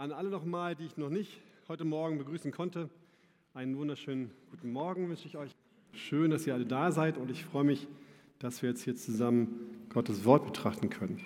An 0.00 0.12
alle 0.12 0.30
nochmal, 0.30 0.74
die 0.76 0.86
ich 0.86 0.96
noch 0.96 1.10
nicht 1.10 1.42
heute 1.68 1.84
Morgen 1.84 2.16
begrüßen 2.16 2.52
konnte, 2.52 2.88
einen 3.52 3.76
wunderschönen 3.76 4.30
guten 4.50 4.72
Morgen 4.72 5.10
wünsche 5.10 5.26
ich 5.26 5.36
euch. 5.36 5.50
Schön, 5.92 6.30
dass 6.30 6.46
ihr 6.46 6.54
alle 6.54 6.64
da 6.64 6.90
seid 6.90 7.18
und 7.18 7.30
ich 7.30 7.44
freue 7.44 7.64
mich, 7.64 7.86
dass 8.38 8.62
wir 8.62 8.70
jetzt 8.70 8.82
hier 8.82 8.96
zusammen 8.96 9.60
Gottes 9.90 10.24
Wort 10.24 10.46
betrachten 10.46 10.88
können. 10.88 11.20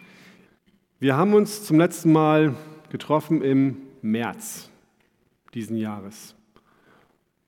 Wir 0.98 1.16
haben 1.16 1.34
uns 1.34 1.62
zum 1.62 1.78
letzten 1.78 2.10
Mal 2.10 2.56
getroffen 2.90 3.42
im 3.42 3.76
März 4.02 4.70
diesen 5.54 5.76
Jahres. 5.76 6.34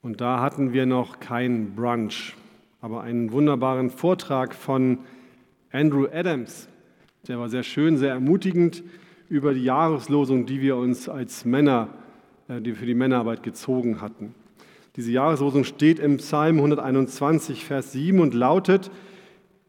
Und 0.02 0.20
da 0.20 0.40
hatten 0.40 0.72
wir 0.72 0.86
noch 0.86 1.18
keinen 1.18 1.74
Brunch, 1.74 2.36
aber 2.80 3.00
einen 3.00 3.32
wunderbaren 3.32 3.90
Vortrag 3.90 4.54
von 4.54 5.00
Andrew 5.72 6.06
Adams. 6.06 6.68
Der 7.26 7.40
war 7.40 7.48
sehr 7.48 7.64
schön, 7.64 7.96
sehr 7.98 8.10
ermutigend 8.12 8.84
über 9.28 9.54
die 9.54 9.64
Jahreslosung, 9.64 10.46
die 10.46 10.60
wir 10.60 10.76
uns 10.76 11.08
als 11.08 11.44
Männer, 11.44 11.88
äh, 12.48 12.60
die 12.60 12.72
für 12.72 12.86
die 12.86 12.94
Männerarbeit 12.94 13.42
gezogen 13.42 14.00
hatten. 14.00 14.34
Diese 14.96 15.12
Jahreslosung 15.12 15.64
steht 15.64 15.98
im 15.98 16.16
Psalm 16.16 16.56
121, 16.56 17.64
Vers 17.64 17.92
7 17.92 18.20
und 18.20 18.34
lautet, 18.34 18.90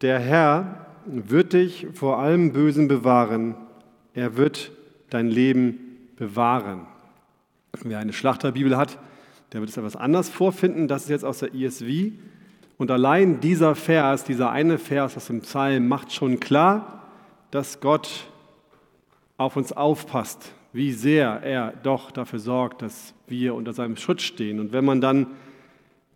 der 0.01 0.19
Herr 0.19 0.85
wird 1.05 1.53
dich 1.53 1.87
vor 1.93 2.19
allem 2.19 2.53
Bösen 2.53 2.87
bewahren, 2.87 3.55
er 4.13 4.37
wird 4.37 4.71
dein 5.09 5.27
Leben 5.27 5.79
bewahren. 6.15 6.87
Wer 7.83 7.99
eine 7.99 8.13
Schlachterbibel 8.13 8.77
hat, 8.77 8.97
der 9.53 9.61
wird 9.61 9.69
es 9.69 9.77
etwas 9.77 9.95
anders 9.95 10.29
vorfinden. 10.29 10.87
Das 10.87 11.03
ist 11.03 11.09
jetzt 11.09 11.25
aus 11.25 11.39
der 11.39 11.53
ISV. 11.53 12.11
Und 12.77 12.91
allein 12.91 13.39
dieser 13.39 13.75
Vers, 13.75 14.23
dieser 14.23 14.51
eine 14.51 14.77
Vers 14.77 15.17
aus 15.17 15.27
dem 15.27 15.41
Psalm 15.41 15.87
macht 15.87 16.11
schon 16.11 16.39
klar, 16.39 17.07
dass 17.51 17.79
Gott 17.79 18.27
auf 19.37 19.55
uns 19.55 19.71
aufpasst, 19.71 20.51
wie 20.73 20.91
sehr 20.91 21.41
er 21.43 21.73
doch 21.83 22.11
dafür 22.11 22.39
sorgt, 22.39 22.81
dass 22.81 23.13
wir 23.27 23.53
unter 23.53 23.73
seinem 23.73 23.95
Schutz 23.95 24.23
stehen. 24.23 24.59
Und 24.59 24.73
wenn 24.73 24.83
man 24.83 24.99
dann 24.99 25.27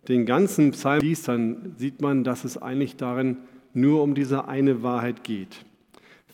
den 0.08 0.26
ganzen 0.26 0.72
Psalm 0.72 1.00
liest, 1.00 1.28
dann 1.28 1.74
sieht 1.76 2.02
man, 2.02 2.24
dass 2.24 2.44
es 2.44 2.60
eigentlich 2.60 2.96
darin 2.96 3.38
nur 3.72 4.02
um 4.02 4.14
diese 4.14 4.48
eine 4.48 4.82
Wahrheit 4.82 5.24
geht. 5.24 5.64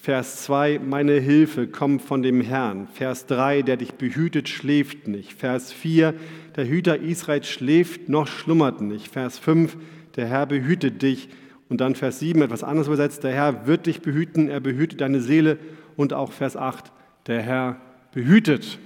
Vers 0.00 0.44
2, 0.44 0.78
meine 0.78 1.14
Hilfe 1.14 1.66
kommt 1.66 2.02
von 2.02 2.22
dem 2.22 2.40
Herrn. 2.40 2.86
Vers 2.94 3.26
3, 3.26 3.62
der 3.62 3.76
dich 3.76 3.94
behütet, 3.94 4.48
schläft 4.48 5.08
nicht. 5.08 5.32
Vers 5.32 5.72
4, 5.72 6.14
der 6.56 6.68
Hüter 6.68 7.00
Israels 7.00 7.48
schläft 7.48 8.08
noch 8.08 8.28
schlummert 8.28 8.80
nicht. 8.80 9.08
Vers 9.08 9.38
5, 9.38 9.76
der 10.16 10.26
Herr 10.26 10.46
behütet 10.46 11.02
dich. 11.02 11.28
Und 11.68 11.80
dann 11.80 11.96
Vers 11.96 12.20
7, 12.20 12.40
etwas 12.40 12.64
anderes 12.64 12.86
übersetzt, 12.86 13.24
der 13.24 13.32
Herr 13.32 13.66
wird 13.66 13.86
dich 13.86 14.00
behüten, 14.00 14.48
er 14.48 14.60
behütet 14.60 15.00
deine 15.00 15.20
Seele 15.20 15.58
und 15.98 16.14
auch 16.14 16.30
Vers 16.30 16.56
8, 16.56 16.92
der 17.26 17.42
Herr 17.42 17.76
behütet. 18.12 18.78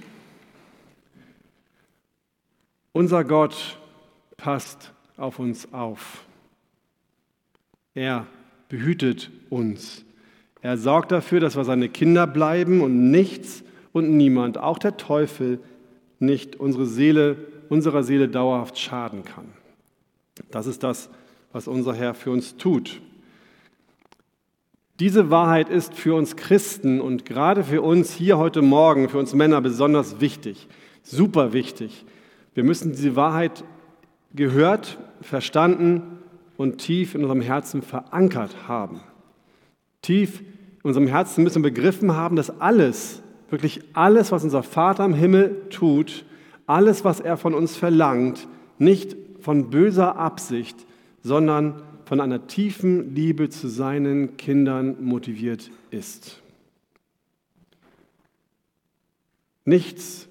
Unser 2.91 3.23
Gott 3.23 3.77
passt 4.35 4.91
auf 5.15 5.37
uns 5.37 5.71
auf. 5.71 6.25
Er 7.93 8.25
behütet 8.67 9.29
uns. 9.51 10.03
Er 10.63 10.75
sorgt 10.77 11.11
dafür, 11.11 11.39
dass 11.39 11.55
wir 11.55 11.63
seine 11.65 11.87
Kinder 11.87 12.25
bleiben 12.25 12.81
und 12.81 13.11
nichts 13.11 13.63
und 13.91 14.17
niemand, 14.17 14.57
auch 14.57 14.79
der 14.79 14.97
Teufel, 14.97 15.59
nicht 16.17 16.55
unsere 16.55 16.87
Seele, 16.87 17.37
unserer 17.69 18.01
Seele 18.01 18.27
dauerhaft 18.27 18.79
schaden 18.79 19.23
kann. 19.23 19.49
Das 20.49 20.65
ist 20.65 20.81
das, 20.81 21.11
was 21.51 21.67
unser 21.67 21.93
Herr 21.93 22.15
für 22.15 22.31
uns 22.31 22.57
tut. 22.57 23.01
Diese 24.99 25.31
Wahrheit 25.31 25.69
ist 25.69 25.95
für 25.95 26.13
uns 26.13 26.35
Christen 26.35 27.01
und 27.01 27.25
gerade 27.25 27.63
für 27.63 27.81
uns 27.81 28.13
hier 28.13 28.37
heute 28.37 28.61
Morgen, 28.61 29.09
für 29.09 29.17
uns 29.17 29.33
Männer 29.33 29.59
besonders 29.59 30.21
wichtig, 30.21 30.67
super 31.01 31.51
wichtig. 31.51 32.05
Wir 32.53 32.63
müssen 32.63 32.91
diese 32.91 33.15
Wahrheit 33.15 33.63
gehört, 34.35 34.99
verstanden 35.21 36.19
und 36.57 36.77
tief 36.77 37.15
in 37.15 37.21
unserem 37.21 37.41
Herzen 37.41 37.81
verankert 37.81 38.67
haben. 38.67 39.01
Tief 40.03 40.41
in 40.41 40.81
unserem 40.83 41.07
Herzen 41.07 41.43
müssen 41.43 41.63
wir 41.63 41.71
begriffen 41.71 42.15
haben, 42.15 42.35
dass 42.35 42.61
alles, 42.61 43.23
wirklich 43.49 43.81
alles, 43.93 44.31
was 44.31 44.43
unser 44.43 44.61
Vater 44.61 45.05
im 45.05 45.15
Himmel 45.15 45.69
tut, 45.71 46.23
alles, 46.67 47.03
was 47.03 47.19
er 47.19 47.37
von 47.37 47.55
uns 47.55 47.75
verlangt, 47.75 48.47
nicht 48.77 49.15
von 49.39 49.71
böser 49.71 50.17
Absicht, 50.17 50.85
sondern 51.23 51.81
von 52.05 52.19
einer 52.19 52.47
tiefen 52.47 53.15
Liebe 53.15 53.49
zu 53.49 53.67
seinen 53.67 54.37
Kindern 54.37 55.03
motiviert 55.03 55.71
ist. 55.91 56.41
Nichts 59.65 60.27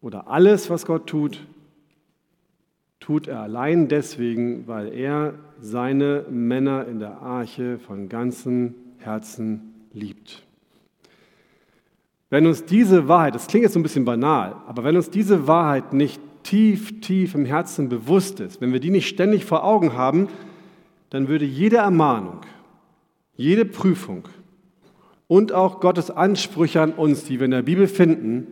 oder 0.00 0.28
alles, 0.28 0.70
was 0.70 0.86
Gott 0.86 1.06
tut, 1.06 1.46
tut 3.00 3.28
er 3.28 3.40
allein 3.40 3.88
deswegen, 3.88 4.66
weil 4.66 4.92
er 4.92 5.34
seine 5.60 6.24
Männer 6.30 6.86
in 6.86 6.98
der 6.98 7.20
Arche 7.20 7.78
von 7.78 8.08
ganzem 8.08 8.74
Herzen 8.98 9.74
liebt. 9.92 10.42
Wenn 12.30 12.46
uns 12.46 12.64
diese 12.64 13.08
Wahrheit, 13.08 13.34
das 13.34 13.46
klingt 13.46 13.64
jetzt 13.64 13.74
so 13.74 13.80
ein 13.80 13.82
bisschen 13.82 14.06
banal, 14.06 14.56
aber 14.66 14.84
wenn 14.84 14.96
uns 14.96 15.10
diese 15.10 15.46
Wahrheit 15.46 15.92
nicht 15.92 16.20
tief, 16.42 17.00
tief 17.00 17.34
im 17.34 17.44
Herzen 17.44 17.88
bewusst 17.88 18.40
ist, 18.40 18.60
wenn 18.60 18.72
wir 18.72 18.80
die 18.80 18.90
nicht 18.90 19.08
ständig 19.08 19.44
vor 19.44 19.64
Augen 19.64 19.92
haben, 19.92 20.28
dann 21.12 21.28
würde 21.28 21.44
jede 21.44 21.76
Ermahnung, 21.76 22.40
jede 23.36 23.66
Prüfung 23.66 24.28
und 25.28 25.52
auch 25.52 25.80
Gottes 25.80 26.10
Ansprüche 26.10 26.80
an 26.80 26.94
uns, 26.94 27.24
die 27.24 27.38
wir 27.38 27.44
in 27.44 27.50
der 27.50 27.60
Bibel 27.60 27.86
finden, 27.86 28.46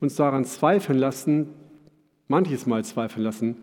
uns 0.00 0.16
daran 0.16 0.44
zweifeln 0.44 0.98
lassen, 0.98 1.48
manches 2.28 2.66
Mal 2.66 2.84
zweifeln 2.84 3.24
lassen, 3.24 3.56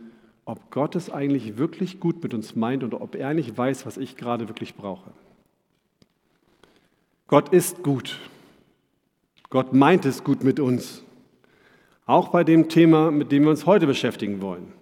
ob 0.46 0.72
Gott 0.72 0.96
es 0.96 1.12
eigentlich 1.12 1.56
wirklich 1.56 2.00
gut 2.00 2.24
mit 2.24 2.34
uns 2.34 2.56
meint 2.56 2.84
und 2.84 2.96
ob 2.96 3.14
er 3.14 3.36
nicht 3.36 3.56
weiß, 3.56 3.86
was 3.86 3.98
ich 3.98 4.18
gerade 4.18 4.48
wirklich 4.48 4.74
brauche. 4.74 5.12
Gott 7.28 7.50
ist 7.50 7.84
gut. 7.84 8.18
Gott 9.52 9.72
meint 9.72 10.06
es 10.06 10.24
gut 10.24 10.44
mit 10.44 10.60
uns. 10.60 11.04
Auch 12.08 12.30
bei 12.30 12.44
dem 12.44 12.70
Thema, 12.70 13.12
mit 13.12 13.32
dem 13.32 13.44
wir 13.44 13.52
uns 13.52 13.68
heute 13.68 13.86
beschäftigen 13.86 14.42
wollen. 14.42 14.74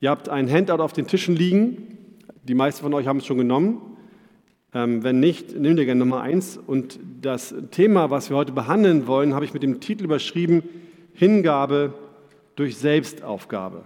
Ihr 0.00 0.10
habt 0.10 0.28
ein 0.28 0.50
Handout 0.50 0.82
auf 0.82 0.92
den 0.92 1.06
Tischen 1.06 1.36
liegen. 1.36 1.98
Die 2.44 2.54
meisten 2.54 2.82
von 2.82 2.92
euch 2.92 3.06
haben 3.06 3.18
es 3.18 3.26
schon 3.26 3.38
genommen. 3.38 3.80
Ähm, 4.74 5.02
wenn 5.02 5.20
nicht, 5.20 5.58
nehmt 5.58 5.78
ihr 5.78 5.86
gerne 5.86 6.00
Nummer 6.00 6.20
eins. 6.20 6.58
Und 6.58 7.00
das 7.22 7.54
Thema, 7.70 8.10
was 8.10 8.28
wir 8.28 8.36
heute 8.36 8.52
behandeln 8.52 9.06
wollen, 9.06 9.32
habe 9.32 9.46
ich 9.46 9.54
mit 9.54 9.62
dem 9.62 9.80
Titel 9.80 10.04
überschrieben: 10.04 10.62
Hingabe 11.14 11.94
durch 12.56 12.76
Selbstaufgabe. 12.76 13.84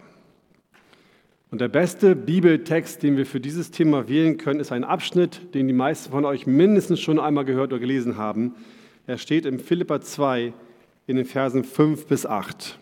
Und 1.52 1.60
der 1.60 1.68
beste 1.68 2.16
Bibeltext, 2.16 3.02
den 3.04 3.16
wir 3.16 3.26
für 3.26 3.40
dieses 3.40 3.70
Thema 3.70 4.08
wählen 4.08 4.36
können, 4.36 4.60
ist 4.60 4.72
ein 4.72 4.84
Abschnitt, 4.84 5.54
den 5.54 5.68
die 5.68 5.74
meisten 5.74 6.10
von 6.10 6.24
euch 6.24 6.46
mindestens 6.46 7.00
schon 7.00 7.20
einmal 7.20 7.44
gehört 7.44 7.72
oder 7.72 7.80
gelesen 7.80 8.16
haben. 8.16 8.54
Er 9.06 9.18
steht 9.18 9.46
im 9.46 9.58
Philippa 9.60 10.00
2 10.00 10.52
in 11.06 11.16
den 11.16 11.24
Versen 11.24 11.64
5 11.64 12.06
bis 12.06 12.26
8. 12.26 12.78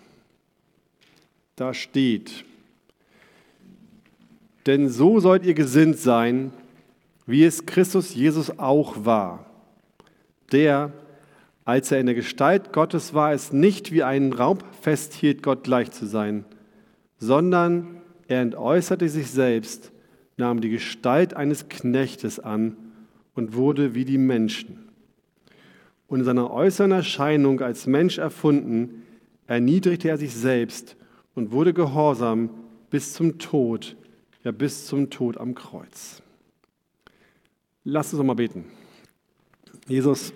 Da 1.56 1.72
steht, 1.72 2.44
denn 4.69 4.91
so 4.91 5.19
sollt 5.19 5.47
ihr 5.47 5.55
gesinnt 5.55 5.97
sein, 5.97 6.53
wie 7.27 7.43
es 7.43 7.65
Christus 7.65 8.15
Jesus 8.15 8.59
auch 8.59 9.06
war, 9.06 9.47
der, 10.53 10.93
als 11.65 11.91
er 11.91 12.01
in 12.01 12.06
der 12.06 12.15
Gestalt 12.15 12.71
Gottes 12.71 13.15
war, 13.15 13.33
es 13.33 13.51
nicht 13.51 13.93
wie 13.93 14.03
einen 14.03 14.34
Raub 14.34 14.62
festhielt, 14.83 15.43
Gott 15.43 15.65
gleich 15.65 15.91
zu 15.91 16.05
sein, 16.05 16.45
sondern 17.19 18.03
er 18.29 18.43
entäußerte 18.43 19.09
sich 19.09 19.31
selbst, 19.31 19.91
nahm 20.37 20.61
die 20.61 20.69
Gestalt 20.69 21.33
eines 21.33 21.71
Knechtes 21.71 22.39
an 22.39 22.77
und 23.35 23.55
wurde 23.55 23.95
wie 23.95 24.05
die 24.05 24.19
Menschen. 24.19 24.91
Und 26.09 26.21
in 26.21 26.25
seiner 26.27 26.50
äußeren 26.50 26.93
Erscheinung 26.93 27.62
als 27.62 27.87
Mensch 27.87 28.19
erfunden, 28.19 29.03
erniedrigte 29.47 30.11
er 30.11 30.19
sich 30.19 30.35
selbst 30.35 30.94
und 31.35 31.53
wurde 31.53 31.73
gehorsam 31.73 32.50
bis 32.91 33.15
zum 33.15 33.38
Tod, 33.38 33.97
ja 34.49 34.53
bis 34.53 34.87
zum 34.87 35.11
Tod 35.11 35.37
am 35.37 35.55
Kreuz. 35.55 36.23
Lass 37.85 38.15
uns 38.15 38.19
noch 38.19 38.25
mal 38.25 38.33
beten. 38.33 38.65
Jesus, 39.87 40.33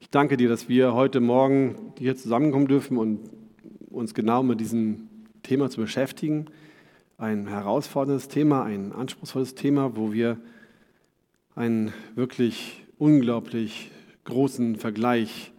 ich 0.00 0.08
danke 0.08 0.38
dir, 0.38 0.48
dass 0.48 0.66
wir 0.66 0.94
heute 0.94 1.20
Morgen 1.20 1.92
hier 1.98 2.16
zusammenkommen 2.16 2.68
dürfen 2.68 2.96
und 2.96 3.20
uns 3.90 4.14
genau 4.14 4.42
mit 4.42 4.60
diesem 4.60 5.10
Thema 5.42 5.68
zu 5.68 5.82
beschäftigen. 5.82 6.46
Ein 7.18 7.48
herausforderndes 7.48 8.28
Thema, 8.28 8.64
ein 8.64 8.94
anspruchsvolles 8.94 9.54
Thema, 9.54 9.94
wo 9.94 10.14
wir 10.14 10.38
einen 11.54 11.92
wirklich 12.14 12.82
unglaublich 12.96 13.90
großen 14.24 14.76
Vergleich 14.76 15.52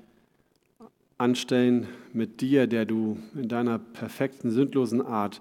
anstellen 1.20 1.88
mit 2.14 2.42
dir, 2.42 2.66
der 2.66 2.86
du 2.86 3.20
in 3.36 3.48
deiner 3.48 3.78
perfekten, 3.78 4.50
sündlosen 4.50 5.06
Art 5.06 5.40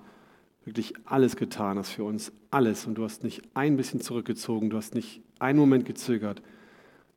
wirklich 0.67 0.95
alles 1.05 1.37
getan 1.37 1.79
hast 1.79 1.91
für 1.91 2.05
uns, 2.05 2.33
alles. 2.51 2.87
Und 2.87 2.97
du 2.97 3.05
hast 3.05 3.25
nicht 3.25 3.43
ein 3.55 3.77
bisschen 3.77 4.01
zurückgezogen, 4.01 4.69
du 4.69 4.77
hast 4.77 4.95
nicht 4.95 5.23
einen 5.39 5.59
Moment 5.59 5.87
gezögert. 5.87 6.43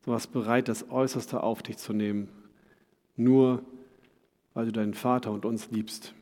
Du 0.06 0.12
warst 0.12 0.32
bereit, 0.32 0.68
das 0.70 0.90
Äußerste 0.90 1.44
auf 1.44 1.62
dich 1.64 1.78
zu 1.78 1.92
nehmen, 1.92 2.30
nur 3.18 3.64
weil 4.54 4.68
du 4.68 4.72
deinen 4.72 4.94
Vater 4.94 5.32
und 5.32 5.46
uns 5.46 5.72
liebst. 5.72 6.14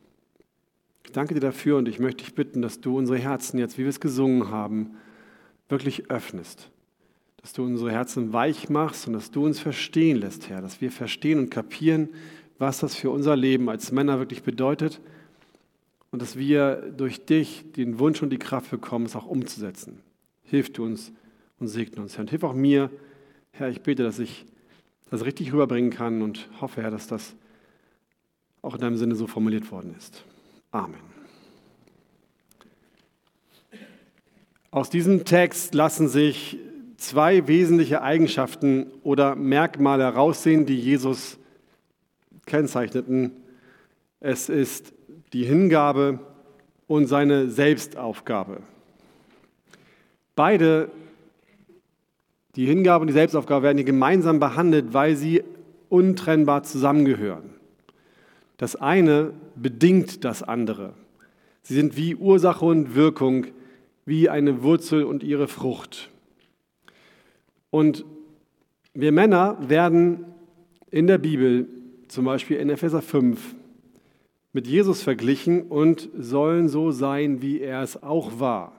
Ich 1.04 1.12
danke 1.12 1.34
dir 1.34 1.40
dafür 1.40 1.76
und 1.76 1.86
ich 1.86 1.98
möchte 1.98 2.24
dich 2.24 2.34
bitten, 2.34 2.62
dass 2.62 2.80
du 2.80 2.96
unsere 2.96 3.18
Herzen 3.18 3.58
jetzt, 3.58 3.78
wie 3.78 3.82
wir 3.82 3.88
es 3.88 4.00
gesungen 4.00 4.50
haben, 4.50 4.96
wirklich 5.68 6.10
öffnest. 6.10 6.70
Dass 7.40 7.52
du 7.52 7.62
unsere 7.62 7.92
Herzen 7.92 8.32
weich 8.32 8.68
machst 8.68 9.06
und 9.06 9.12
dass 9.12 9.30
du 9.30 9.44
uns 9.44 9.60
verstehen 9.60 10.16
lässt, 10.16 10.48
Herr. 10.48 10.60
Dass 10.60 10.80
wir 10.80 10.90
verstehen 10.90 11.38
und 11.38 11.50
kapieren, 11.50 12.08
was 12.58 12.80
das 12.80 12.94
für 12.94 13.10
unser 13.10 13.36
Leben 13.36 13.68
als 13.68 13.92
Männer 13.92 14.18
wirklich 14.18 14.42
bedeutet 14.42 15.00
und 16.10 16.22
dass 16.22 16.36
wir 16.36 16.92
durch 16.96 17.24
dich 17.24 17.72
den 17.72 17.98
Wunsch 17.98 18.22
und 18.22 18.30
die 18.30 18.38
Kraft 18.38 18.70
bekommen, 18.70 19.06
es 19.06 19.16
auch 19.16 19.26
umzusetzen. 19.26 20.00
Hilf 20.44 20.72
du 20.72 20.84
uns 20.84 21.12
und 21.58 21.68
segne 21.68 22.02
uns, 22.02 22.14
Herr. 22.14 22.22
Und 22.22 22.30
hilf 22.30 22.44
auch 22.44 22.54
mir, 22.54 22.90
Herr, 23.50 23.68
ich 23.68 23.82
bete, 23.82 24.02
dass 24.02 24.18
ich 24.18 24.46
das 25.10 25.24
richtig 25.24 25.52
rüberbringen 25.52 25.90
kann 25.90 26.22
und 26.22 26.48
hoffe, 26.60 26.82
Herr, 26.82 26.90
dass 26.90 27.06
das 27.06 27.34
auch 28.62 28.74
in 28.74 28.80
deinem 28.80 28.96
Sinne 28.96 29.14
so 29.14 29.26
formuliert 29.26 29.70
worden 29.70 29.94
ist. 29.96 30.24
Amen. 30.70 31.00
Aus 34.70 34.90
diesem 34.90 35.24
Text 35.24 35.74
lassen 35.74 36.08
sich 36.08 36.58
zwei 36.98 37.48
wesentliche 37.48 38.02
Eigenschaften 38.02 38.88
oder 39.02 39.34
Merkmale 39.34 40.04
heraussehen, 40.04 40.66
die 40.66 40.78
Jesus 40.78 41.38
kennzeichneten. 42.44 43.32
Es 44.20 44.48
ist 44.48 44.92
die 45.32 45.44
Hingabe 45.44 46.18
und 46.86 47.06
seine 47.06 47.48
Selbstaufgabe. 47.48 48.62
Beide, 50.34 50.90
die 52.56 52.66
Hingabe 52.66 53.02
und 53.02 53.08
die 53.08 53.14
Selbstaufgabe, 53.14 53.64
werden 53.64 53.78
hier 53.78 53.84
gemeinsam 53.84 54.40
behandelt, 54.40 54.94
weil 54.94 55.16
sie 55.16 55.42
untrennbar 55.88 56.62
zusammengehören. 56.62 57.50
Das 58.56 58.76
eine 58.76 59.32
bedingt 59.54 60.24
das 60.24 60.42
andere. 60.42 60.94
Sie 61.62 61.74
sind 61.74 61.96
wie 61.96 62.14
Ursache 62.14 62.64
und 62.64 62.94
Wirkung, 62.94 63.46
wie 64.04 64.28
eine 64.28 64.62
Wurzel 64.62 65.04
und 65.04 65.22
ihre 65.22 65.48
Frucht. 65.48 66.10
Und 67.70 68.04
wir 68.94 69.12
Männer 69.12 69.58
werden 69.60 70.24
in 70.90 71.06
der 71.06 71.18
Bibel, 71.18 71.68
zum 72.08 72.24
Beispiel 72.24 72.56
in 72.56 72.70
Epheser 72.70 73.02
5, 73.02 73.54
mit 74.58 74.66
Jesus 74.66 75.04
verglichen 75.04 75.62
und 75.62 76.10
sollen 76.18 76.68
so 76.68 76.90
sein, 76.90 77.42
wie 77.42 77.60
er 77.60 77.80
es 77.80 78.02
auch 78.02 78.40
war. 78.40 78.72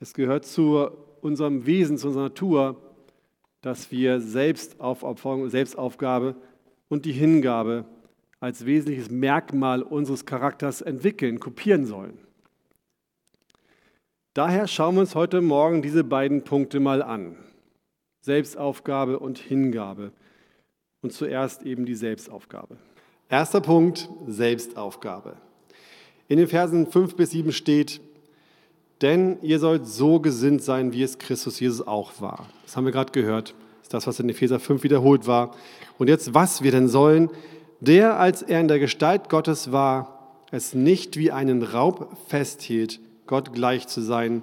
Es 0.00 0.14
gehört 0.14 0.44
zu 0.44 0.90
unserem 1.20 1.64
Wesen, 1.64 1.96
zu 1.96 2.08
unserer 2.08 2.24
Natur, 2.24 2.76
dass 3.60 3.92
wir 3.92 4.20
Selbstaufopferung, 4.20 5.48
Selbstaufgabe 5.48 6.34
und 6.88 7.04
die 7.04 7.12
Hingabe 7.12 7.84
als 8.40 8.66
wesentliches 8.66 9.12
Merkmal 9.12 9.80
unseres 9.80 10.26
Charakters 10.26 10.80
entwickeln, 10.80 11.38
kopieren 11.38 11.86
sollen. 11.86 12.18
Daher 14.32 14.66
schauen 14.66 14.96
wir 14.96 15.02
uns 15.02 15.14
heute 15.14 15.40
Morgen 15.40 15.82
diese 15.82 16.02
beiden 16.02 16.42
Punkte 16.42 16.80
mal 16.80 17.00
an. 17.00 17.36
Selbstaufgabe 18.22 19.20
und 19.20 19.38
Hingabe. 19.38 20.10
Und 21.00 21.12
zuerst 21.12 21.62
eben 21.62 21.86
die 21.86 21.94
Selbstaufgabe. 21.94 22.76
Erster 23.28 23.60
Punkt, 23.60 24.08
Selbstaufgabe. 24.26 25.36
In 26.28 26.38
den 26.38 26.48
Versen 26.48 26.86
5 26.86 27.16
bis 27.16 27.30
7 27.30 27.52
steht, 27.52 28.00
denn 29.00 29.38
ihr 29.42 29.58
sollt 29.58 29.86
so 29.86 30.20
gesinnt 30.20 30.62
sein, 30.62 30.92
wie 30.92 31.02
es 31.02 31.18
Christus 31.18 31.58
Jesus 31.58 31.86
auch 31.86 32.12
war. 32.20 32.46
Das 32.64 32.76
haben 32.76 32.84
wir 32.84 32.92
gerade 32.92 33.12
gehört. 33.12 33.54
Das 33.78 33.82
ist 33.82 33.94
das, 33.94 34.06
was 34.06 34.20
in 34.20 34.28
Epheser 34.28 34.60
5 34.60 34.82
wiederholt 34.82 35.26
war. 35.26 35.54
Und 35.98 36.08
jetzt, 36.08 36.34
was 36.34 36.62
wir 36.62 36.70
denn 36.70 36.88
sollen, 36.88 37.30
der, 37.80 38.18
als 38.18 38.42
er 38.42 38.60
in 38.60 38.68
der 38.68 38.78
Gestalt 38.78 39.28
Gottes 39.28 39.72
war, 39.72 40.36
es 40.50 40.74
nicht 40.74 41.16
wie 41.18 41.32
einen 41.32 41.62
Raub 41.62 42.16
festhielt, 42.28 43.00
Gott 43.26 43.52
gleich 43.52 43.88
zu 43.88 44.00
sein, 44.00 44.42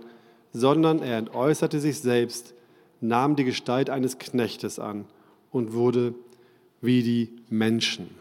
sondern 0.54 1.02
er 1.02 1.18
entäußerte 1.18 1.80
sich 1.80 2.00
selbst, 2.00 2.54
nahm 3.00 3.36
die 3.36 3.46
Gestalt 3.46 3.90
eines 3.90 4.18
Knechtes 4.18 4.80
an 4.80 5.06
und 5.52 5.74
wurde 5.74 6.14
wie 6.82 7.04
die 7.04 7.30
Menschen. 7.50 8.21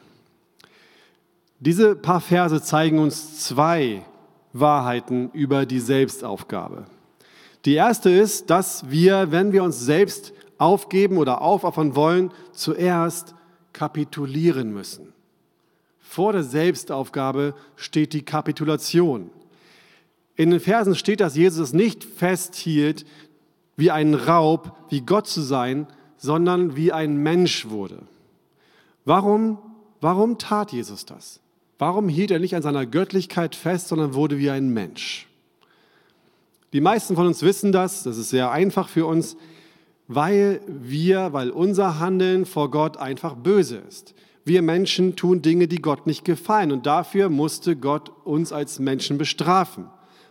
Diese 1.60 1.94
paar 1.94 2.22
Verse 2.22 2.62
zeigen 2.62 2.98
uns 2.98 3.38
zwei 3.40 4.02
Wahrheiten 4.54 5.30
über 5.32 5.66
die 5.66 5.80
Selbstaufgabe. 5.80 6.86
Die 7.66 7.74
erste 7.74 8.08
ist, 8.08 8.48
dass 8.48 8.90
wir, 8.90 9.30
wenn 9.30 9.52
wir 9.52 9.62
uns 9.62 9.78
selbst 9.78 10.32
aufgeben 10.56 11.18
oder 11.18 11.42
aufopfern 11.42 11.94
wollen, 11.94 12.32
zuerst 12.52 13.34
kapitulieren 13.74 14.72
müssen. 14.72 15.12
Vor 16.00 16.32
der 16.32 16.44
Selbstaufgabe 16.44 17.54
steht 17.76 18.14
die 18.14 18.24
Kapitulation. 18.24 19.30
In 20.36 20.50
den 20.50 20.60
Versen 20.60 20.94
steht, 20.94 21.20
dass 21.20 21.36
Jesus 21.36 21.68
es 21.68 21.72
nicht 21.74 22.04
festhielt, 22.04 23.04
wie 23.76 23.90
ein 23.90 24.14
Raub, 24.14 24.76
wie 24.88 25.02
Gott 25.02 25.26
zu 25.26 25.42
sein, 25.42 25.86
sondern 26.16 26.74
wie 26.74 26.90
ein 26.90 27.18
Mensch 27.18 27.68
wurde. 27.68 27.98
Warum, 29.04 29.58
warum 30.00 30.38
tat 30.38 30.72
Jesus 30.72 31.04
das? 31.04 31.40
Warum 31.80 32.10
hielt 32.10 32.30
er 32.30 32.40
nicht 32.40 32.54
an 32.54 32.60
seiner 32.60 32.84
Göttlichkeit 32.84 33.56
fest, 33.56 33.88
sondern 33.88 34.12
wurde 34.12 34.36
wie 34.36 34.50
ein 34.50 34.68
Mensch? 34.68 35.26
Die 36.74 36.82
meisten 36.82 37.16
von 37.16 37.26
uns 37.26 37.42
wissen 37.42 37.72
das, 37.72 38.02
das 38.02 38.18
ist 38.18 38.28
sehr 38.28 38.50
einfach 38.50 38.86
für 38.86 39.06
uns, 39.06 39.34
weil 40.06 40.60
wir, 40.66 41.32
weil 41.32 41.48
unser 41.48 41.98
Handeln 41.98 42.44
vor 42.44 42.70
Gott 42.70 42.98
einfach 42.98 43.34
böse 43.34 43.78
ist. 43.88 44.14
Wir 44.44 44.60
Menschen 44.60 45.16
tun 45.16 45.40
Dinge, 45.40 45.68
die 45.68 45.80
Gott 45.80 46.06
nicht 46.06 46.26
gefallen 46.26 46.70
und 46.70 46.84
dafür 46.84 47.30
musste 47.30 47.76
Gott 47.76 48.12
uns 48.24 48.52
als 48.52 48.78
Menschen 48.78 49.16
bestrafen. 49.16 49.86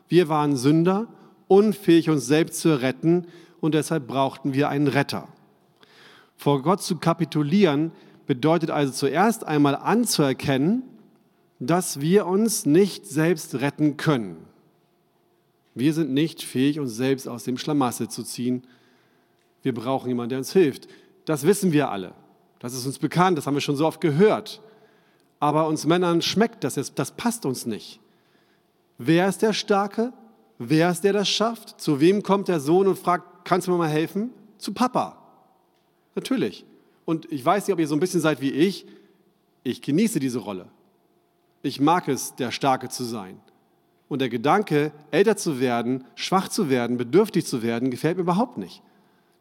Wir 0.07 0.29
waren 0.29 0.55
Sünder, 0.55 1.07
unfähig 1.47 2.11
uns 2.11 2.27
selbst 2.27 2.61
zu 2.61 2.79
retten 2.79 3.25
und 3.59 3.73
deshalb 3.73 4.05
brauchten 4.05 4.53
wir 4.53 4.69
einen 4.69 4.87
Retter. 4.87 5.27
Vor 6.37 6.61
Gott 6.61 6.83
zu 6.83 6.97
kapitulieren 6.97 7.91
bedeutet 8.27 8.69
also 8.69 8.93
zuerst 8.93 9.47
einmal 9.47 9.75
anzuerkennen, 9.75 10.83
dass 11.59 11.99
wir 12.01 12.25
uns 12.25 12.65
nicht 12.65 13.05
selbst 13.05 13.55
retten 13.55 13.97
können. 13.97 14.37
Wir 15.75 15.93
sind 15.93 16.11
nicht 16.11 16.43
fähig, 16.43 16.79
uns 16.79 16.95
selbst 16.95 17.27
aus 17.27 17.43
dem 17.43 17.57
Schlamassel 17.57 18.09
zu 18.09 18.23
ziehen 18.23 18.63
wir 19.61 19.73
brauchen 19.73 20.07
jemanden, 20.07 20.29
der 20.29 20.39
uns 20.39 20.53
hilft. 20.53 20.87
Das 21.25 21.45
wissen 21.45 21.71
wir 21.71 21.89
alle. 21.89 22.13
Das 22.59 22.73
ist 22.73 22.85
uns 22.85 22.99
bekannt, 22.99 23.37
das 23.37 23.47
haben 23.47 23.53
wir 23.53 23.61
schon 23.61 23.75
so 23.75 23.85
oft 23.85 24.01
gehört. 24.01 24.61
Aber 25.39 25.67
uns 25.67 25.85
Männern 25.85 26.21
schmeckt 26.21 26.63
das 26.63 26.75
das 26.95 27.11
passt 27.11 27.45
uns 27.45 27.65
nicht. 27.65 27.99
Wer 28.97 29.29
ist 29.29 29.41
der 29.41 29.53
Starke? 29.53 30.11
Wer 30.57 30.91
ist 30.91 31.05
der, 31.05 31.13
das 31.13 31.29
schafft? 31.29 31.79
Zu 31.79 32.01
wem 32.01 32.21
kommt 32.21 32.49
der 32.49 32.59
Sohn 32.59 32.87
und 32.87 32.99
fragt, 32.99 33.45
kannst 33.45 33.67
du 33.67 33.71
mir 33.71 33.77
mal 33.77 33.87
helfen? 33.87 34.31
Zu 34.57 34.73
Papa. 34.73 35.17
Natürlich. 36.15 36.65
Und 37.05 37.31
ich 37.31 37.45
weiß 37.45 37.65
nicht, 37.65 37.73
ob 37.73 37.79
ihr 37.79 37.87
so 37.87 37.95
ein 37.95 38.01
bisschen 38.01 38.19
seid 38.19 38.41
wie 38.41 38.51
ich. 38.51 38.85
Ich 39.63 39.81
genieße 39.81 40.19
diese 40.19 40.39
Rolle. 40.39 40.67
Ich 41.61 41.79
mag 41.79 42.07
es, 42.07 42.35
der 42.35 42.51
Starke 42.51 42.89
zu 42.89 43.03
sein. 43.03 43.39
Und 44.07 44.19
der 44.19 44.29
Gedanke, 44.29 44.91
älter 45.11 45.37
zu 45.37 45.59
werden, 45.59 46.03
schwach 46.15 46.47
zu 46.47 46.69
werden, 46.69 46.97
bedürftig 46.97 47.45
zu 47.45 47.61
werden, 47.61 47.91
gefällt 47.91 48.17
mir 48.17 48.23
überhaupt 48.23 48.57
nicht. 48.57 48.81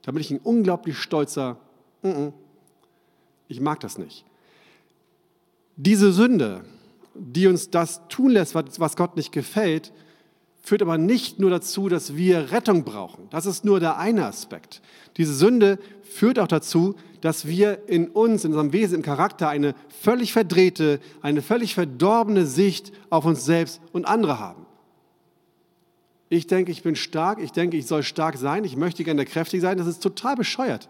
Da 0.03 0.13
bin 0.13 0.21
ich 0.21 0.31
ein 0.31 0.39
unglaublich 0.39 0.99
stolzer, 0.99 1.59
ich 3.49 3.61
mag 3.61 3.81
das 3.81 3.99
nicht. 3.99 4.25
Diese 5.77 6.13
Sünde, 6.13 6.65
die 7.15 7.47
uns 7.47 7.71
das 7.71 8.07
tun 8.09 8.33
lässt, 8.33 8.55
was 8.55 8.97
Gott 8.97 9.17
nicht 9.17 9.33
gefällt, 9.33 9.93
führt 10.61 10.83
aber 10.83 10.99
nicht 10.99 11.39
nur 11.39 11.51
dazu, 11.51 11.89
dass 11.89 12.17
wir 12.17 12.53
Rettung 12.53 12.85
brauchen. 12.85 13.29
Das 13.31 13.47
ist 13.47 13.65
nur 13.65 13.81
der 13.81 13.97
eine 13.97 14.27
Aspekt. 14.27 14.83
Diese 15.17 15.35
Sünde 15.35 15.79
führt 16.03 16.39
auch 16.39 16.49
dazu, 16.49 16.95
dass 17.21 17.47
wir 17.47 17.89
in 17.89 18.09
uns, 18.09 18.45
in 18.45 18.53
unserem 18.53 18.73
Wesen, 18.73 18.97
im 18.97 19.03
Charakter 19.03 19.49
eine 19.49 19.75
völlig 19.89 20.33
verdrehte, 20.33 21.01
eine 21.21 21.43
völlig 21.43 21.75
verdorbene 21.75 22.47
Sicht 22.47 22.93
auf 23.11 23.25
uns 23.25 23.45
selbst 23.45 23.81
und 23.93 24.07
andere 24.07 24.39
haben. 24.39 24.67
Ich 26.29 26.47
denke, 26.47 26.71
ich 26.71 26.83
bin 26.83 26.95
stark, 26.95 27.41
ich 27.41 27.53
denke, 27.53 27.77
ich 27.77 27.87
soll 27.87 28.03
stark 28.03 28.37
sein, 28.37 28.65
ich 28.65 28.77
möchte 28.77 29.03
gerne 29.03 29.25
kräftig 29.25 29.63
sein. 29.63 29.79
Das 29.79 29.87
ist 29.87 30.03
total 30.03 30.37
bescheuert. 30.37 30.89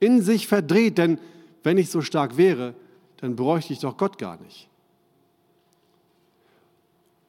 In 0.00 0.22
sich 0.22 0.48
verdreht, 0.48 0.98
denn 0.98 1.18
wenn 1.62 1.78
ich 1.78 1.90
so 1.90 2.02
stark 2.02 2.36
wäre, 2.36 2.74
dann 3.18 3.36
bräuchte 3.36 3.72
ich 3.72 3.78
doch 3.78 3.96
Gott 3.96 4.18
gar 4.18 4.40
nicht. 4.40 4.68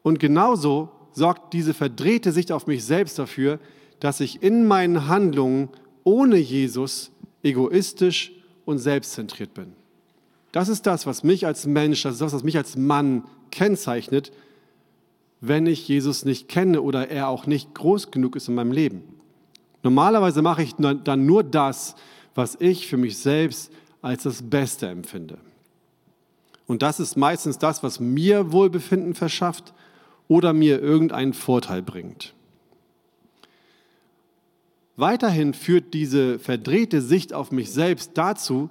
Und 0.02 0.20
genauso 0.20 0.90
sorgt 1.14 1.54
diese 1.54 1.74
verdrehte 1.74 2.32
Sicht 2.32 2.52
auf 2.52 2.66
mich 2.68 2.84
selbst 2.84 3.20
dafür, 3.20 3.60
dass 4.00 4.20
ich 4.20 4.42
in 4.42 4.68
meinen 4.68 5.08
Handlungen 5.08 5.70
ohne 6.04 6.38
Jesus 6.38 7.13
egoistisch 7.44 8.32
und 8.66 8.80
selbstzentriert 8.80 9.54
bin. 9.54 9.74
Das 10.52 10.70
ist 10.70 10.86
das, 10.86 11.06
was 11.06 11.24
mich 11.24 11.46
als 11.46 11.66
Mensch, 11.66 12.04
das 12.04 12.14
ist 12.14 12.22
das, 12.22 12.34
was 12.34 12.44
mich 12.44 12.58
als 12.58 12.78
Mann 12.78 13.24
kennzeichnet 13.52 14.32
wenn 15.46 15.66
ich 15.66 15.90
Jesus 15.90 16.24
nicht 16.24 16.48
kenne 16.48 16.82
oder 16.82 17.10
er 17.10 17.28
auch 17.28 17.48
nicht 17.48 17.74
groß 17.74 18.12
genug 18.12 18.38
ist 18.38 18.48
in 18.48 18.56
meinem 18.56 18.72
Leben. 18.72 19.04
Normalerweise 19.84 20.42
mache 20.42 20.64
ich 20.64 20.74
dann 20.76 21.26
nur 21.26 21.44
das, 21.44 21.96
was 22.34 22.56
ich 22.62 22.88
für 22.88 22.96
mich 22.96 23.18
selbst 23.18 23.70
als 24.02 24.24
das 24.24 24.42
Beste 24.42 24.88
empfinde. 24.88 25.38
Und 26.66 26.82
das 26.82 27.02
ist 27.02 27.18
meistens 27.18 27.58
das, 27.58 27.84
was 27.84 28.00
mir 28.00 28.54
Wohlbefinden 28.54 29.16
verschafft 29.16 29.74
oder 30.30 30.54
mir 30.54 30.82
irgendeinen 30.82 31.34
Vorteil 31.34 31.82
bringt. 31.82 32.34
Weiterhin 34.96 35.54
führt 35.54 35.94
diese 35.94 36.38
verdrehte 36.40 37.02
Sicht 37.02 37.34
auf 37.34 37.52
mich 37.52 37.72
selbst 37.72 38.12
dazu, 38.16 38.70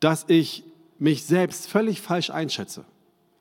dass 0.00 0.24
ich 0.28 0.64
mich 0.98 1.24
selbst 1.24 1.66
völlig 1.66 2.00
falsch 2.00 2.30
einschätze. 2.30 2.84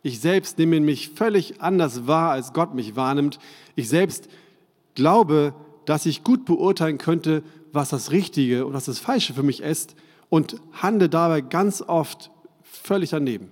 Ich 0.02 0.20
selbst 0.20 0.58
nehme 0.58 0.82
mich 0.82 1.10
völlig 1.10 1.62
anders 1.62 2.08
wahr, 2.08 2.32
als 2.32 2.52
Gott 2.52 2.74
mich 2.74 2.98
wahrnimmt. 2.98 3.40
Ich 3.76 3.88
selbst 3.88 4.28
glaube, 4.96 5.54
dass 5.86 6.06
ich 6.06 6.24
gut 6.24 6.44
beurteilen 6.44 6.98
könnte, 6.98 7.42
was 7.72 7.90
das 7.90 8.12
Richtige 8.12 8.66
und 8.66 8.74
was 8.74 8.86
das 8.86 9.00
Falsche 9.00 9.34
für 9.34 9.44
mich 9.44 9.62
ist 9.62 9.96
und 10.30 10.58
handle 10.74 11.10
dabei 11.10 11.42
ganz 11.42 11.82
oft 11.82 12.32
völlig 12.64 13.12
daneben. 13.12 13.50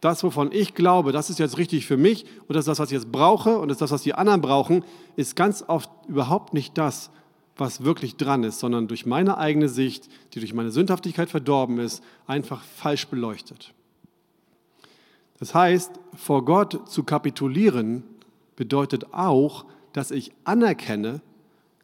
Das, 0.00 0.22
wovon 0.22 0.50
ich 0.52 0.74
glaube, 0.74 1.12
das 1.12 1.30
ist 1.30 1.38
jetzt 1.38 1.56
richtig 1.56 1.86
für 1.86 1.96
mich 1.96 2.26
und 2.46 2.54
das 2.54 2.62
ist 2.62 2.68
das, 2.68 2.78
was 2.78 2.90
ich 2.90 2.94
jetzt 2.94 3.12
brauche 3.12 3.58
und 3.58 3.68
das 3.68 3.76
ist 3.76 3.80
das, 3.80 3.90
was 3.92 4.02
die 4.02 4.14
anderen 4.14 4.40
brauchen, 4.40 4.84
ist 5.16 5.36
ganz 5.36 5.64
oft 5.66 5.88
überhaupt 6.08 6.52
nicht 6.52 6.76
das, 6.76 7.10
was 7.56 7.84
wirklich 7.84 8.16
dran 8.16 8.42
ist, 8.42 8.58
sondern 8.58 8.88
durch 8.88 9.06
meine 9.06 9.38
eigene 9.38 9.68
Sicht, 9.68 10.08
die 10.32 10.40
durch 10.40 10.54
meine 10.54 10.70
Sündhaftigkeit 10.70 11.30
verdorben 11.30 11.78
ist, 11.78 12.02
einfach 12.26 12.62
falsch 12.62 13.06
beleuchtet. 13.06 13.72
Das 15.38 15.54
heißt, 15.54 15.92
vor 16.16 16.44
Gott 16.44 16.88
zu 16.88 17.04
kapitulieren 17.04 18.02
bedeutet 18.56 19.12
auch, 19.12 19.64
dass 19.92 20.10
ich 20.10 20.32
anerkenne, 20.44 21.20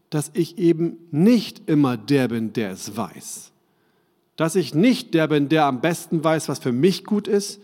dass 0.08 0.30
ich 0.34 0.58
eben 0.58 0.98
nicht 1.10 1.68
immer 1.68 1.96
der 1.96 2.28
bin, 2.28 2.52
der 2.52 2.72
es 2.72 2.96
weiß. 2.96 3.52
Dass 4.36 4.56
ich 4.56 4.74
nicht 4.74 5.14
der 5.14 5.28
bin, 5.28 5.48
der 5.48 5.66
am 5.66 5.80
besten 5.80 6.24
weiß, 6.24 6.48
was 6.48 6.58
für 6.58 6.72
mich 6.72 7.04
gut 7.04 7.28
ist 7.28 7.60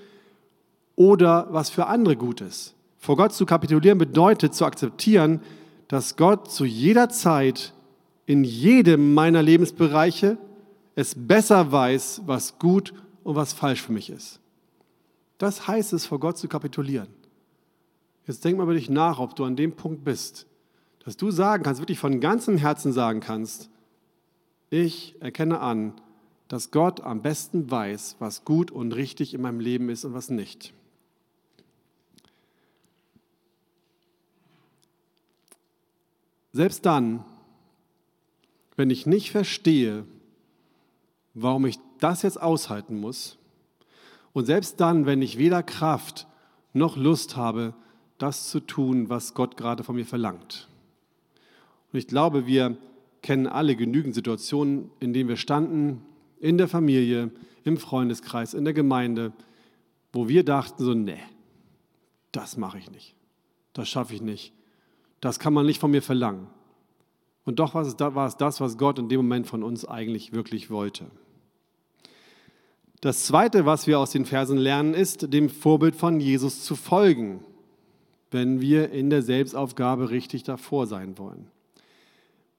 oder 0.94 1.48
was 1.50 1.70
für 1.70 1.86
andere 1.86 2.16
gut 2.16 2.40
ist. 2.40 2.74
Vor 2.98 3.16
Gott 3.16 3.32
zu 3.32 3.46
kapitulieren 3.46 3.98
bedeutet 3.98 4.54
zu 4.54 4.64
akzeptieren, 4.64 5.40
dass 5.88 6.16
Gott 6.16 6.50
zu 6.50 6.64
jeder 6.64 7.08
Zeit 7.08 7.72
in 8.26 8.44
jedem 8.44 9.14
meiner 9.14 9.42
Lebensbereiche 9.42 10.36
es 10.94 11.14
besser 11.14 11.70
weiß, 11.70 12.22
was 12.26 12.58
gut 12.58 12.92
und 13.22 13.36
was 13.36 13.52
falsch 13.52 13.82
für 13.82 13.92
mich 13.92 14.10
ist. 14.10 14.40
Das 15.38 15.68
heißt 15.68 15.92
es, 15.92 16.06
vor 16.06 16.18
Gott 16.18 16.38
zu 16.38 16.48
kapitulieren. 16.48 17.08
Jetzt 18.26 18.44
denk 18.44 18.56
mal 18.56 18.64
über 18.64 18.74
dich 18.74 18.90
nach, 18.90 19.18
ob 19.18 19.36
du 19.36 19.44
an 19.44 19.56
dem 19.56 19.72
Punkt 19.72 20.04
bist, 20.04 20.46
dass 21.04 21.16
du 21.16 21.30
sagen 21.30 21.62
kannst, 21.62 21.80
wirklich 21.80 21.98
von 21.98 22.20
ganzem 22.20 22.56
Herzen 22.56 22.92
sagen 22.92 23.20
kannst, 23.20 23.70
ich 24.70 25.14
erkenne 25.20 25.60
an, 25.60 25.92
dass 26.48 26.70
Gott 26.70 27.00
am 27.00 27.22
besten 27.22 27.70
weiß, 27.70 28.16
was 28.18 28.44
gut 28.44 28.70
und 28.70 28.92
richtig 28.92 29.34
in 29.34 29.42
meinem 29.42 29.60
Leben 29.60 29.88
ist 29.88 30.04
und 30.04 30.14
was 30.14 30.30
nicht. 30.30 30.72
Selbst 36.52 36.86
dann, 36.86 37.24
wenn 38.76 38.90
ich 38.90 39.06
nicht 39.06 39.30
verstehe, 39.30 40.04
warum 41.34 41.66
ich 41.66 41.78
das 41.98 42.22
jetzt 42.22 42.40
aushalten 42.40 43.00
muss, 43.00 43.38
und 44.32 44.44
selbst 44.44 44.80
dann, 44.80 45.06
wenn 45.06 45.22
ich 45.22 45.38
weder 45.38 45.62
Kraft 45.62 46.26
noch 46.74 46.98
Lust 46.98 47.36
habe, 47.36 47.72
das 48.18 48.50
zu 48.50 48.60
tun, 48.60 49.08
was 49.08 49.32
Gott 49.32 49.56
gerade 49.56 49.82
von 49.82 49.96
mir 49.96 50.04
verlangt. 50.04 50.68
Und 51.90 51.98
ich 51.98 52.06
glaube, 52.06 52.46
wir 52.46 52.76
kennen 53.22 53.46
alle 53.46 53.76
genügend 53.76 54.14
Situationen, 54.14 54.90
in 55.00 55.14
denen 55.14 55.30
wir 55.30 55.38
standen, 55.38 56.02
in 56.38 56.58
der 56.58 56.68
Familie, 56.68 57.30
im 57.64 57.78
Freundeskreis, 57.78 58.52
in 58.52 58.64
der 58.64 58.74
Gemeinde, 58.74 59.32
wo 60.12 60.28
wir 60.28 60.44
dachten 60.44 60.84
so, 60.84 60.92
nee, 60.92 61.22
das 62.30 62.58
mache 62.58 62.78
ich 62.78 62.90
nicht, 62.90 63.14
das 63.72 63.88
schaffe 63.88 64.14
ich 64.14 64.20
nicht, 64.20 64.52
das 65.20 65.38
kann 65.38 65.54
man 65.54 65.64
nicht 65.64 65.80
von 65.80 65.90
mir 65.90 66.02
verlangen. 66.02 66.46
Und 67.46 67.60
doch 67.60 67.74
war 67.74 67.82
es, 67.82 67.98
war 67.98 68.26
es 68.26 68.36
das, 68.36 68.60
was 68.60 68.76
Gott 68.76 68.98
in 68.98 69.08
dem 69.08 69.18
Moment 69.18 69.46
von 69.46 69.62
uns 69.62 69.86
eigentlich 69.86 70.32
wirklich 70.32 70.68
wollte. 70.68 71.06
Das 73.00 73.24
Zweite, 73.24 73.64
was 73.64 73.86
wir 73.86 74.00
aus 74.00 74.10
den 74.10 74.26
Versen 74.26 74.58
lernen, 74.58 74.92
ist, 74.92 75.32
dem 75.32 75.48
Vorbild 75.48 75.94
von 75.94 76.18
Jesus 76.18 76.64
zu 76.64 76.74
folgen, 76.74 77.44
wenn 78.32 78.60
wir 78.60 78.90
in 78.90 79.10
der 79.10 79.22
Selbstaufgabe 79.22 80.10
richtig 80.10 80.42
davor 80.42 80.86
sein 80.86 81.16
wollen. 81.18 81.46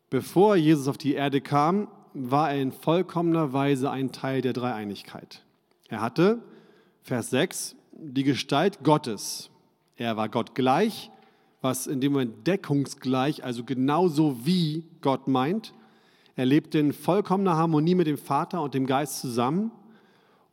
Bevor 0.09 0.55
Jesus 0.55 0.87
auf 0.87 0.97
die 0.97 1.15
Erde 1.15 1.41
kam, 1.41 1.89
war 2.13 2.51
er 2.51 2.61
in 2.61 2.71
vollkommener 2.71 3.51
Weise 3.51 3.91
ein 3.91 4.13
Teil 4.13 4.41
der 4.41 4.53
Dreieinigkeit. 4.53 5.43
Er 5.89 6.01
hatte, 6.01 6.39
Vers 7.03 7.29
6, 7.31 7.75
die 7.91 8.23
Gestalt 8.23 8.83
Gottes. 8.83 9.49
Er 9.97 10.15
war 10.15 10.29
Gott 10.29 10.55
gleich, 10.55 11.11
was 11.61 11.87
in 11.87 12.01
dem 12.01 12.13
Moment 12.13 12.45
deckungsgleich, 12.45 13.43
also 13.43 13.63
genauso 13.63 14.45
wie 14.45 14.83
Gott 15.01 15.27
meint. 15.27 15.73
Er 16.35 16.45
lebte 16.45 16.77
in 16.79 16.93
vollkommener 16.93 17.55
Harmonie 17.55 17.95
mit 17.95 18.07
dem 18.07 18.17
Vater 18.17 18.61
und 18.61 18.73
dem 18.73 18.85
Geist 18.85 19.19
zusammen. 19.19 19.71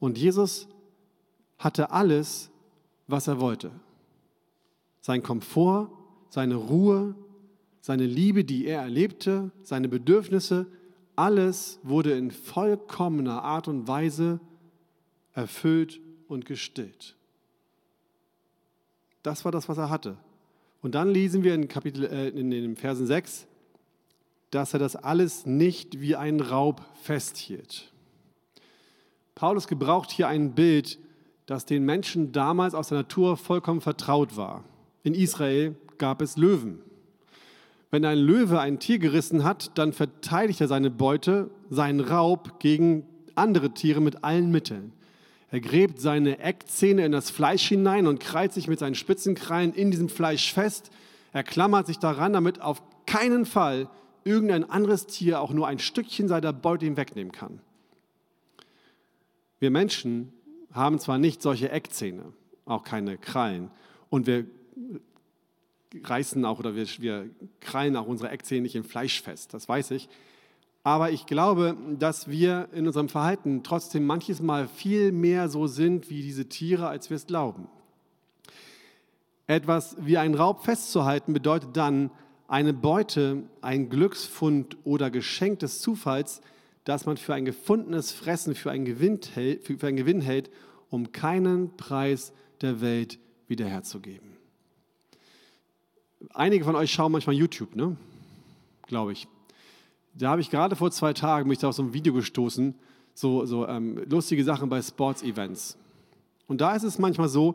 Und 0.00 0.16
Jesus 0.16 0.66
hatte 1.58 1.90
alles, 1.90 2.50
was 3.06 3.28
er 3.28 3.40
wollte. 3.40 3.70
Sein 5.00 5.22
Komfort, 5.22 5.90
seine 6.30 6.54
Ruhe, 6.54 7.14
seine 7.80 8.06
Liebe, 8.06 8.44
die 8.44 8.66
er 8.66 8.80
erlebte, 8.80 9.50
seine 9.62 9.88
Bedürfnisse, 9.88 10.66
alles 11.16 11.78
wurde 11.82 12.16
in 12.16 12.30
vollkommener 12.30 13.42
Art 13.42 13.68
und 13.68 13.86
Weise 13.86 14.40
erfüllt 15.34 16.00
und 16.28 16.46
gestillt. 16.46 17.14
Das 19.22 19.44
war 19.44 19.52
das, 19.52 19.68
was 19.68 19.78
er 19.78 19.90
hatte. 19.90 20.16
Und 20.84 20.94
dann 20.94 21.08
lesen 21.08 21.42
wir 21.44 21.54
in, 21.54 21.66
Kapitel, 21.66 22.04
äh, 22.04 22.28
in 22.28 22.50
den 22.50 22.76
Versen 22.76 23.06
6, 23.06 23.46
dass 24.50 24.74
er 24.74 24.78
das 24.78 24.96
alles 24.96 25.46
nicht 25.46 25.98
wie 26.02 26.14
ein 26.14 26.40
Raub 26.40 26.82
festhielt. 27.00 27.90
Paulus 29.34 29.66
gebraucht 29.66 30.10
hier 30.10 30.28
ein 30.28 30.54
Bild, 30.54 30.98
das 31.46 31.64
den 31.64 31.86
Menschen 31.86 32.32
damals 32.32 32.74
aus 32.74 32.88
der 32.88 32.98
Natur 32.98 33.38
vollkommen 33.38 33.80
vertraut 33.80 34.36
war. 34.36 34.62
In 35.04 35.14
Israel 35.14 35.74
gab 35.96 36.20
es 36.20 36.36
Löwen. 36.36 36.80
Wenn 37.90 38.04
ein 38.04 38.18
Löwe 38.18 38.60
ein 38.60 38.78
Tier 38.78 38.98
gerissen 38.98 39.42
hat, 39.42 39.78
dann 39.78 39.94
verteidigt 39.94 40.60
er 40.60 40.68
seine 40.68 40.90
Beute, 40.90 41.48
seinen 41.70 42.00
Raub 42.00 42.60
gegen 42.60 43.06
andere 43.36 43.72
Tiere 43.72 44.02
mit 44.02 44.22
allen 44.22 44.50
Mitteln. 44.50 44.92
Er 45.54 45.60
gräbt 45.60 46.00
seine 46.00 46.40
Eckzähne 46.40 47.06
in 47.06 47.12
das 47.12 47.30
Fleisch 47.30 47.68
hinein 47.68 48.08
und 48.08 48.18
krallt 48.18 48.52
sich 48.52 48.66
mit 48.66 48.80
seinen 48.80 48.96
Spitzenkrallen 48.96 49.72
in 49.72 49.92
diesem 49.92 50.08
Fleisch 50.08 50.52
fest. 50.52 50.90
Er 51.32 51.44
klammert 51.44 51.86
sich 51.86 52.00
daran, 52.00 52.32
damit 52.32 52.60
auf 52.60 52.82
keinen 53.06 53.46
Fall 53.46 53.88
irgendein 54.24 54.68
anderes 54.68 55.06
Tier 55.06 55.40
auch 55.40 55.52
nur 55.52 55.68
ein 55.68 55.78
Stückchen 55.78 56.26
seiner 56.26 56.52
Beute 56.52 56.86
ihm 56.86 56.96
wegnehmen 56.96 57.30
kann. 57.30 57.60
Wir 59.60 59.70
Menschen 59.70 60.32
haben 60.72 60.98
zwar 60.98 61.18
nicht 61.18 61.40
solche 61.40 61.70
Eckzähne, 61.70 62.32
auch 62.64 62.82
keine 62.82 63.16
Krallen, 63.16 63.70
und 64.10 64.26
wir 64.26 64.46
reißen 66.02 66.44
auch 66.44 66.58
oder 66.58 66.74
wir, 66.74 66.88
wir 66.98 67.30
krallen 67.60 67.94
auch 67.94 68.08
unsere 68.08 68.30
Eckzähne 68.30 68.62
nicht 68.62 68.74
im 68.74 68.82
Fleisch 68.82 69.22
fest, 69.22 69.54
das 69.54 69.68
weiß 69.68 69.92
ich. 69.92 70.08
Aber 70.86 71.10
ich 71.10 71.24
glaube, 71.24 71.76
dass 71.98 72.28
wir 72.28 72.68
in 72.72 72.86
unserem 72.86 73.08
Verhalten 73.08 73.62
trotzdem 73.62 74.04
manches 74.04 74.42
Mal 74.42 74.68
viel 74.68 75.12
mehr 75.12 75.48
so 75.48 75.66
sind 75.66 76.10
wie 76.10 76.20
diese 76.20 76.46
Tiere, 76.46 76.86
als 76.88 77.08
wir 77.08 77.16
es 77.16 77.26
glauben. 77.26 77.68
Etwas 79.46 79.96
wie 79.98 80.18
ein 80.18 80.34
Raub 80.34 80.62
festzuhalten 80.62 81.32
bedeutet 81.32 81.70
dann, 81.76 82.10
eine 82.48 82.74
Beute, 82.74 83.44
ein 83.62 83.88
Glücksfund 83.88 84.76
oder 84.84 85.10
Geschenk 85.10 85.60
des 85.60 85.80
Zufalls, 85.80 86.42
das 86.84 87.06
man 87.06 87.16
für 87.16 87.32
ein 87.32 87.46
gefundenes 87.46 88.12
Fressen, 88.12 88.54
für 88.54 88.70
einen 88.70 88.84
Gewinn 88.84 89.18
hält, 89.32 89.64
für 89.64 89.86
einen 89.86 89.96
Gewinn 89.96 90.20
hält 90.20 90.50
um 90.90 91.12
keinen 91.12 91.76
Preis 91.78 92.34
der 92.60 92.82
Welt 92.82 93.18
wiederherzugeben. 93.48 94.36
Einige 96.34 96.64
von 96.64 96.76
euch 96.76 96.92
schauen 96.92 97.10
manchmal 97.10 97.36
YouTube, 97.36 97.74
ne? 97.74 97.96
glaube 98.86 99.12
ich 99.12 99.26
da 100.14 100.30
habe 100.30 100.40
ich 100.40 100.50
gerade 100.50 100.76
vor 100.76 100.90
zwei 100.90 101.12
Tagen 101.12 101.48
mich 101.48 101.64
auf 101.64 101.74
so 101.74 101.82
ein 101.82 101.92
Video 101.92 102.12
gestoßen, 102.12 102.74
so, 103.14 103.46
so 103.46 103.66
ähm, 103.66 104.02
lustige 104.08 104.44
Sachen 104.44 104.68
bei 104.68 104.80
Sports-Events. 104.80 105.76
Und 106.46 106.60
da 106.60 106.74
ist 106.74 106.82
es 106.82 106.98
manchmal 106.98 107.28
so, 107.28 107.54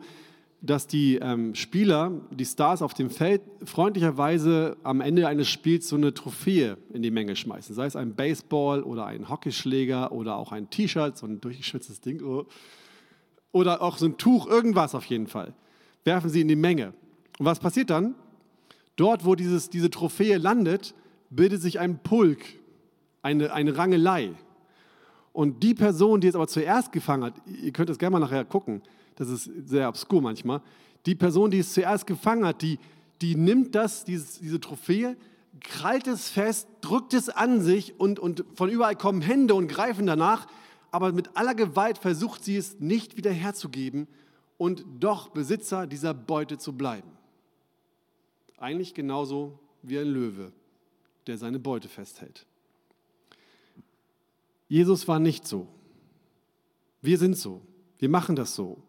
dass 0.62 0.88
die 0.88 1.16
ähm, 1.16 1.56
Spieler, 1.56 2.12
die 2.32 2.46
Stars 2.46 2.82
auf 2.82 2.94
dem 2.94 3.10
Feld, 3.10 3.42
freundlicherweise 3.64 4.76
am 4.84 5.00
Ende 5.00 5.28
eines 5.28 5.48
Spiels 5.48 5.88
so 5.88 5.96
eine 5.96 6.14
Trophäe 6.14 6.78
in 6.92 7.02
die 7.02 7.12
Menge 7.12 7.36
schmeißen. 7.36 7.74
Sei 7.74 7.86
es 7.86 7.96
ein 7.96 8.16
Baseball 8.16 8.84
oder 8.84 9.06
ein 9.06 9.30
Hockeyschläger 9.30 10.12
oder 10.12 10.36
auch 10.36 10.52
ein 10.52 10.70
T-Shirt, 10.70 11.18
so 11.18 11.28
ein 11.28 11.40
durchgeschwitztes 11.40 12.02
Ding. 12.02 12.22
Oh. 12.24 12.46
Oder 13.54 13.82
auch 13.82 13.98
so 13.98 14.06
ein 14.06 14.18
Tuch, 14.18 14.48
irgendwas 14.48 14.96
auf 14.96 15.06
jeden 15.06 15.28
Fall. 15.28 15.54
Werfen 16.04 16.30
sie 16.30 16.42
in 16.42 16.50
die 16.50 16.58
Menge. 16.58 16.94
Und 17.38 17.46
was 17.46 17.60
passiert 17.60 17.90
dann? 17.90 18.16
Dort, 18.98 19.24
wo 19.24 19.36
dieses, 19.36 19.70
diese 19.70 19.90
Trophäe 19.90 20.38
landet, 20.38 20.94
bildet 21.30 21.62
sich 21.62 21.80
ein 21.80 22.00
Pulk, 22.00 22.40
eine, 23.22 23.54
eine 23.54 23.78
Rangelei. 23.78 24.34
Und 25.34 25.64
die 25.64 25.74
Person, 25.74 26.22
die 26.22 26.28
es 26.28 26.36
aber 26.36 26.48
zuerst 26.48 26.92
gefangen 26.92 27.24
hat, 27.24 27.34
ihr 27.46 27.72
könnt 27.72 27.90
es 27.90 28.00
gerne 28.00 28.14
mal 28.14 28.20
nachher 28.20 28.46
gucken, 28.46 28.82
das 29.16 29.30
ist 29.30 29.50
sehr 29.66 29.88
obskur 29.88 30.22
manchmal, 30.22 30.62
die 31.06 31.16
Person, 31.16 31.52
die 31.52 31.60
es 31.60 31.74
zuerst 31.74 32.08
gefangen 32.08 32.46
hat, 32.46 32.62
die, 32.62 32.80
die 33.22 33.36
nimmt 33.36 33.76
das, 33.76 34.06
dieses, 34.06 34.40
diese 34.40 34.60
Trophäe, 34.60 35.16
krallt 35.60 36.08
es 36.08 36.30
fest, 36.30 36.68
drückt 36.82 37.14
es 37.14 37.30
an 37.30 37.62
sich 37.62 38.00
und, 38.00 38.20
und 38.20 38.46
von 38.56 38.70
überall 38.70 38.96
kommen 38.96 39.22
Hände 39.22 39.56
und 39.56 39.68
greifen 39.68 40.06
danach, 40.06 40.48
aber 40.92 41.12
mit 41.12 41.36
aller 41.36 41.56
Gewalt 41.56 41.98
versucht 41.98 42.44
sie 42.44 42.58
es 42.58 42.80
nicht 42.80 43.18
wieder 43.18 43.32
herzugeben 43.32 44.08
und 44.58 44.86
doch 45.00 45.30
Besitzer 45.30 45.88
dieser 45.88 46.14
Beute 46.14 46.58
zu 46.58 46.74
bleiben. 46.74 47.10
Eigentlich 48.58 48.94
genauso 48.94 49.60
wie 49.82 50.00
ein 50.00 50.08
Löwe, 50.08 50.52
der 51.28 51.38
seine 51.38 51.60
Beute 51.60 51.88
festhält. 51.88 52.46
Jesus 54.68 55.08
war 55.08 55.20
nicht 55.20 55.48
so. 55.48 55.68
Wir 57.02 57.18
sind 57.18 57.38
so. 57.38 57.62
Wir 57.98 58.10
machen 58.10 58.36
das 58.36 58.56
so. 58.56 58.82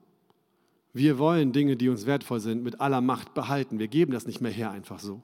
Wir 0.92 1.18
wollen 1.18 1.52
Dinge, 1.52 1.76
die 1.76 1.88
uns 1.88 2.06
wertvoll 2.06 2.40
sind, 2.40 2.62
mit 2.62 2.80
aller 2.80 3.00
Macht 3.00 3.34
behalten. 3.34 3.78
Wir 3.78 3.88
geben 3.88 4.12
das 4.12 4.26
nicht 4.26 4.40
mehr 4.40 4.50
her 4.50 4.70
einfach 4.70 4.98
so. 4.98 5.22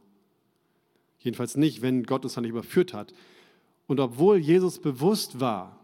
Jedenfalls 1.19 1.57
nicht, 1.57 1.83
wenn 1.83 2.05
Gott 2.05 2.25
uns 2.25 2.35
dann 2.35 2.43
nicht 2.43 2.53
überführt 2.53 2.95
hat. 2.95 3.13
Und 3.87 4.01
obwohl 4.01 4.39
Jesus 4.39 4.79
bewusst 4.81 5.41
war, 5.41 5.79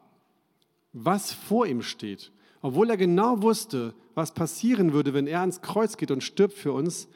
was 0.93 1.33
vor 1.33 1.67
ihm 1.67 1.83
steht, 1.83 2.31
obwohl 2.61 2.91
er 2.91 2.97
genau 2.97 3.43
wusste, 3.43 3.95
was 4.15 4.35
passieren 4.35 4.93
würde, 4.93 5.15
wenn 5.15 5.27
er 5.27 5.41
ans 5.41 5.63
Kreuz 5.63 5.97
geht 5.97 6.11
und 6.11 6.23
stirbt 6.23 6.55
für 6.55 6.73
uns, 6.73 7.09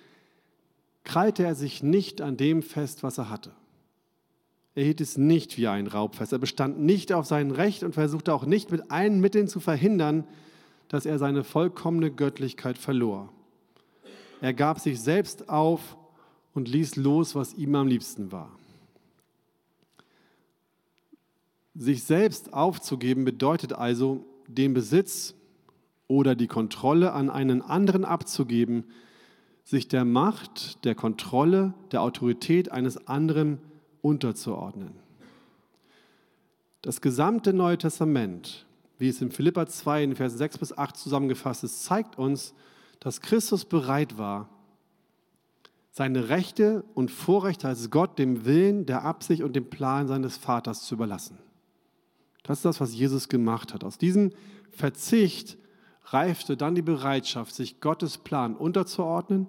krallte 1.05 1.45
er 1.45 1.55
sich 1.55 1.83
nicht 1.83 2.21
an 2.21 2.37
dem 2.37 2.63
fest, 2.63 3.03
was 3.03 3.19
er 3.19 3.31
hatte. 3.31 3.53
Er 4.77 4.85
hielt 4.85 5.01
es 5.01 5.17
nicht 5.17 5.57
wie 5.57 5.69
ein 5.69 5.87
Raub 5.87 6.17
fest. 6.17 6.33
Er 6.33 6.39
bestand 6.39 6.79
nicht 6.79 7.11
auf 7.15 7.25
sein 7.25 7.51
Recht 7.51 7.83
und 7.83 7.95
versuchte 7.95 8.33
auch 8.35 8.45
nicht 8.45 8.71
mit 8.71 8.91
allen 8.91 9.21
Mitteln 9.21 9.49
zu 9.49 9.59
verhindern, 9.59 10.25
dass 10.89 11.07
er 11.07 11.19
seine 11.19 11.45
vollkommene 11.45 12.11
Göttlichkeit 12.11 12.77
verlor. 12.77 13.33
Er 14.43 14.53
gab 14.53 14.79
sich 14.79 15.01
selbst 15.01 15.49
auf 15.49 15.97
und 16.53 16.69
ließ 16.69 16.97
los, 16.97 17.35
was 17.35 17.55
ihm 17.55 17.75
am 17.75 17.89
liebsten 17.89 18.31
war. 18.33 18.51
Sich 21.75 22.05
selbst 22.05 22.53
aufzugeben 22.53 23.25
bedeutet 23.25 23.73
also, 23.73 24.27
den 24.47 24.75
Besitz 24.75 25.35
oder 26.07 26.35
die 26.35 26.49
Kontrolle 26.49 27.13
an 27.13 27.31
einen 27.31 27.63
anderen 27.63 28.05
abzugeben, 28.05 28.85
sich 29.65 29.89
der 29.89 30.05
Macht, 30.05 30.85
der 30.85 30.95
Kontrolle, 30.95 31.73
der 31.93 32.03
Autorität 32.03 32.71
eines 32.71 33.09
anderen 33.09 33.59
unterzuordnen. 34.07 34.93
Das 36.83 37.01
gesamte 37.01 37.53
Neue 37.53 37.77
Testament, 37.77 38.65
wie 38.99 39.09
es 39.09 39.21
in 39.21 39.33
Philippa 39.33 39.67
2 39.67 40.05
in 40.05 40.17
Vers 40.17 40.35
6 40.39 40.59
bis 40.59 40.79
8 40.79 40.97
zusammengefasst 40.97 41.65
ist, 41.65 41.85
zeigt 41.85 42.17
uns, 42.17 42.55
dass 43.01 43.21
Christus 43.21 43.65
bereit 43.65 44.17
war, 44.17 44.49
seine 45.91 46.29
Rechte 46.29 46.85
und 46.95 47.11
Vorrechte 47.11 47.67
als 47.67 47.91
Gott 47.91 48.19
dem 48.19 48.45
Willen, 48.45 48.87
der 48.87 49.03
Absicht 49.03 49.43
und 49.43 49.57
dem 49.57 49.69
Plan 49.69 50.07
seines 50.07 50.37
Vaters 50.37 50.85
zu 50.85 50.95
überlassen. 50.95 51.39
Das 52.45 52.59
ist 52.59 52.65
das, 52.65 52.81
was 52.81 52.95
Jesus 52.95 53.29
gemacht 53.29 53.75
hat. 53.75 53.83
Aus 53.83 53.99
diesem 53.99 54.31
Verzicht 54.71 55.59
reifte 56.05 56.57
dann 56.57 56.77
die 56.77 56.83
Bereitschaft, 56.83 57.55
sich 57.55 57.81
Gottes 57.81 58.19
Plan 58.19 58.55
unterzuordnen, 58.55 59.49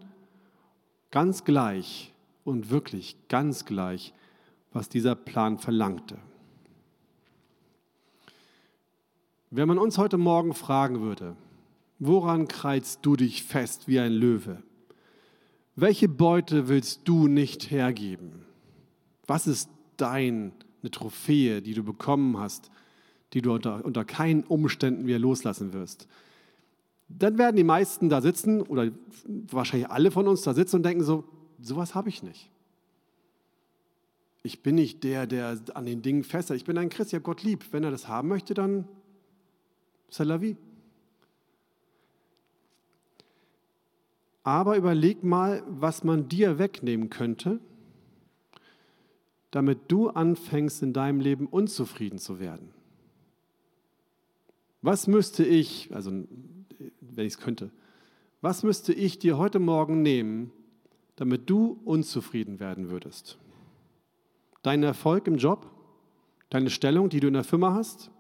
ganz 1.11 1.43
gleich 1.43 2.13
und 2.43 2.71
wirklich 2.71 3.17
ganz 3.27 3.65
gleich, 3.65 4.13
was 4.77 4.89
dieser 4.89 5.15
Plan 5.15 5.57
verlangte. 5.57 6.19
Wenn 9.49 9.67
man 9.67 9.79
uns 9.79 9.97
heute 9.97 10.19
Morgen 10.19 10.53
fragen 10.53 11.01
würde, 11.01 11.35
woran 11.97 12.47
kreizt 12.47 12.99
du 13.01 13.15
dich 13.15 13.43
fest 13.43 13.87
wie 13.87 13.99
ein 13.99 14.13
Löwe? 14.13 14.61
Welche 15.75 16.07
Beute 16.07 16.67
willst 16.67 17.01
du 17.05 17.27
nicht 17.27 17.71
hergeben? 17.71 18.45
Was 19.25 19.47
ist 19.47 19.67
deine 19.97 20.51
Trophäe, 20.91 21.63
die 21.63 21.73
du 21.73 21.83
bekommen 21.83 22.37
hast, 22.37 22.69
die 23.33 23.41
du 23.41 23.53
unter, 23.53 23.83
unter 23.83 24.05
keinen 24.05 24.43
Umständen 24.43 25.07
wieder 25.07 25.19
loslassen 25.19 25.73
wirst. 25.73 26.07
Dann 27.09 27.39
werden 27.39 27.55
die 27.55 27.63
meisten 27.63 28.09
da 28.09 28.21
sitzen 28.21 28.61
oder 28.61 28.91
wahrscheinlich 29.25 29.89
alle 29.89 30.11
von 30.11 30.27
uns 30.27 30.43
da 30.43 30.53
sitzen 30.53 30.77
und 30.77 30.83
denken 30.83 31.03
so, 31.03 31.23
sowas 31.59 31.95
habe 31.95 32.09
ich 32.09 32.21
nicht. 32.21 32.51
Ich 34.47 34.63
bin 34.63 34.75
nicht 34.75 35.03
der, 35.03 35.27
der 35.27 35.59
an 35.73 35.85
den 35.85 36.01
Dingen 36.01 36.23
festhält. 36.23 36.61
Ich 36.61 36.65
bin 36.65 36.77
ein 36.77 36.87
Christ, 36.87 37.11
ich 37.11 37.15
habe 37.15 37.23
Gott 37.23 37.43
lieb. 37.43 37.65
Wenn 37.71 37.83
er 37.83 37.91
das 37.91 38.07
haben 38.07 38.29
möchte, 38.29 38.53
dann 38.53 38.87
c'est 40.09 40.23
la 40.23 40.39
vie. 40.39 40.55
Aber 44.43 44.77
überleg 44.77 45.21
mal, 45.21 45.63
was 45.67 46.05
man 46.05 46.29
dir 46.29 46.59
wegnehmen 46.59 47.09
könnte, 47.09 47.59
damit 49.51 49.79
du 49.89 50.07
anfängst, 50.07 50.81
in 50.81 50.93
deinem 50.93 51.19
Leben 51.19 51.47
unzufrieden 51.47 52.17
zu 52.17 52.39
werden. 52.39 52.69
Was 54.81 55.07
müsste 55.07 55.43
ich, 55.43 55.93
also 55.93 56.11
wenn 57.01 57.25
ich 57.25 57.33
es 57.33 57.39
könnte, 57.39 57.69
was 58.39 58.63
müsste 58.63 58.93
ich 58.93 59.19
dir 59.19 59.37
heute 59.37 59.59
Morgen 59.59 60.01
nehmen, 60.03 60.53
damit 61.17 61.49
du 61.49 61.81
unzufrieden 61.83 62.61
werden 62.61 62.89
würdest? 62.89 63.37
Dein 64.67 64.83
Erfolg 64.83 65.27
im 65.27 65.37
Job? 65.37 65.71
Deine 66.49 66.69
Stellung, 66.69 67.07
die 67.07 67.21
du 67.21 67.27
in 67.27 67.35
der 67.35 67.45
Firma 67.45 67.73
hast? 67.73 68.11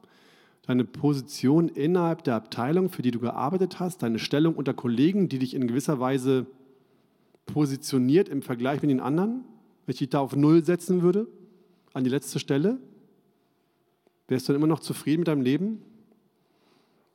Deine 0.65 0.85
Position 0.85 1.67
innerhalb 1.67 2.23
der 2.23 2.35
Abteilung, 2.35 2.87
für 2.87 3.01
die 3.01 3.11
du 3.11 3.19
gearbeitet 3.19 3.81
hast? 3.81 4.01
Deine 4.01 4.17
Stellung 4.17 4.55
unter 4.55 4.73
Kollegen, 4.73 5.27
die 5.27 5.39
dich 5.39 5.53
in 5.53 5.67
gewisser 5.67 5.99
Weise 5.99 6.45
positioniert 7.47 8.29
im 8.29 8.41
Vergleich 8.41 8.81
mit 8.81 8.89
den 8.89 9.01
anderen? 9.01 9.43
Wenn 9.85 9.91
ich 9.91 9.97
dich 9.97 10.07
da 10.07 10.21
auf 10.21 10.37
Null 10.37 10.63
setzen 10.63 11.01
würde, 11.01 11.27
an 11.93 12.05
die 12.05 12.09
letzte 12.09 12.39
Stelle? 12.39 12.77
Wärst 14.29 14.47
du 14.47 14.53
dann 14.53 14.61
immer 14.61 14.67
noch 14.67 14.79
zufrieden 14.79 15.19
mit 15.19 15.27
deinem 15.27 15.41
Leben? 15.41 15.81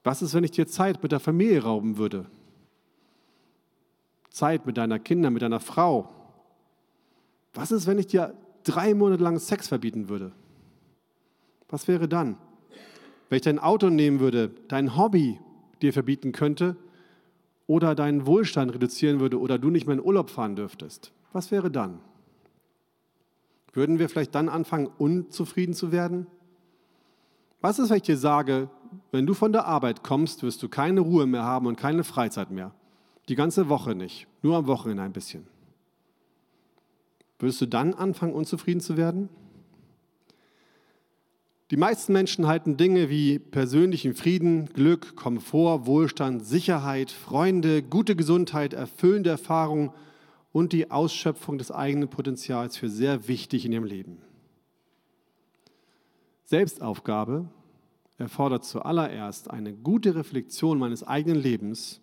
Was 0.04 0.20
ist, 0.20 0.34
wenn 0.34 0.44
ich 0.44 0.50
dir 0.50 0.66
Zeit 0.66 1.02
mit 1.02 1.10
der 1.10 1.20
Familie 1.20 1.62
rauben 1.62 1.96
würde? 1.96 2.26
Zeit 4.28 4.66
mit 4.66 4.76
deiner 4.76 4.98
Kinder, 4.98 5.30
mit 5.30 5.40
deiner 5.40 5.60
Frau. 5.60 6.10
Was 7.54 7.72
ist, 7.72 7.86
wenn 7.86 7.98
ich 7.98 8.08
dir 8.08 8.34
drei 8.62 8.94
Monate 8.94 9.22
lang 9.22 9.38
Sex 9.38 9.68
verbieten 9.68 10.08
würde? 10.08 10.32
Was 11.68 11.88
wäre 11.88 12.08
dann? 12.08 12.36
Wenn 13.28 13.36
ich 13.36 13.42
dein 13.42 13.58
Auto 13.58 13.88
nehmen 13.88 14.20
würde, 14.20 14.50
dein 14.68 14.96
Hobby 14.96 15.40
dir 15.80 15.92
verbieten 15.92 16.32
könnte 16.32 16.76
oder 17.66 17.94
deinen 17.94 18.26
Wohlstand 18.26 18.74
reduzieren 18.74 19.20
würde 19.20 19.40
oder 19.40 19.58
du 19.58 19.70
nicht 19.70 19.86
mehr 19.86 19.96
in 19.96 20.04
Urlaub 20.04 20.30
fahren 20.30 20.56
dürftest, 20.56 21.12
was 21.32 21.50
wäre 21.50 21.70
dann? 21.70 22.00
Würden 23.72 23.98
wir 23.98 24.08
vielleicht 24.08 24.34
dann 24.34 24.48
anfangen, 24.48 24.88
unzufrieden 24.98 25.72
zu 25.72 25.92
werden? 25.92 26.26
Was 27.62 27.78
ist, 27.78 27.88
wenn 27.88 27.96
ich 27.96 28.02
dir 28.02 28.18
sage, 28.18 28.68
wenn 29.10 29.24
du 29.24 29.34
von 29.34 29.52
der 29.52 29.66
Arbeit 29.66 30.02
kommst, 30.02 30.42
wirst 30.42 30.62
du 30.62 30.68
keine 30.68 31.00
Ruhe 31.00 31.26
mehr 31.26 31.44
haben 31.44 31.66
und 31.66 31.76
keine 31.76 32.04
Freizeit 32.04 32.50
mehr. 32.50 32.74
Die 33.28 33.34
ganze 33.34 33.68
Woche 33.68 33.94
nicht, 33.94 34.26
nur 34.42 34.56
am 34.56 34.66
Wochenende 34.66 35.02
ein 35.02 35.12
bisschen. 35.12 35.46
Würdest 37.42 37.60
du 37.60 37.66
dann 37.66 37.92
anfangen, 37.92 38.34
unzufrieden 38.34 38.80
zu 38.80 38.96
werden? 38.96 39.28
Die 41.72 41.76
meisten 41.76 42.12
Menschen 42.12 42.46
halten 42.46 42.76
Dinge 42.76 43.10
wie 43.10 43.40
persönlichen 43.40 44.14
Frieden, 44.14 44.66
Glück, 44.66 45.16
Komfort, 45.16 45.84
Wohlstand, 45.86 46.46
Sicherheit, 46.46 47.10
Freunde, 47.10 47.82
gute 47.82 48.14
Gesundheit, 48.14 48.74
erfüllende 48.74 49.30
Erfahrungen 49.30 49.90
und 50.52 50.72
die 50.72 50.92
Ausschöpfung 50.92 51.58
des 51.58 51.72
eigenen 51.72 52.08
Potenzials 52.08 52.76
für 52.76 52.88
sehr 52.88 53.26
wichtig 53.26 53.64
in 53.64 53.72
ihrem 53.72 53.86
Leben. 53.86 54.18
Selbstaufgabe 56.44 57.48
erfordert 58.18 58.64
zuallererst 58.64 59.50
eine 59.50 59.72
gute 59.72 60.14
Reflexion 60.14 60.78
meines 60.78 61.02
eigenen 61.02 61.42
Lebens, 61.42 62.00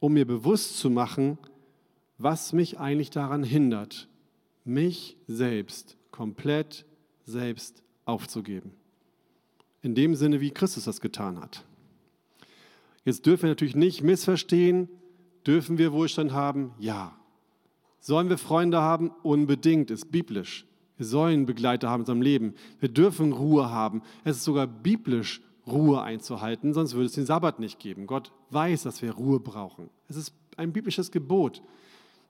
um 0.00 0.14
mir 0.14 0.26
bewusst 0.26 0.78
zu 0.78 0.88
machen, 0.88 1.36
was 2.18 2.52
mich 2.52 2.78
eigentlich 2.78 3.10
daran 3.10 3.42
hindert, 3.42 4.08
mich 4.64 5.16
selbst 5.26 5.96
komplett 6.10 6.84
selbst 7.24 7.82
aufzugeben. 8.04 8.72
In 9.82 9.94
dem 9.94 10.14
Sinne, 10.14 10.40
wie 10.40 10.50
Christus 10.50 10.84
das 10.84 11.00
getan 11.00 11.40
hat. 11.40 11.64
Jetzt 13.04 13.24
dürfen 13.24 13.44
wir 13.44 13.50
natürlich 13.50 13.76
nicht 13.76 14.02
missverstehen, 14.02 14.88
dürfen 15.46 15.78
wir 15.78 15.92
Wohlstand 15.92 16.32
haben? 16.32 16.72
Ja. 16.78 17.16
Sollen 18.00 18.28
wir 18.28 18.38
Freunde 18.38 18.80
haben? 18.80 19.10
Unbedingt, 19.22 19.90
ist 19.90 20.10
biblisch. 20.10 20.66
Wir 20.96 21.06
sollen 21.06 21.46
Begleiter 21.46 21.88
haben 21.88 22.00
in 22.00 22.02
unserem 22.02 22.22
Leben. 22.22 22.54
Wir 22.80 22.88
dürfen 22.88 23.32
Ruhe 23.32 23.70
haben. 23.70 24.02
Es 24.24 24.38
ist 24.38 24.44
sogar 24.44 24.66
biblisch, 24.66 25.40
Ruhe 25.66 26.02
einzuhalten, 26.02 26.72
sonst 26.72 26.94
würde 26.94 27.06
es 27.06 27.12
den 27.12 27.26
Sabbat 27.26 27.60
nicht 27.60 27.78
geben. 27.78 28.06
Gott 28.06 28.32
weiß, 28.50 28.82
dass 28.84 29.02
wir 29.02 29.12
Ruhe 29.12 29.38
brauchen. 29.38 29.90
Es 30.08 30.16
ist 30.16 30.32
ein 30.56 30.72
biblisches 30.72 31.10
Gebot. 31.10 31.62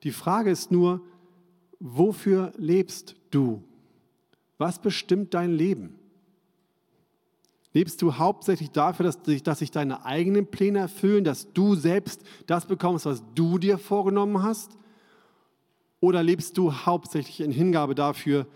Die 0.03 0.13
Frage 0.13 0.51
ist 0.51 0.71
nur, 0.71 1.03
wofür 1.81 2.53
lebst 2.57 3.17
du? 3.31 3.63
Was 4.59 4.81
bestimmt 4.81 5.35
dein 5.35 5.53
Leben? 5.53 5.99
Lebst 7.73 8.01
du 8.03 8.15
hauptsächlich 8.17 8.71
dafür, 8.71 9.05
dass, 9.05 9.19
dass 9.43 9.59
sich 9.59 9.71
deine 9.71 10.05
eigenen 10.05 10.47
Pläne 10.47 10.79
erfüllen, 10.81 11.25
dass 11.25 11.53
du 11.53 11.75
selbst 11.75 12.23
das 12.47 12.67
bekommst, 12.67 13.07
was 13.07 13.23
du 13.35 13.59
dir 13.59 13.79
vorgenommen 13.79 14.43
hast? 14.43 14.79
Oder 16.01 16.23
lebst 16.23 16.57
du 16.57 16.73
hauptsächlich 16.73 17.41
in 17.41 17.51
Hingabe 17.51 17.95
dafür, 17.95 18.47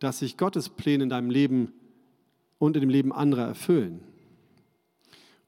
dass 0.00 0.18
sich 0.18 0.36
Gottes 0.36 0.68
Pläne 0.68 1.04
in 1.04 1.10
deinem 1.10 1.30
Leben 1.30 1.72
und 2.58 2.76
in 2.76 2.80
dem 2.80 2.90
Leben 2.90 3.12
anderer 3.12 3.46
erfüllen? 3.46 4.00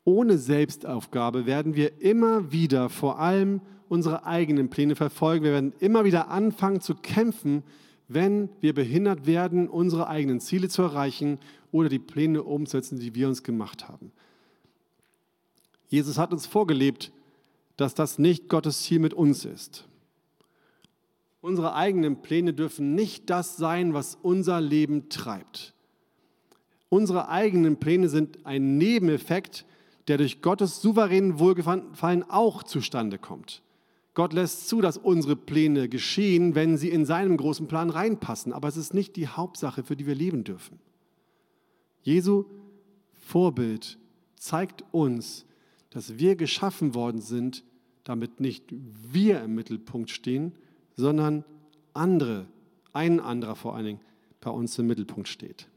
Ohne 0.04 0.38
Selbstaufgabe 0.38 1.46
werden 1.46 1.74
wir 1.74 2.00
immer 2.00 2.52
wieder 2.52 2.88
vor 2.88 3.18
allem 3.18 3.60
unsere 3.90 4.24
eigenen 4.24 4.70
Pläne 4.70 4.94
verfolgen. 4.94 5.44
Wir 5.44 5.52
werden 5.52 5.72
immer 5.80 6.04
wieder 6.04 6.28
anfangen 6.30 6.80
zu 6.80 6.94
kämpfen, 6.94 7.64
wenn 8.06 8.48
wir 8.60 8.72
behindert 8.72 9.26
werden, 9.26 9.68
unsere 9.68 10.06
eigenen 10.06 10.40
Ziele 10.40 10.68
zu 10.68 10.82
erreichen 10.82 11.38
oder 11.72 11.88
die 11.88 11.98
Pläne 11.98 12.44
umzusetzen, 12.44 13.00
die 13.00 13.16
wir 13.16 13.26
uns 13.26 13.42
gemacht 13.42 13.88
haben. 13.88 14.12
Jesus 15.88 16.18
hat 16.18 16.32
uns 16.32 16.46
vorgelebt, 16.46 17.10
dass 17.76 17.94
das 17.94 18.18
nicht 18.20 18.48
Gottes 18.48 18.82
Ziel 18.82 19.00
mit 19.00 19.12
uns 19.12 19.44
ist. 19.44 19.88
Unsere 21.40 21.74
eigenen 21.74 22.22
Pläne 22.22 22.54
dürfen 22.54 22.94
nicht 22.94 23.28
das 23.28 23.56
sein, 23.56 23.92
was 23.92 24.16
unser 24.22 24.60
Leben 24.60 25.08
treibt. 25.08 25.74
Unsere 26.90 27.28
eigenen 27.28 27.78
Pläne 27.78 28.08
sind 28.08 28.46
ein 28.46 28.78
Nebeneffekt, 28.78 29.64
der 30.06 30.18
durch 30.18 30.42
Gottes 30.42 30.80
souveränen 30.80 31.40
Wohlgefallen 31.40 32.24
auch 32.28 32.62
zustande 32.62 33.18
kommt. 33.18 33.62
Gott 34.14 34.32
lässt 34.32 34.68
zu, 34.68 34.80
dass 34.80 34.96
unsere 34.96 35.36
Pläne 35.36 35.88
geschehen, 35.88 36.54
wenn 36.54 36.76
sie 36.76 36.88
in 36.88 37.04
seinen 37.04 37.36
großen 37.36 37.68
Plan 37.68 37.90
reinpassen. 37.90 38.52
Aber 38.52 38.68
es 38.68 38.76
ist 38.76 38.92
nicht 38.92 39.16
die 39.16 39.28
Hauptsache, 39.28 39.84
für 39.84 39.96
die 39.96 40.06
wir 40.06 40.14
leben 40.14 40.44
dürfen. 40.44 40.80
Jesu 42.02 42.44
Vorbild 43.12 43.98
zeigt 44.36 44.84
uns, 44.90 45.46
dass 45.90 46.18
wir 46.18 46.36
geschaffen 46.36 46.94
worden 46.94 47.20
sind, 47.20 47.64
damit 48.04 48.40
nicht 48.40 48.64
wir 48.70 49.42
im 49.42 49.54
Mittelpunkt 49.54 50.10
stehen, 50.10 50.52
sondern 50.96 51.44
andere, 51.94 52.46
ein 52.92 53.20
anderer 53.20 53.54
vor 53.54 53.76
allen 53.76 53.86
Dingen 53.86 54.00
bei 54.40 54.50
uns 54.50 54.78
im 54.78 54.86
Mittelpunkt 54.86 55.28
steht. 55.28 55.68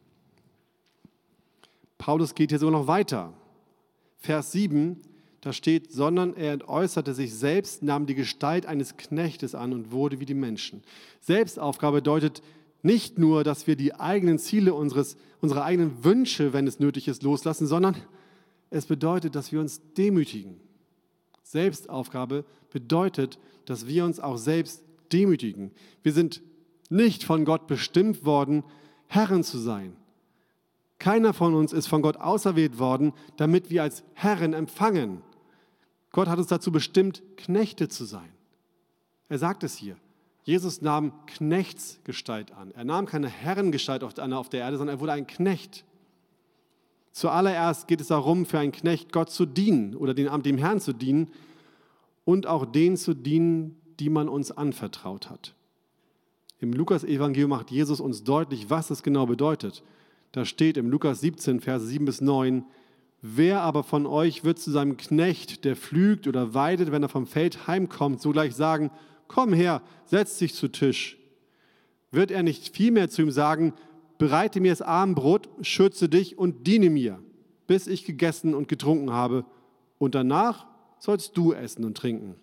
Paulus 1.97 2.33
geht 2.33 2.49
hier 2.49 2.59
sogar 2.59 2.79
noch 2.79 2.87
weiter. 2.87 3.33
Vers 4.17 4.51
7, 4.53 4.99
da 5.43 5.51
steht, 5.51 5.91
sondern 5.91 6.35
er 6.37 6.53
entäußerte 6.53 7.13
sich 7.13 7.35
selbst, 7.35 7.83
nahm 7.83 8.05
die 8.05 8.15
Gestalt 8.15 8.65
eines 8.65 8.95
Knechtes 8.95 9.55
an 9.55 9.73
und 9.73 9.91
wurde 9.91 10.21
wie 10.21 10.25
die 10.25 10.33
Menschen. 10.33 10.83
Selbstaufgabe 11.19 11.97
bedeutet 11.97 12.41
nicht 12.81 13.17
nur, 13.17 13.43
dass 13.43 13.67
wir 13.67 13.75
die 13.75 13.93
eigenen 13.93 14.39
Ziele 14.39 14.73
unseres, 14.73 15.17
unsere 15.41 15.65
eigenen 15.65 16.05
Wünsche, 16.05 16.53
wenn 16.53 16.65
es 16.65 16.79
nötig 16.79 17.09
ist, 17.09 17.23
loslassen, 17.23 17.67
sondern 17.67 17.97
es 18.69 18.85
bedeutet, 18.85 19.35
dass 19.35 19.51
wir 19.51 19.59
uns 19.59 19.81
demütigen. 19.97 20.61
Selbstaufgabe 21.43 22.45
bedeutet, 22.71 23.37
dass 23.65 23.85
wir 23.85 24.05
uns 24.05 24.21
auch 24.21 24.37
selbst 24.37 24.81
demütigen. 25.11 25.71
Wir 26.03 26.13
sind 26.13 26.41
nicht 26.89 27.25
von 27.25 27.43
Gott 27.43 27.67
bestimmt 27.67 28.23
worden, 28.23 28.63
Herren 29.07 29.43
zu 29.43 29.57
sein. 29.57 29.97
Keiner 30.99 31.33
von 31.33 31.53
uns 31.53 31.73
ist 31.73 31.87
von 31.87 32.01
Gott 32.01 32.15
auserwählt 32.15 32.79
worden, 32.79 33.11
damit 33.35 33.69
wir 33.69 33.83
als 33.83 34.03
Herren 34.13 34.53
empfangen. 34.53 35.21
Gott 36.13 36.29
hat 36.29 36.37
uns 36.37 36.47
dazu 36.47 36.71
bestimmt, 36.71 37.21
Knechte 37.35 37.89
zu 37.89 38.05
sein. 38.05 38.29
Er 39.27 39.39
sagt 39.39 39.63
es 39.63 39.75
hier. 39.75 39.97
Jesus 40.43 40.81
nahm 40.81 41.11
Knechtsgestalt 41.25 42.51
an. 42.51 42.71
Er 42.71 42.83
nahm 42.83 43.05
keine 43.05 43.27
Herrengestalt 43.27 44.03
auf 44.03 44.13
der 44.49 44.59
Erde, 44.59 44.77
sondern 44.77 44.97
er 44.97 44.99
wurde 45.01 45.13
ein 45.13 45.27
Knecht. 45.27 45.83
Zuallererst 47.13 47.87
geht 47.87 47.99
es 47.99 48.07
darum, 48.07 48.45
für 48.45 48.59
einen 48.59 48.71
Knecht 48.71 49.11
Gott 49.11 49.29
zu 49.29 49.45
dienen 49.45 49.95
oder 49.95 50.13
dem 50.13 50.57
Herrn 50.57 50.79
zu 50.79 50.93
dienen 50.93 51.29
und 52.25 52.47
auch 52.47 52.65
denen 52.65 52.97
zu 52.97 53.13
dienen, 53.13 53.79
die 53.99 54.09
man 54.09 54.29
uns 54.29 54.51
anvertraut 54.51 55.29
hat. 55.29 55.55
Im 56.59 56.73
Lukas-Evangelium 56.73 57.49
macht 57.49 57.71
Jesus 57.71 57.99
uns 57.99 58.23
deutlich, 58.23 58.69
was 58.69 58.87
das 58.87 59.03
genau 59.03 59.25
bedeutet. 59.25 59.83
Da 60.31 60.45
steht 60.45 60.77
im 60.77 60.89
Lukas 60.89 61.21
17, 61.21 61.59
Verse 61.59 61.85
7 61.85 62.05
bis 62.05 62.21
9, 62.21 62.65
Wer 63.25 63.61
aber 63.61 63.83
von 63.83 64.05
euch 64.05 64.43
wird 64.43 64.59
zu 64.59 64.69
seinem 64.69 64.97
Knecht, 64.97 65.63
der 65.63 65.77
pflügt 65.77 66.27
oder 66.27 66.53
weidet, 66.53 66.91
wenn 66.91 67.03
er 67.03 67.09
vom 67.09 67.25
Feld 67.25 67.67
heimkommt, 67.67 68.19
sogleich 68.19 68.53
sagen, 68.53 68.91
komm 69.29 69.53
her, 69.53 69.81
setz 70.03 70.37
dich 70.39 70.53
zu 70.53 70.67
Tisch? 70.67 71.17
Wird 72.11 72.31
er 72.31 72.43
nicht 72.43 72.75
vielmehr 72.75 73.09
zu 73.09 73.21
ihm 73.21 73.31
sagen, 73.31 73.75
bereite 74.17 74.59
mir 74.59 74.73
das 74.73 74.81
Abendbrot, 74.81 75.47
schütze 75.61 76.09
dich 76.09 76.37
und 76.37 76.67
diene 76.67 76.89
mir, 76.89 77.17
bis 77.65 77.87
ich 77.87 78.03
gegessen 78.03 78.53
und 78.53 78.67
getrunken 78.67 79.13
habe, 79.13 79.45
und 79.99 80.15
danach 80.15 80.67
sollst 80.99 81.37
du 81.37 81.53
essen 81.53 81.85
und 81.85 81.95
trinken. 81.95 82.35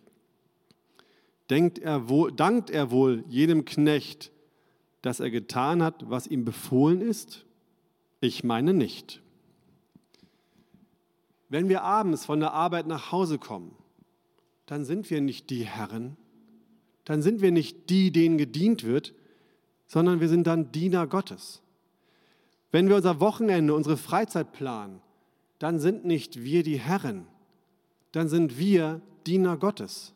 Denkt 1.51 1.79
er 1.79 2.09
wohl, 2.09 2.33
dankt 2.33 2.71
er 2.71 2.91
wohl 2.91 3.23
jedem 3.29 3.67
Knecht, 3.67 4.33
dass 5.03 5.21
er 5.21 5.31
getan 5.31 5.83
hat, 5.83 6.09
was 6.09 6.27
ihm 6.27 6.47
befohlen 6.47 7.03
ist? 7.03 7.45
Ich 8.23 8.45
meine 8.45 8.73
nicht. 8.73 9.21
Wenn 11.51 11.69
wir 11.69 11.83
abends 11.83 12.25
von 12.25 12.41
der 12.41 12.53
Arbeit 12.53 12.87
nach 12.87 13.13
Hause 13.13 13.39
kommen, 13.39 13.75
dann 14.67 14.85
sind 14.85 15.11
wir 15.11 15.21
nicht 15.21 15.51
die 15.51 15.65
Herren, 15.65 16.17
dann 17.05 17.23
sind 17.23 17.43
wir 17.43 17.51
nicht 17.51 17.91
die, 17.91 18.13
denen 18.13 18.39
gedient 18.39 18.85
wird, 18.85 19.13
sondern 19.89 20.21
wir 20.21 20.29
sind 20.29 20.47
dann 20.47 20.71
Diener 20.71 21.09
Gottes. 21.09 21.61
Wenn 22.71 22.89
wir 22.89 22.95
unser 22.95 23.19
Wochenende, 23.19 23.75
unsere 23.75 23.97
Freizeit 23.97 24.53
planen, 24.53 25.01
dann 25.59 25.81
sind 25.81 26.05
nicht 26.05 26.45
wir 26.45 26.63
die 26.63 26.79
Herren, 26.79 27.27
dann 28.13 28.29
sind 28.29 28.57
wir 28.57 29.01
Diener 29.27 29.57
Gottes. 29.57 30.15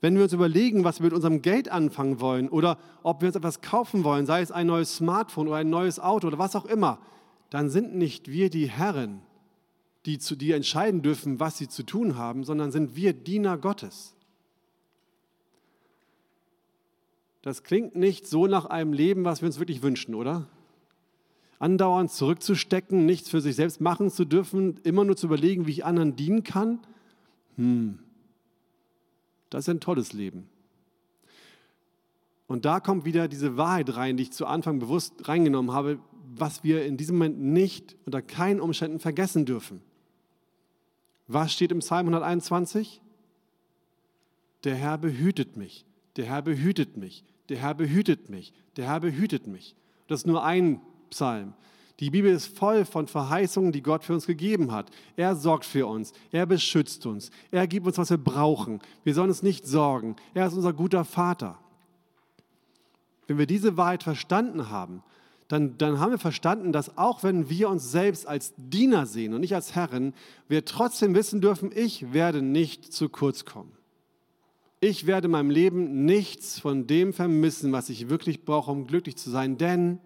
Wenn 0.00 0.16
wir 0.16 0.24
uns 0.24 0.32
überlegen, 0.32 0.82
was 0.82 0.98
wir 0.98 1.04
mit 1.04 1.14
unserem 1.14 1.42
Geld 1.42 1.68
anfangen 1.68 2.20
wollen 2.20 2.48
oder 2.48 2.76
ob 3.04 3.20
wir 3.20 3.28
uns 3.28 3.36
etwas 3.36 3.60
kaufen 3.60 4.02
wollen, 4.02 4.26
sei 4.26 4.42
es 4.42 4.50
ein 4.50 4.66
neues 4.66 4.96
Smartphone 4.96 5.46
oder 5.46 5.58
ein 5.58 5.70
neues 5.70 6.00
Auto 6.00 6.26
oder 6.26 6.38
was 6.38 6.56
auch 6.56 6.66
immer, 6.66 6.98
dann 7.50 7.70
sind 7.70 7.94
nicht 7.94 8.28
wir 8.28 8.50
die 8.50 8.68
Herren, 8.68 9.22
die, 10.06 10.18
zu, 10.18 10.36
die 10.36 10.52
entscheiden 10.52 11.02
dürfen, 11.02 11.40
was 11.40 11.58
sie 11.58 11.68
zu 11.68 11.82
tun 11.82 12.16
haben, 12.16 12.44
sondern 12.44 12.70
sind 12.70 12.94
wir 12.94 13.12
Diener 13.12 13.56
Gottes. 13.56 14.14
Das 17.42 17.62
klingt 17.62 17.94
nicht 17.94 18.26
so 18.26 18.46
nach 18.46 18.64
einem 18.66 18.92
Leben, 18.92 19.24
was 19.24 19.42
wir 19.42 19.46
uns 19.46 19.58
wirklich 19.58 19.82
wünschen, 19.82 20.14
oder? 20.14 20.48
Andauernd 21.58 22.10
zurückzustecken, 22.10 23.06
nichts 23.06 23.28
für 23.28 23.40
sich 23.40 23.56
selbst 23.56 23.80
machen 23.80 24.10
zu 24.10 24.24
dürfen, 24.24 24.78
immer 24.82 25.04
nur 25.04 25.16
zu 25.16 25.26
überlegen, 25.26 25.66
wie 25.66 25.72
ich 25.72 25.84
anderen 25.84 26.16
dienen 26.16 26.42
kann. 26.42 26.80
Hm, 27.56 27.98
das 29.50 29.64
ist 29.64 29.68
ein 29.68 29.80
tolles 29.80 30.12
Leben. 30.12 30.48
Und 32.46 32.64
da 32.64 32.80
kommt 32.80 33.04
wieder 33.04 33.28
diese 33.28 33.56
Wahrheit 33.56 33.96
rein, 33.96 34.16
die 34.16 34.24
ich 34.24 34.32
zu 34.32 34.46
Anfang 34.46 34.78
bewusst 34.78 35.28
reingenommen 35.28 35.72
habe, 35.72 35.98
was 36.36 36.64
wir 36.64 36.84
in 36.84 36.96
diesem 36.96 37.16
Moment 37.16 37.40
nicht 37.40 37.96
unter 38.04 38.20
keinen 38.20 38.60
Umständen 38.60 38.98
vergessen 38.98 39.46
dürfen. 39.46 39.80
Was 41.26 41.52
steht 41.52 41.72
im 41.72 41.78
Psalm 41.78 42.06
121? 42.06 43.00
Der 44.64 44.74
Herr 44.74 44.98
behütet 44.98 45.56
mich, 45.56 45.84
der 46.16 46.26
Herr 46.26 46.42
behütet 46.42 46.96
mich, 46.96 47.24
der 47.48 47.58
Herr 47.58 47.74
behütet 47.74 48.30
mich, 48.30 48.52
der 48.76 48.86
Herr 48.86 49.00
behütet 49.00 49.46
mich. 49.46 49.74
Das 50.06 50.20
ist 50.20 50.26
nur 50.26 50.44
ein 50.44 50.80
Psalm. 51.10 51.54
Die 52.00 52.10
Bibel 52.10 52.32
ist 52.32 52.58
voll 52.58 52.84
von 52.84 53.06
Verheißungen, 53.06 53.70
die 53.70 53.82
Gott 53.82 54.02
für 54.02 54.14
uns 54.14 54.26
gegeben 54.26 54.72
hat. 54.72 54.90
Er 55.16 55.36
sorgt 55.36 55.64
für 55.64 55.86
uns, 55.86 56.12
er 56.32 56.44
beschützt 56.44 57.06
uns, 57.06 57.30
er 57.50 57.66
gibt 57.68 57.86
uns, 57.86 57.98
was 57.98 58.10
wir 58.10 58.18
brauchen. 58.18 58.80
Wir 59.04 59.14
sollen 59.14 59.28
uns 59.28 59.42
nicht 59.42 59.66
sorgen. 59.66 60.16
Er 60.34 60.46
ist 60.46 60.54
unser 60.54 60.72
guter 60.72 61.04
Vater. 61.04 61.58
Wenn 63.26 63.38
wir 63.38 63.46
diese 63.46 63.76
Wahrheit 63.76 64.02
verstanden 64.02 64.70
haben, 64.70 65.02
dann, 65.48 65.76
dann 65.76 66.00
haben 66.00 66.12
wir 66.12 66.18
verstanden, 66.18 66.72
dass 66.72 66.96
auch 66.96 67.22
wenn 67.22 67.50
wir 67.50 67.68
uns 67.68 67.90
selbst 67.90 68.26
als 68.26 68.54
Diener 68.56 69.06
sehen 69.06 69.34
und 69.34 69.40
nicht 69.40 69.54
als 69.54 69.74
Herren, 69.74 70.14
wir 70.48 70.64
trotzdem 70.64 71.14
wissen 71.14 71.40
dürfen, 71.40 71.70
ich 71.74 72.12
werde 72.12 72.40
nicht 72.40 72.92
zu 72.92 73.08
kurz 73.08 73.44
kommen. 73.44 73.72
Ich 74.80 75.06
werde 75.06 75.26
in 75.26 75.32
meinem 75.32 75.50
Leben 75.50 76.04
nichts 76.04 76.58
von 76.58 76.86
dem 76.86 77.12
vermissen, 77.12 77.72
was 77.72 77.88
ich 77.88 78.08
wirklich 78.08 78.44
brauche, 78.44 78.70
um 78.70 78.86
glücklich 78.86 79.16
zu 79.16 79.30
sein, 79.30 79.56
denn 79.58 79.98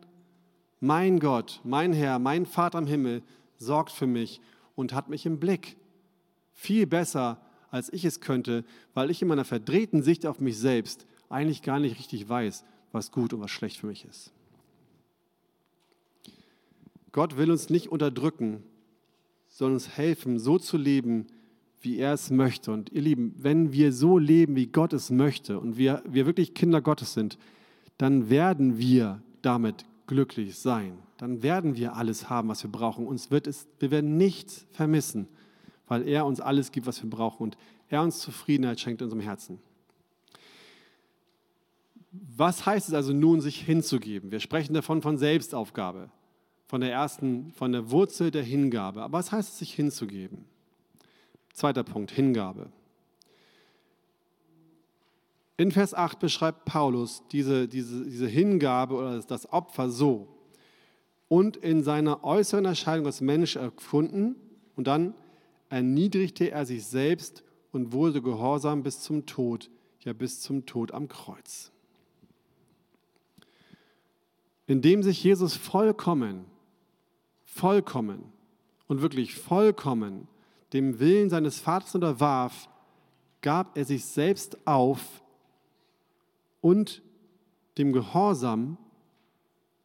mein 0.81 1.19
Gott, 1.19 1.61
mein 1.65 1.93
Herr, 1.93 2.19
mein 2.19 2.47
Vater 2.47 2.79
im 2.79 2.87
Himmel 2.87 3.23
sorgt 3.57 3.91
für 3.91 4.07
mich 4.07 4.41
und 4.77 4.93
hat 4.93 5.09
mich 5.09 5.27
im 5.27 5.41
Blick. 5.41 5.77
Viel 6.53 6.87
besser, 6.87 7.41
als 7.71 7.93
ich 7.93 8.05
es 8.05 8.21
könnte, 8.21 8.65
weil 8.95 9.11
ich 9.11 9.23
in 9.23 9.29
meiner 9.29 9.45
verdrehten 9.45 10.03
Sicht 10.03 10.27
auf 10.27 10.41
mich 10.41 10.59
selbst 10.59 11.07
eigentlich 11.29 11.63
gar 11.63 11.81
nicht 11.81 11.99
richtig 11.99 12.29
weiß, 12.29 12.65
was 12.93 13.11
gut 13.11 13.33
und 13.33 13.41
was 13.41 13.51
schlecht 13.51 13.79
für 13.79 13.87
mich 13.87 14.05
ist. 14.05 14.33
Gott 17.13 17.37
will 17.37 17.51
uns 17.51 17.71
nicht 17.71 17.89
unterdrücken, 17.89 18.63
sondern 19.49 19.75
uns 19.75 19.89
helfen, 19.89 20.39
so 20.39 20.59
zu 20.59 20.77
leben, 20.77 21.27
wie 21.81 21.99
er 21.99 22.13
es 22.13 22.31
möchte. 22.31 22.73
Und 22.73 22.91
ihr 22.91 23.03
Lieben, 23.03 23.35
wenn 23.39 23.73
wir 23.73 23.93
so 23.93 24.19
leben, 24.19 24.57
wie 24.57 24.67
Gott 24.67 24.93
es 24.93 25.11
möchte 25.11 25.59
und 25.61 25.77
wir, 25.77 26.03
wir 26.07 26.27
wirklich 26.27 26.55
Kinder 26.55 26.81
Gottes 26.81 27.15
sind, 27.15 27.39
dann 27.97 28.31
werden 28.31 28.79
wir 28.79 29.23
damit 29.43 29.85
glücklich 30.07 30.59
sein. 30.59 30.99
Dann 31.19 31.43
werden 31.43 31.77
wir 31.77 31.95
alles 31.97 32.31
haben, 32.31 32.49
was 32.49 32.63
wir 32.63 32.71
brauchen. 32.71 33.07
Uns 33.07 33.31
wird 33.31 33.47
es, 33.47 33.67
wir 33.79 33.91
werden 33.91 34.17
nichts 34.17 34.67
vermissen, 34.73 35.29
weil 35.87 36.07
er 36.07 36.27
uns 36.27 36.41
alles 36.41 36.73
gibt, 36.73 36.87
was 36.87 37.03
wir 37.03 37.11
brauchen 37.11 37.43
und 37.43 37.57
er 37.89 38.03
uns 38.03 38.21
Zufriedenheit 38.21 38.81
schenkt 38.81 39.01
in 39.01 39.07
unserem 39.07 39.23
Herzen. 39.23 39.59
Was 42.11 42.67
heißt 42.67 42.89
es 42.89 42.95
also 42.95 43.13
nun, 43.13 43.41
sich 43.41 43.61
hinzugeben? 43.61 44.31
Wir 44.31 44.41
sprechen 44.41 44.75
davon 44.75 45.03
von 45.03 45.19
Selbstaufgabe, 45.19 46.11
von 46.69 46.83
der 46.83 46.93
ersten, 46.93 47.51
von 47.53 47.73
der 47.73 47.91
Wurzel 47.91 48.31
der 48.31 48.43
Hingabe. 48.43 49.03
Aber 49.03 49.19
was 49.19 49.33
heißt 49.33 49.53
es, 49.53 49.59
sich 49.59 49.75
hinzugeben? 49.75 50.45
Zweiter 51.53 51.83
Punkt, 51.83 52.11
Hingabe. 52.11 52.71
In 55.57 55.73
Vers 55.73 55.95
8 55.95 56.21
beschreibt 56.21 56.67
Paulus 56.67 57.23
diese, 57.33 57.67
diese, 57.67 58.05
diese 58.05 58.29
Hingabe 58.29 58.95
oder 58.95 59.19
das 59.21 59.51
Opfer 59.53 59.91
so. 59.91 60.29
Und 61.27 61.57
in 61.57 61.83
seiner 61.83 62.23
äußeren 62.23 62.67
Erscheinung 62.67 63.07
als 63.07 63.21
Mensch 63.21 63.57
erfunden 63.57 64.37
und 64.77 64.87
dann 64.87 65.15
erniedrigte 65.71 66.51
er 66.51 66.65
sich 66.65 66.87
selbst 66.87 67.43
und 67.73 67.93
wurde 67.93 68.23
gehorsam 68.23 68.83
bis 68.83 69.01
zum 69.01 69.27
Tod, 69.27 69.71
ja 70.05 70.13
bis 70.13 70.41
zum 70.41 70.65
Tod 70.65 70.93
am 70.93 71.09
Kreuz. 71.09 71.73
Indem 74.67 75.03
sich 75.03 75.25
Jesus 75.25 75.57
vollkommen, 75.57 76.45
vollkommen 77.59 78.33
und 78.87 79.03
wirklich 79.03 79.35
vollkommen 79.35 80.29
dem 80.73 80.99
Willen 80.99 81.31
seines 81.31 81.59
Vaters 81.59 81.95
unterwarf, 81.95 82.69
gab 83.41 83.77
er 83.77 83.85
sich 83.85 84.05
selbst 84.05 84.59
auf 84.67 85.23
und 86.61 87.03
dem 87.79 87.93
Gehorsam, 87.93 88.77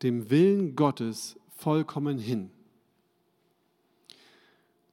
dem 0.01 0.29
Willen 0.29 0.75
Gottes 0.75 1.37
vollkommen 1.55 2.17
hin. 2.17 2.51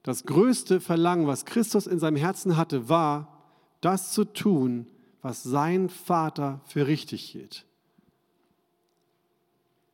Das 0.03 0.25
größte 0.25 0.81
Verlangen, 0.81 1.27
was 1.27 1.45
Christus 1.45 1.87
in 1.87 1.99
seinem 1.99 2.17
Herzen 2.17 2.57
hatte, 2.57 2.89
war, 2.89 3.43
das 3.81 4.13
zu 4.13 4.25
tun, 4.25 4.87
was 5.23 5.43
sein 5.43 5.89
Vater 5.89 6.61
für 6.65 6.87
richtig 6.87 7.23
hielt. 7.23 7.67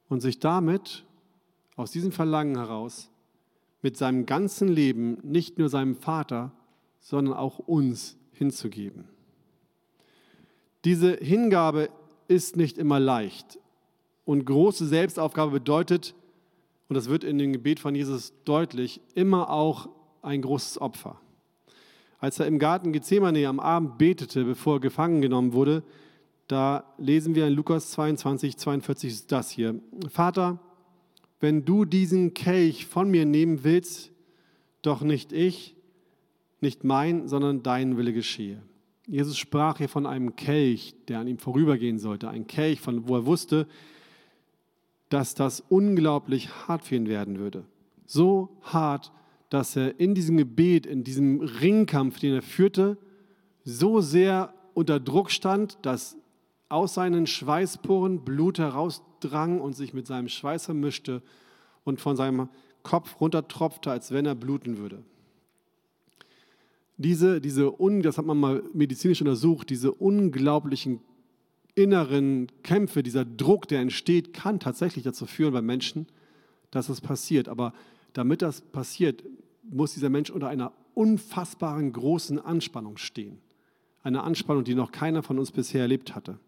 Und 0.08 0.20
sich 0.20 0.38
damit, 0.38 1.04
aus 1.76 1.90
diesem 1.90 2.12
Verlangen 2.12 2.56
heraus, 2.56 3.10
mit 3.82 3.96
seinem 3.96 4.26
ganzen 4.26 4.68
Leben 4.68 5.18
nicht 5.22 5.58
nur 5.58 5.68
seinem 5.68 5.94
Vater, 5.94 6.52
sondern 6.98 7.34
auch 7.34 7.58
uns 7.58 8.16
hinzugeben. 8.32 9.04
Diese 10.84 11.12
Hingabe 11.14 11.90
ist 12.28 12.56
nicht 12.56 12.78
immer 12.78 12.98
leicht. 12.98 13.58
Und 14.24 14.44
große 14.44 14.86
Selbstaufgabe 14.86 15.52
bedeutet, 15.52 16.14
und 16.88 16.94
das 16.94 17.08
wird 17.08 17.22
in 17.22 17.38
dem 17.38 17.52
Gebet 17.52 17.78
von 17.78 17.94
Jesus 17.94 18.32
deutlich, 18.44 19.00
immer 19.14 19.50
auch 19.50 19.88
ein 20.22 20.42
großes 20.42 20.80
Opfer. 20.80 21.20
Als 22.18 22.40
er 22.40 22.46
im 22.46 22.58
Garten 22.58 22.92
Gethsemane 22.92 23.46
am 23.46 23.60
Abend 23.60 23.98
betete, 23.98 24.44
bevor 24.44 24.76
er 24.76 24.80
gefangen 24.80 25.20
genommen 25.20 25.52
wurde, 25.52 25.82
da 26.48 26.84
lesen 26.98 27.34
wir 27.34 27.46
in 27.46 27.52
Lukas 27.52 27.90
22, 27.90 28.56
42 28.56 29.26
das 29.26 29.50
hier. 29.50 29.80
Vater, 30.08 30.58
wenn 31.40 31.64
du 31.64 31.84
diesen 31.84 32.34
Kelch 32.34 32.86
von 32.86 33.10
mir 33.10 33.26
nehmen 33.26 33.64
willst, 33.64 34.12
doch 34.82 35.02
nicht 35.02 35.32
ich, 35.32 35.76
nicht 36.60 36.84
mein, 36.84 37.28
sondern 37.28 37.62
dein 37.62 37.96
Wille 37.96 38.12
geschehe. 38.12 38.62
Jesus 39.06 39.36
sprach 39.38 39.78
hier 39.78 39.88
von 39.88 40.06
einem 40.06 40.34
Kelch, 40.36 40.94
der 41.08 41.20
an 41.20 41.28
ihm 41.28 41.38
vorübergehen 41.38 41.98
sollte. 41.98 42.28
Ein 42.28 42.46
Kelch, 42.46 42.80
von 42.80 43.08
wo 43.08 43.16
er 43.16 43.26
wusste, 43.26 43.68
dass 45.08 45.34
das 45.34 45.60
unglaublich 45.60 46.48
hart 46.66 46.84
für 46.84 46.96
ihn 46.96 47.08
werden 47.08 47.38
würde. 47.38 47.64
So 48.06 48.56
hart, 48.62 49.12
dass 49.48 49.76
er 49.76 50.00
in 50.00 50.14
diesem 50.14 50.36
Gebet, 50.36 50.86
in 50.86 51.04
diesem 51.04 51.40
Ringkampf, 51.40 52.18
den 52.18 52.34
er 52.34 52.42
führte, 52.42 52.98
so 53.64 54.00
sehr 54.00 54.52
unter 54.74 54.98
Druck 54.98 55.30
stand, 55.30 55.78
dass 55.82 56.16
aus 56.68 56.94
seinen 56.94 57.26
Schweißporen 57.26 58.24
Blut 58.24 58.58
herausdrang 58.58 59.60
und 59.60 59.74
sich 59.74 59.94
mit 59.94 60.06
seinem 60.06 60.28
Schweiß 60.28 60.66
vermischte 60.66 61.22
und 61.84 62.00
von 62.00 62.16
seinem 62.16 62.48
Kopf 62.82 63.20
runtertropfte, 63.20 63.90
als 63.90 64.10
wenn 64.12 64.26
er 64.26 64.34
bluten 64.34 64.78
würde 64.78 65.02
diese, 66.96 67.40
diese 67.40 67.72
das 68.02 68.18
hat 68.18 68.26
man 68.26 68.38
mal 68.38 68.62
medizinisch 68.72 69.20
untersucht, 69.20 69.70
diese 69.70 69.92
unglaublichen 69.92 71.00
inneren 71.74 72.46
Kämpfe, 72.62 73.02
dieser 73.02 73.24
Druck, 73.24 73.68
der 73.68 73.80
entsteht, 73.80 74.32
kann 74.32 74.60
tatsächlich 74.60 75.04
dazu 75.04 75.26
führen 75.26 75.52
bei 75.52 75.60
Menschen, 75.60 76.06
dass 76.70 76.88
es 76.88 77.02
passiert. 77.02 77.48
Aber 77.48 77.74
damit 78.14 78.40
das 78.40 78.62
passiert, 78.62 79.22
muss 79.62 79.92
dieser 79.92 80.08
Mensch 80.08 80.30
unter 80.30 80.48
einer 80.48 80.72
unfassbaren 80.94 81.92
großen 81.92 82.38
Anspannung 82.38 82.96
stehen. 82.96 83.38
Eine 84.02 84.22
Anspannung, 84.22 84.64
die 84.64 84.74
noch 84.74 84.90
keiner 84.90 85.22
von 85.22 85.38
uns 85.38 85.50
bisher 85.50 85.82
erlebt 85.82 86.14
hatte. 86.14 86.38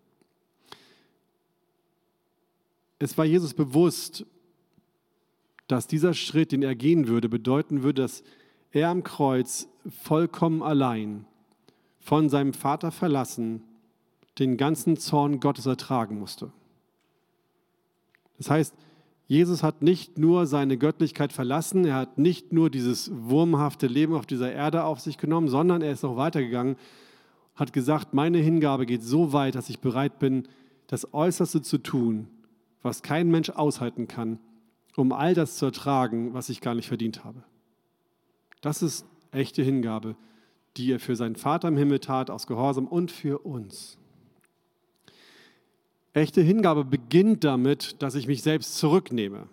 Es 2.99 3.17
war 3.17 3.25
Jesus 3.25 3.55
bewusst, 3.55 4.27
dass 5.69 5.87
dieser 5.87 6.15
Schritt, 6.15 6.53
den 6.53 6.63
er 6.63 6.75
gehen 6.75 7.09
würde, 7.09 7.29
bedeuten 7.29 7.83
würde, 7.83 8.03
dass 8.03 8.23
er 8.73 8.89
am 8.89 9.05
Kreuz 9.05 9.69
vollkommen 9.89 10.63
allein, 10.63 11.27
von 12.01 12.29
seinem 12.29 12.55
Vater 12.55 12.91
verlassen, 12.91 13.63
den 14.39 14.57
ganzen 14.57 14.97
Zorn 14.97 15.41
Gottes 15.41 15.67
ertragen 15.67 16.19
musste. 16.19 16.53
Das 18.39 18.51
heißt, 18.51 18.75
Jesus 19.27 19.63
hat 19.63 19.83
nicht 19.83 20.17
nur 20.17 20.47
seine 20.47 20.79
Göttlichkeit 20.79 21.35
verlassen, 21.35 21.85
er 21.85 21.97
hat 21.97 22.17
nicht 22.17 22.53
nur 22.53 22.71
dieses 22.71 23.11
wurmhafte 23.13 23.87
Leben 23.87 24.15
auf 24.15 24.25
dieser 24.25 24.51
Erde 24.51 24.85
auf 24.85 25.01
sich 25.01 25.19
genommen, 25.19 25.49
sondern 25.49 25.83
er 25.83 25.93
ist 25.93 26.03
noch 26.03 26.17
weitergegangen, 26.17 26.77
hat 27.55 27.75
gesagt, 27.75 28.15
meine 28.15 28.39
Hingabe 28.39 28.87
geht 28.87 29.03
so 29.03 29.33
weit, 29.35 29.55
dass 29.55 29.69
ich 29.69 29.81
bereit 29.81 30.19
bin, 30.19 30.49
das 30.87 31.13
Äußerste 31.13 31.61
zu 31.61 31.77
tun, 31.77 32.29
was 32.83 33.03
kein 33.03 33.31
Mensch 33.31 33.51
aushalten 33.51 34.09
kann, 34.09 34.39
um 34.97 35.13
all 35.13 35.35
das 35.35 35.57
zu 35.57 35.67
ertragen, 35.67 36.35
was 36.35 36.49
ich 36.49 36.61
gar 36.61 36.75
nicht 36.75 36.89
verdient 36.89 37.25
habe. 37.25 37.43
Das 38.61 38.83
ist 38.83 39.07
echte 39.31 39.63
Hingabe, 39.63 40.17
die 40.77 40.93
er 40.93 41.01
für 41.01 41.17
seinen 41.17 41.37
Vater 41.37 41.69
im 41.69 41.77
Himmel 41.77 42.01
tat, 42.01 42.31
aus 42.31 42.47
Gehorsam 42.47 42.87
und 42.87 43.11
für 43.11 43.39
uns. 43.39 43.99
Echte 46.13 46.41
Hingabe 46.41 46.85
beginnt 46.85 47.45
damit, 47.45 48.03
dass 48.03 48.15
ich 48.15 48.27
mich 48.27 48.43
selbst 48.43 48.77
zurücknehme. 48.77 49.49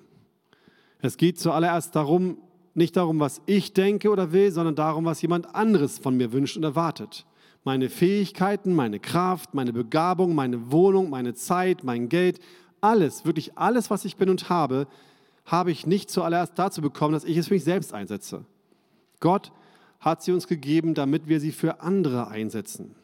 Es 1.00 1.18
geht 1.18 1.40
zuallererst 1.40 1.96
darum, 1.96 2.38
nicht 2.74 2.98
darum, 2.98 3.20
was 3.20 3.42
ich 3.46 3.74
denke 3.74 4.10
oder 4.10 4.32
will, 4.32 4.52
sondern 4.52 4.76
darum, 4.76 5.06
was 5.06 5.22
jemand 5.22 5.54
anderes 5.56 6.00
von 6.00 6.18
mir 6.18 6.34
wünscht 6.34 6.58
und 6.58 6.64
erwartet. 6.64 7.26
Meine 7.64 7.90
Fähigkeiten, 7.90 8.74
meine 8.74 9.00
Kraft, 9.00 9.54
meine 9.54 9.74
Begabung, 9.74 10.36
meine 10.36 10.72
Wohnung, 10.72 11.10
meine 11.10 11.34
Zeit, 11.34 11.84
mein 11.84 12.10
Geld, 12.10 12.40
alles, 12.86 13.26
wirklich 13.26 13.58
alles, 13.58 13.89
was 13.89 14.06
ich 14.06 14.15
bin 14.15 14.30
und 14.30 14.50
habe, 14.50 14.88
habe 15.45 15.71
ich 15.71 15.88
nicht 15.88 16.10
zuallererst 16.10 16.54
dazu 16.56 16.82
bekommen, 16.82 17.13
dass 17.13 17.24
ich 17.24 17.38
es 17.38 17.48
für 17.48 17.54
mich 17.56 17.63
selbst 17.63 17.93
einsetze. 17.93 18.45
Gott 19.19 19.52
hat 20.00 20.21
sie 20.21 20.32
uns 20.32 20.48
gegeben, 20.48 20.93
damit 20.93 21.28
wir 21.28 21.39
sie 21.39 21.52
für 21.52 21.82
andere 21.82 22.28
einsetzen. 22.28 22.95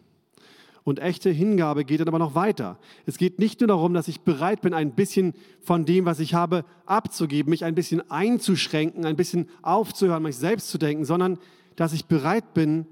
Und 0.84 1.00
echte 1.00 1.30
Hingabe 1.30 1.86
geht 1.86 2.00
dann 2.00 2.08
aber 2.08 2.17
noch 2.17 2.34
weiter. 2.34 2.80
Es 3.06 3.17
geht 3.17 3.38
nicht 3.38 3.60
nur 3.60 3.67
darum, 3.67 3.94
dass 3.94 4.08
ich 4.08 4.22
bereit 4.22 4.62
bin, 4.62 4.74
ein 4.74 4.94
bisschen 4.94 5.34
von 5.62 5.86
dem, 5.86 6.06
was 6.06 6.20
ich 6.20 6.34
habe, 6.34 6.65
abzugeben, 6.88 7.52
mich 7.52 7.63
ein 7.65 7.76
bisschen 7.76 8.10
einzuschränken, 8.10 9.06
ein 9.06 9.15
bisschen 9.15 9.48
aufzuhören, 9.62 10.24
mich 10.24 10.38
selbst 10.38 10.70
zu 10.70 10.80
denken, 10.80 11.06
sondern 11.06 11.38
dass 11.76 11.94
ich 11.94 12.06
bereit 12.06 12.56
bin, 12.56 12.88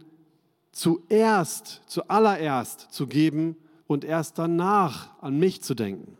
zuerst, 0.71 1.81
zuallererst 1.87 2.91
zu 2.91 3.07
geben 3.07 3.55
und 3.87 4.05
erst 4.05 4.37
danach 4.37 5.19
an 5.21 5.39
mich 5.39 5.63
zu 5.63 5.73
denken. 5.73 6.18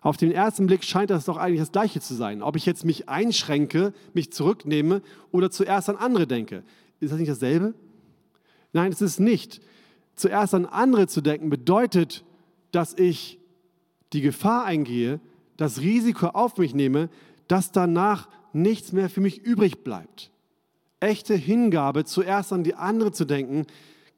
Auf 0.00 0.16
den 0.16 0.30
ersten 0.30 0.66
Blick 0.66 0.84
scheint 0.84 1.10
das 1.10 1.24
doch 1.24 1.36
eigentlich 1.36 1.60
das 1.60 1.72
Gleiche 1.72 2.00
zu 2.00 2.14
sein. 2.14 2.42
Ob 2.42 2.56
ich 2.56 2.66
jetzt 2.66 2.84
mich 2.84 3.08
einschränke, 3.08 3.92
mich 4.14 4.32
zurücknehme 4.32 5.02
oder 5.32 5.50
zuerst 5.50 5.88
an 5.88 5.96
andere 5.96 6.26
denke. 6.26 6.62
Ist 7.00 7.12
das 7.12 7.18
nicht 7.18 7.30
dasselbe? 7.30 7.74
Nein, 8.72 8.92
es 8.92 9.02
ist 9.02 9.18
nicht. 9.18 9.60
Zuerst 10.14 10.54
an 10.54 10.66
andere 10.66 11.06
zu 11.06 11.20
denken 11.20 11.50
bedeutet, 11.50 12.24
dass 12.70 12.94
ich 12.94 13.38
die 14.12 14.20
Gefahr 14.20 14.64
eingehe, 14.64 15.20
das 15.56 15.80
Risiko 15.80 16.28
auf 16.28 16.58
mich 16.58 16.74
nehme, 16.74 17.08
dass 17.46 17.72
danach 17.72 18.28
nichts 18.52 18.92
mehr 18.92 19.10
für 19.10 19.20
mich 19.20 19.38
übrig 19.38 19.84
bleibt. 19.84 20.30
Echte 21.00 21.34
Hingabe, 21.34 22.04
zuerst 22.04 22.52
an 22.52 22.64
die 22.64 22.74
andere 22.74 23.12
zu 23.12 23.24
denken, 23.24 23.66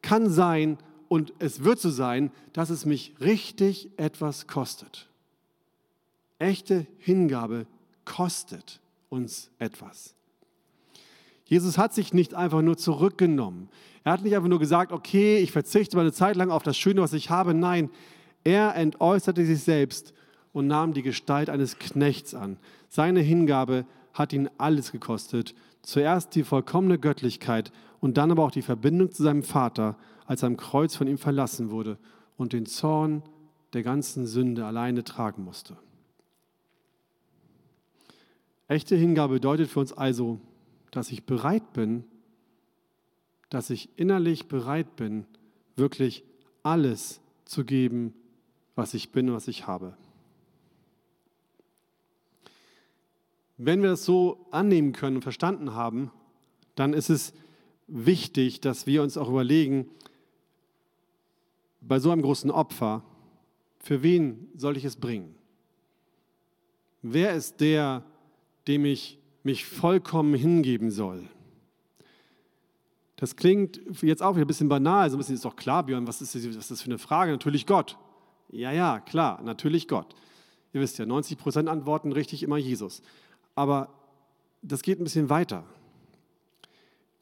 kann 0.02 0.30
sein 0.30 0.78
und 1.08 1.32
es 1.38 1.64
wird 1.64 1.80
so 1.80 1.90
sein, 1.90 2.30
dass 2.52 2.70
es 2.70 2.86
mich 2.86 3.14
richtig 3.20 3.90
etwas 3.98 4.46
kostet. 4.46 5.09
Echte 6.40 6.86
Hingabe 6.98 7.66
kostet 8.04 8.80
uns 9.10 9.50
etwas. 9.58 10.16
Jesus 11.44 11.78
hat 11.78 11.92
sich 11.92 12.14
nicht 12.14 12.34
einfach 12.34 12.62
nur 12.62 12.76
zurückgenommen. 12.76 13.68
Er 14.04 14.12
hat 14.12 14.22
nicht 14.22 14.34
einfach 14.34 14.48
nur 14.48 14.58
gesagt, 14.58 14.90
okay, 14.90 15.38
ich 15.38 15.52
verzichte 15.52 15.96
mal 15.96 16.02
eine 16.02 16.12
Zeit 16.12 16.36
lang 16.36 16.50
auf 16.50 16.62
das 16.62 16.78
Schöne, 16.78 17.02
was 17.02 17.12
ich 17.12 17.28
habe. 17.28 17.54
Nein, 17.54 17.90
er 18.42 18.74
entäußerte 18.74 19.44
sich 19.44 19.62
selbst 19.62 20.14
und 20.52 20.66
nahm 20.66 20.94
die 20.94 21.02
Gestalt 21.02 21.50
eines 21.50 21.78
Knechts 21.78 22.34
an. 22.34 22.56
Seine 22.88 23.20
Hingabe 23.20 23.84
hat 24.14 24.32
ihn 24.32 24.48
alles 24.56 24.92
gekostet. 24.92 25.54
Zuerst 25.82 26.34
die 26.34 26.42
vollkommene 26.44 26.98
Göttlichkeit 26.98 27.70
und 28.00 28.16
dann 28.16 28.30
aber 28.30 28.44
auch 28.44 28.50
die 28.50 28.62
Verbindung 28.62 29.12
zu 29.12 29.22
seinem 29.22 29.42
Vater, 29.42 29.96
als 30.24 30.42
er 30.42 30.46
am 30.46 30.56
Kreuz 30.56 30.96
von 30.96 31.06
ihm 31.06 31.18
verlassen 31.18 31.70
wurde 31.70 31.98
und 32.38 32.54
den 32.54 32.64
Zorn 32.64 33.22
der 33.74 33.82
ganzen 33.82 34.26
Sünde 34.26 34.64
alleine 34.64 35.04
tragen 35.04 35.44
musste. 35.44 35.76
Echte 38.70 38.94
Hingabe 38.94 39.34
bedeutet 39.34 39.68
für 39.68 39.80
uns 39.80 39.92
also, 39.92 40.38
dass 40.92 41.10
ich 41.10 41.24
bereit 41.24 41.72
bin, 41.72 42.04
dass 43.48 43.68
ich 43.68 43.88
innerlich 43.96 44.46
bereit 44.46 44.94
bin, 44.94 45.26
wirklich 45.74 46.22
alles 46.62 47.20
zu 47.44 47.64
geben, 47.64 48.14
was 48.76 48.94
ich 48.94 49.10
bin 49.10 49.28
und 49.28 49.34
was 49.34 49.48
ich 49.48 49.66
habe. 49.66 49.96
Wenn 53.56 53.82
wir 53.82 53.90
das 53.90 54.04
so 54.04 54.46
annehmen 54.52 54.92
können 54.92 55.16
und 55.16 55.22
verstanden 55.22 55.74
haben, 55.74 56.12
dann 56.76 56.92
ist 56.92 57.10
es 57.10 57.32
wichtig, 57.88 58.60
dass 58.60 58.86
wir 58.86 59.02
uns 59.02 59.16
auch 59.16 59.28
überlegen, 59.28 59.88
bei 61.80 61.98
so 61.98 62.12
einem 62.12 62.22
großen 62.22 62.52
Opfer, 62.52 63.02
für 63.80 64.04
wen 64.04 64.46
soll 64.54 64.76
ich 64.76 64.84
es 64.84 64.94
bringen? 64.94 65.34
Wer 67.02 67.34
ist 67.34 67.60
der, 67.60 68.04
dem 68.66 68.84
ich 68.84 69.18
mich 69.42 69.64
vollkommen 69.64 70.34
hingeben 70.34 70.90
soll? 70.90 71.28
Das 73.16 73.36
klingt 73.36 73.80
jetzt 74.00 74.22
auch 74.22 74.34
wieder 74.34 74.46
ein 74.46 74.48
bisschen 74.48 74.68
banal, 74.68 75.10
so 75.10 75.16
ein 75.16 75.18
bisschen 75.18 75.34
ist 75.34 75.44
doch 75.44 75.56
klar, 75.56 75.84
Björn, 75.84 76.06
was 76.06 76.22
ist, 76.22 76.34
das, 76.34 76.46
was 76.48 76.56
ist 76.56 76.70
das 76.70 76.82
für 76.82 76.88
eine 76.88 76.98
Frage? 76.98 77.32
Natürlich 77.32 77.66
Gott. 77.66 77.98
Ja, 78.50 78.72
ja, 78.72 78.98
klar, 79.00 79.42
natürlich 79.42 79.88
Gott. 79.88 80.14
Ihr 80.72 80.80
wisst 80.80 80.98
ja, 80.98 81.06
90 81.06 81.36
Prozent 81.36 81.68
antworten 81.68 82.12
richtig 82.12 82.42
immer 82.42 82.56
Jesus. 82.56 83.02
Aber 83.54 83.88
das 84.62 84.82
geht 84.82 85.00
ein 85.00 85.04
bisschen 85.04 85.28
weiter. 85.28 85.64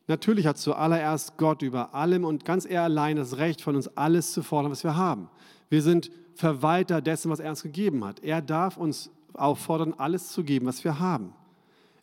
Natürlich 0.06 0.46
hat 0.46 0.56
zuallererst 0.56 1.36
Gott 1.36 1.62
über 1.62 1.94
allem 1.94 2.24
und 2.24 2.44
ganz 2.44 2.64
er 2.64 2.84
allein 2.84 3.16
das 3.16 3.36
Recht, 3.36 3.60
von 3.60 3.76
uns 3.76 3.88
alles 3.96 4.32
zu 4.32 4.42
fordern, 4.42 4.70
was 4.70 4.84
wir 4.84 4.96
haben. 4.96 5.28
Wir 5.68 5.82
sind 5.82 6.10
Verwalter 6.34 7.02
dessen, 7.02 7.30
was 7.30 7.40
er 7.40 7.50
uns 7.50 7.62
gegeben 7.62 8.04
hat. 8.04 8.20
Er 8.22 8.40
darf 8.40 8.76
uns 8.76 9.10
auffordern, 9.40 9.94
alles 9.96 10.32
zu 10.32 10.44
geben, 10.44 10.66
was 10.66 10.84
wir 10.84 10.98
haben. 10.98 11.32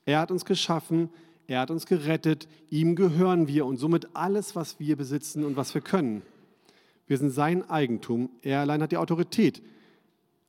Er 0.05 0.19
hat 0.19 0.31
uns 0.31 0.45
geschaffen, 0.45 1.09
er 1.47 1.59
hat 1.59 1.71
uns 1.71 1.85
gerettet, 1.85 2.47
ihm 2.69 2.95
gehören 2.95 3.47
wir 3.47 3.65
und 3.65 3.77
somit 3.77 4.15
alles, 4.15 4.55
was 4.55 4.79
wir 4.79 4.95
besitzen 4.95 5.43
und 5.43 5.55
was 5.55 5.73
wir 5.73 5.81
können. 5.81 6.23
Wir 7.07 7.17
sind 7.17 7.29
sein 7.29 7.69
Eigentum, 7.69 8.29
er 8.41 8.61
allein 8.61 8.81
hat 8.81 8.91
die 8.91 8.97
Autorität. 8.97 9.61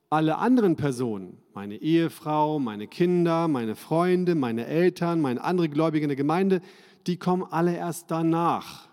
Alle 0.09 0.37
anderen 0.37 0.75
Personen, 0.75 1.37
meine 1.53 1.75
Ehefrau, 1.75 2.59
meine 2.59 2.87
Kinder, 2.87 3.47
meine 3.47 3.75
Freunde, 3.75 4.35
meine 4.35 4.65
Eltern, 4.65 5.21
meine 5.21 5.43
andere 5.43 5.69
Gläubige 5.69 6.05
in 6.05 6.09
der 6.09 6.15
Gemeinde, 6.15 6.61
die 7.05 7.17
kommen 7.17 7.45
alle 7.49 7.75
erst 7.75 8.09
danach. 8.09 8.87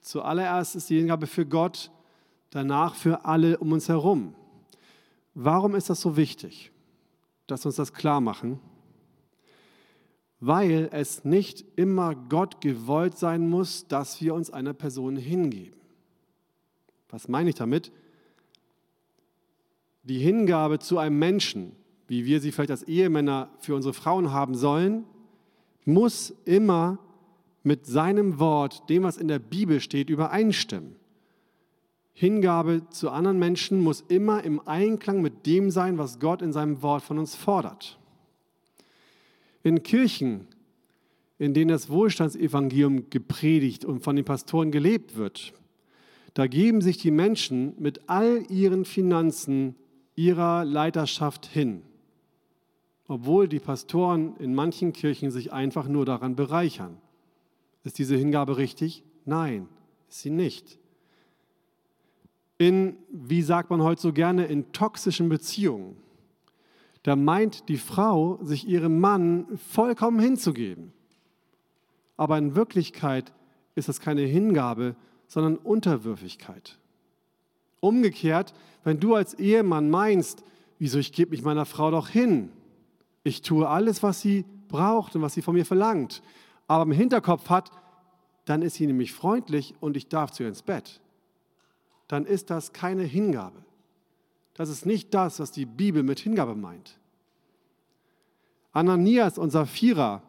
Zuallererst 0.00 0.76
ist 0.76 0.88
die 0.88 0.98
Hingabe 0.98 1.26
für 1.26 1.44
Gott, 1.44 1.90
danach 2.50 2.94
für 2.94 3.24
alle 3.24 3.58
um 3.58 3.72
uns 3.72 3.88
herum. 3.88 4.34
Warum 5.34 5.74
ist 5.74 5.90
das 5.90 6.00
so 6.00 6.16
wichtig, 6.16 6.72
dass 7.50 7.64
wir 7.64 7.68
uns 7.68 7.76
das 7.76 7.92
klar 7.92 8.20
machen? 8.20 8.60
Weil 10.40 10.88
es 10.92 11.24
nicht 11.24 11.64
immer 11.76 12.14
Gott 12.14 12.60
gewollt 12.60 13.18
sein 13.18 13.48
muss, 13.48 13.86
dass 13.88 14.20
wir 14.20 14.34
uns 14.34 14.50
einer 14.50 14.72
Person 14.72 15.16
hingeben. 15.16 15.78
Was 17.10 17.28
meine 17.28 17.50
ich 17.50 17.56
damit? 17.56 17.92
Die 20.02 20.18
Hingabe 20.18 20.78
zu 20.78 20.98
einem 20.98 21.18
Menschen, 21.18 21.72
wie 22.06 22.24
wir 22.24 22.40
sie 22.40 22.52
vielleicht 22.52 22.70
als 22.70 22.84
Ehemänner 22.84 23.50
für 23.58 23.74
unsere 23.74 23.92
Frauen 23.92 24.32
haben 24.32 24.54
sollen, 24.54 25.04
muss 25.84 26.34
immer 26.44 26.98
mit 27.62 27.86
seinem 27.86 28.38
Wort, 28.38 28.88
dem, 28.88 29.02
was 29.02 29.16
in 29.16 29.28
der 29.28 29.38
Bibel 29.38 29.80
steht, 29.80 30.08
übereinstimmen. 30.08 30.96
Hingabe 32.20 32.82
zu 32.90 33.08
anderen 33.08 33.38
Menschen 33.38 33.80
muss 33.80 34.02
immer 34.02 34.44
im 34.44 34.60
Einklang 34.68 35.22
mit 35.22 35.46
dem 35.46 35.70
sein, 35.70 35.96
was 35.96 36.20
Gott 36.20 36.42
in 36.42 36.52
seinem 36.52 36.82
Wort 36.82 37.02
von 37.02 37.18
uns 37.18 37.34
fordert. 37.34 37.98
In 39.62 39.82
Kirchen, 39.82 40.46
in 41.38 41.54
denen 41.54 41.70
das 41.70 41.88
Wohlstandsevangelium 41.88 43.08
gepredigt 43.08 43.86
und 43.86 44.00
von 44.00 44.16
den 44.16 44.26
Pastoren 44.26 44.70
gelebt 44.70 45.16
wird, 45.16 45.54
da 46.34 46.46
geben 46.46 46.82
sich 46.82 46.98
die 46.98 47.10
Menschen 47.10 47.72
mit 47.78 48.10
all 48.10 48.44
ihren 48.50 48.84
Finanzen 48.84 49.74
ihrer 50.14 50.66
Leiterschaft 50.66 51.46
hin, 51.46 51.80
obwohl 53.08 53.48
die 53.48 53.60
Pastoren 53.60 54.36
in 54.36 54.54
manchen 54.54 54.92
Kirchen 54.92 55.30
sich 55.30 55.54
einfach 55.54 55.88
nur 55.88 56.04
daran 56.04 56.36
bereichern. 56.36 56.98
Ist 57.82 57.98
diese 57.98 58.16
Hingabe 58.18 58.58
richtig? 58.58 59.04
Nein, 59.24 59.68
ist 60.10 60.20
sie 60.20 60.28
nicht. 60.28 60.78
In, 62.60 62.98
wie 63.10 63.40
sagt 63.40 63.70
man 63.70 63.82
heute 63.82 64.02
so 64.02 64.12
gerne, 64.12 64.44
in 64.44 64.70
toxischen 64.72 65.30
Beziehungen, 65.30 65.96
da 67.04 67.16
meint 67.16 67.70
die 67.70 67.78
Frau, 67.78 68.38
sich 68.42 68.68
ihrem 68.68 69.00
Mann 69.00 69.46
vollkommen 69.56 70.20
hinzugeben. 70.20 70.92
Aber 72.18 72.36
in 72.36 72.54
Wirklichkeit 72.54 73.32
ist 73.76 73.88
das 73.88 73.98
keine 73.98 74.20
Hingabe, 74.20 74.94
sondern 75.26 75.56
Unterwürfigkeit. 75.56 76.78
Umgekehrt, 77.80 78.52
wenn 78.84 79.00
du 79.00 79.14
als 79.14 79.32
Ehemann 79.32 79.88
meinst, 79.88 80.44
wieso 80.78 80.98
ich 80.98 81.14
gebe 81.14 81.30
mich 81.30 81.42
meiner 81.42 81.64
Frau 81.64 81.90
doch 81.90 82.10
hin, 82.10 82.50
ich 83.24 83.40
tue 83.40 83.66
alles, 83.66 84.02
was 84.02 84.20
sie 84.20 84.44
braucht 84.68 85.16
und 85.16 85.22
was 85.22 85.32
sie 85.32 85.40
von 85.40 85.54
mir 85.54 85.64
verlangt, 85.64 86.22
aber 86.66 86.82
im 86.82 86.92
Hinterkopf 86.92 87.48
hat, 87.48 87.70
dann 88.44 88.60
ist 88.60 88.74
sie 88.74 88.86
nämlich 88.86 89.14
freundlich 89.14 89.72
und 89.80 89.96
ich 89.96 90.08
darf 90.08 90.30
zu 90.30 90.42
ihr 90.42 90.50
ins 90.50 90.60
Bett. 90.60 91.00
Dann 92.10 92.26
ist 92.26 92.50
das 92.50 92.72
keine 92.72 93.04
Hingabe. 93.04 93.62
Das 94.54 94.68
ist 94.68 94.84
nicht 94.84 95.14
das, 95.14 95.38
was 95.38 95.52
die 95.52 95.64
Bibel 95.64 96.02
mit 96.02 96.18
Hingabe 96.18 96.56
meint. 96.56 96.98
Ananias 98.72 99.38
und 99.38 99.50
Sapphira, 99.50 100.20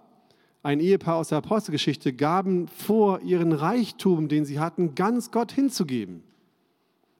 ein 0.61 0.79
Ehepaar 0.79 1.15
aus 1.15 1.29
der 1.29 1.39
Apostelgeschichte, 1.39 2.13
gaben 2.13 2.67
vor, 2.67 3.21
ihren 3.21 3.51
Reichtum, 3.51 4.27
den 4.27 4.45
sie 4.45 4.59
hatten, 4.59 4.93
ganz 4.93 5.31
Gott 5.31 5.51
hinzugeben. 5.51 6.21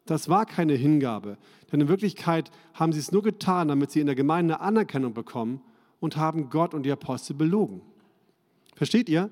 Das 0.05 0.29
war 0.29 0.45
keine 0.45 0.73
Hingabe, 0.73 1.39
denn 1.71 1.81
in 1.81 1.87
Wirklichkeit 1.87 2.51
haben 2.75 2.93
sie 2.93 2.99
es 2.99 3.11
nur 3.11 3.23
getan, 3.23 3.69
damit 3.69 3.89
sie 3.89 3.99
in 3.99 4.05
der 4.05 4.15
Gemeinde 4.15 4.59
Anerkennung 4.59 5.15
bekommen 5.15 5.61
und 5.99 6.17
haben 6.17 6.51
Gott 6.51 6.75
und 6.75 6.83
die 6.83 6.91
Apostel 6.91 7.33
belogen. 7.33 7.81
Versteht 8.75 9.09
ihr? 9.09 9.31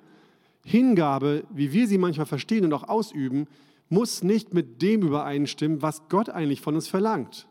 Hingabe, 0.64 1.44
wie 1.52 1.72
wir 1.72 1.88
sie 1.88 2.00
manchmal 2.00 2.26
verstehen 2.26 2.66
und 2.66 2.74
auch 2.74 2.90
ausüben, 2.90 3.48
muss 3.90 4.24
nicht 4.24 4.54
mit 4.54 4.82
dem 4.82 5.02
übereinstimmen, 5.02 5.82
was 5.82 6.08
Gott 6.10 6.30
eigentlich 6.30 6.62
von 6.62 6.76
uns 6.76 6.88
verlangt. 6.88 7.48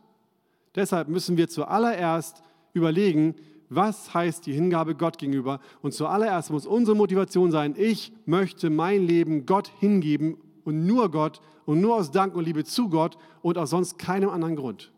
Deshalb 0.75 1.09
müssen 1.09 1.37
wir 1.37 1.49
zuallererst 1.49 2.41
überlegen, 2.73 3.35
was 3.69 4.13
heißt 4.13 4.45
die 4.45 4.53
Hingabe 4.53 4.95
Gott 4.95 5.17
gegenüber. 5.17 5.59
Und 5.81 5.93
zuallererst 5.93 6.51
muss 6.51 6.65
unsere 6.65 6.97
Motivation 6.97 7.51
sein, 7.51 7.75
ich 7.77 8.11
möchte 8.25 8.69
mein 8.69 9.05
Leben 9.05 9.45
Gott 9.45 9.71
hingeben 9.79 10.37
und 10.63 10.85
nur 10.85 11.11
Gott 11.11 11.41
und 11.65 11.81
nur 11.81 11.95
aus 11.95 12.11
Dank 12.11 12.35
und 12.35 12.45
Liebe 12.45 12.63
zu 12.63 12.89
Gott 12.89 13.17
und 13.41 13.57
aus 13.57 13.69
sonst 13.69 13.99
keinem 13.99 14.29
anderen 14.29 14.55
Grund. 14.55 14.91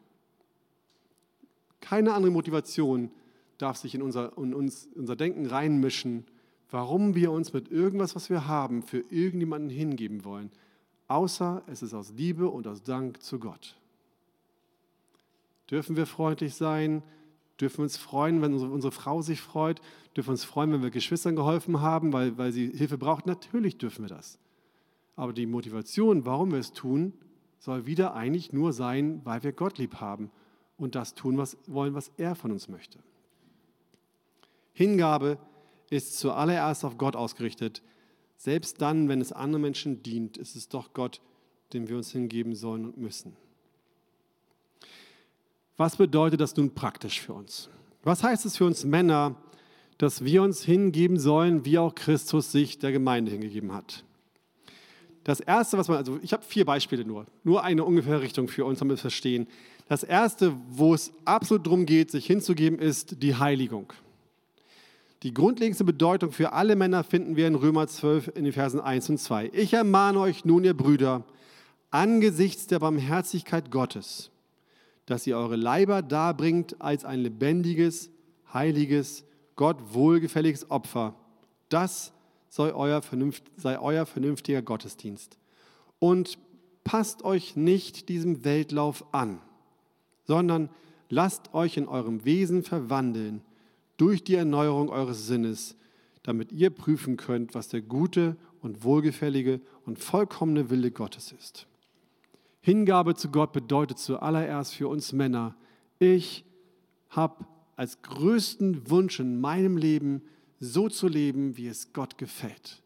Keine 1.82 2.13
andere 2.13 2.32
Motivation 2.32 3.12
darf 3.58 3.77
sich 3.77 3.95
in 3.95 4.01
unser, 4.01 4.38
in 4.38 4.54
uns, 4.54 4.88
unser 4.95 5.15
Denken 5.15 5.47
reinmischen, 5.47 6.25
warum 6.69 7.15
wir 7.15 7.32
uns 7.32 7.54
mit 7.54 7.69
irgendwas, 7.71 8.15
was 8.15 8.30
wir 8.30 8.47
haben, 8.47 8.84
für 8.84 9.04
irgendjemanden 9.10 9.69
hingeben 9.69 10.23
wollen, 10.23 10.51
außer 11.12 11.63
es 11.67 11.82
ist 11.82 11.93
aus 11.93 12.13
Liebe 12.13 12.47
und 12.50 12.67
aus 12.67 12.84
Dank 12.84 13.21
zu 13.21 13.39
Gott. 13.39 13.76
Dürfen 15.69 15.95
wir 15.95 16.06
freundlich 16.06 16.56
sein? 16.56 17.04
Dürfen 17.60 17.79
wir 17.79 17.83
uns 17.83 17.98
freuen, 17.98 18.42
wenn 18.42 18.54
unsere, 18.54 18.92
Frau 18.92 19.21
sich 19.21 19.42
freut? 19.42 19.81
Dürfen 20.15 20.29
wir 20.29 20.33
uns 20.33 20.44
freuen, 20.44 20.71
wenn 20.71 20.81
wir 20.81 20.90
Geschwistern 20.90 21.35
geholfen 21.35 21.81
haben, 21.81 22.12
weil, 22.12 22.38
weil 22.38 22.52
sie 22.52 22.71
Hilfe 22.71 22.98
braucht? 22.98 23.25
Natürlich 23.25 23.77
dürfen 23.77 24.04
wir 24.04 24.10
das. 24.10 24.40
Aber 25.15 25.33
die 25.33 25.46
Motivation, 25.46 26.25
warum 26.25 26.52
wir 26.52 26.60
es 26.60 26.73
tun, 26.73 27.13
soll 27.60 27.85
wieder 27.85 28.15
eigentlich 28.15 28.54
nur 28.54 28.73
sein, 28.73 29.21
weil 29.23 29.44
wir 29.44 29.52
Gott 29.52 29.77
lieb 29.77 29.96
haben 29.96 30.31
und 30.77 30.96
das 30.96 31.13
tun 31.13 31.38
was, 31.38 31.58
wollen, 31.67 31.94
was 31.94 32.12
er 32.17 32.35
von 32.35 32.52
uns 32.52 32.67
möchte. 32.67 33.00
Hingabe 34.73 35.38
ist 35.90 36.17
zuallererst 36.17 36.83
auf 36.85 36.98
Gott 36.98 37.15
ausgerichtet. 37.15 37.83
Selbst 38.44 38.81
dann, 38.81 39.08
wenn 39.08 39.21
es 39.21 39.31
anderen 39.31 39.62
Menschen 39.62 40.02
dient, 40.02 40.37
ist 40.37 40.56
es 40.56 40.67
doch 40.67 40.94
Gott, 40.94 41.21
dem 41.73 41.87
wir 41.87 41.98
uns 41.98 42.12
hingeben 42.12 42.56
sollen 42.56 42.85
und 42.85 42.98
müssen. 42.98 43.35
Was 45.77 45.98
bedeutet 45.98 46.42
das 46.42 46.56
nun 46.56 46.73
praktisch 46.73 47.21
für 47.21 47.33
uns? 47.33 47.69
Was 48.02 48.23
heißt 48.23 48.48
es 48.48 48.58
für 48.58 48.65
uns 48.65 48.83
Männer, 48.83 49.35
dass 50.00 50.25
wir 50.25 50.42
uns 50.42 50.63
hingeben 50.63 51.19
sollen, 51.19 51.65
wie 51.65 51.77
auch 51.77 51.94
Christus 51.94 52.52
sich 52.52 52.79
der 52.79 52.92
Gemeinde 52.92 53.29
hingegeben 53.29 53.73
hat? 53.73 54.04
das 55.23 55.39
Erste, 55.39 55.77
was 55.77 55.87
man, 55.87 55.98
also 55.98 56.19
ich 56.23 56.33
habe 56.33 56.44
vier 56.44 56.65
Beispiele 56.65 57.06
nur, 57.06 57.27
nur 57.44 57.63
eine 57.63 57.83
ungefähre 57.83 58.21
Richtung 58.21 58.48
für 58.48 58.65
uns, 58.65 58.79
damit 58.79 58.94
wir 58.94 58.96
es 58.96 59.02
verstehen. 59.02 59.48
Das 59.87 60.04
Erste, 60.04 60.56
wo 60.69 60.96
es 60.96 61.13
absolut 61.25 61.67
darum 61.67 61.85
geht, 61.85 62.10
sich 62.10 62.25
hinzugeben, 62.25 62.79
ist 62.79 63.21
die 63.21 63.35
Heiligung. 63.35 63.94
Die 65.24 65.36
grundlegendste 65.36 65.84
Bedeutung 65.84 66.32
für 66.32 66.52
alle 66.54 66.76
Männer 66.76 67.04
finden 67.04 67.36
wir 67.36 67.46
in 67.46 67.54
Römer 67.54 67.86
12 67.86 68.32
in 68.36 68.44
den 68.44 68.54
Versen 68.54 68.80
1 68.80 69.12
und 69.12 69.17
2. 69.19 69.52
Ich 69.54 69.72
ermahne 69.74 70.19
euch 70.19 70.46
nun, 70.46 70.63
ihr 70.63 70.76
Brüder, 70.76 71.24
angesichts 71.92 72.65
der 72.65 72.80
Barmherzigkeit 72.80 73.69
Gottes, 73.69 74.32
dass 75.06 75.28
ihr 75.28 75.38
eure 75.38 75.58
Leiber 75.58 76.02
darbringt 76.02 76.82
als 76.82 77.06
ein 77.06 77.19
lebendiges, 77.19 78.10
heiliges, 78.52 79.24
Gott 79.56 79.94
wohlgefälliges 79.94 80.72
Opfer. 80.72 81.13
Das 81.69 82.13
sei 82.50 82.74
euer, 82.74 83.04
sei 83.58 83.80
euer 83.80 84.08
vernünftiger 84.08 84.63
Gottesdienst. 84.63 85.38
Und 86.00 86.40
passt 86.84 87.24
euch 87.24 87.56
nicht 87.56 88.10
diesem 88.10 88.44
Weltlauf 88.44 89.06
an, 89.13 89.40
sondern 90.24 90.69
lasst 91.10 91.54
euch 91.54 91.78
in 91.78 91.88
eurem 91.88 92.26
Wesen 92.26 92.63
verwandeln 92.63 93.44
durch 94.02 94.23
die 94.23 94.33
Erneuerung 94.33 94.89
eures 94.89 95.27
Sinnes, 95.27 95.75
damit 96.23 96.52
ihr 96.52 96.71
prüfen 96.71 97.17
könnt, 97.17 97.54
was 97.54 97.67
der 97.67 97.83
gute 97.83 98.35
und 98.60 98.83
wohlgefällige 98.83 99.62
und 99.85 99.99
vollkommene 99.99 100.71
Wille 100.71 100.89
Gottes 100.89 101.31
ist. 101.31 101.67
Hingabe 102.62 103.13
zu 103.13 103.29
Gott 103.29 103.54
bedeutet 103.54 103.99
zuallererst 103.99 104.73
für 104.73 104.87
uns 104.87 105.13
Männer, 105.13 105.56
ich 105.99 106.43
habe 107.12 107.45
als 107.75 108.02
größten 108.02 108.89
Wunsch 108.89 109.19
in 109.19 109.39
meinem 109.39 109.77
Leben, 109.77 110.23
so 110.60 110.89
zu 110.89 111.08
leben, 111.08 111.56
wie 111.58 111.67
es 111.67 111.93
Gott 111.93 112.17
gefällt. 112.17 112.81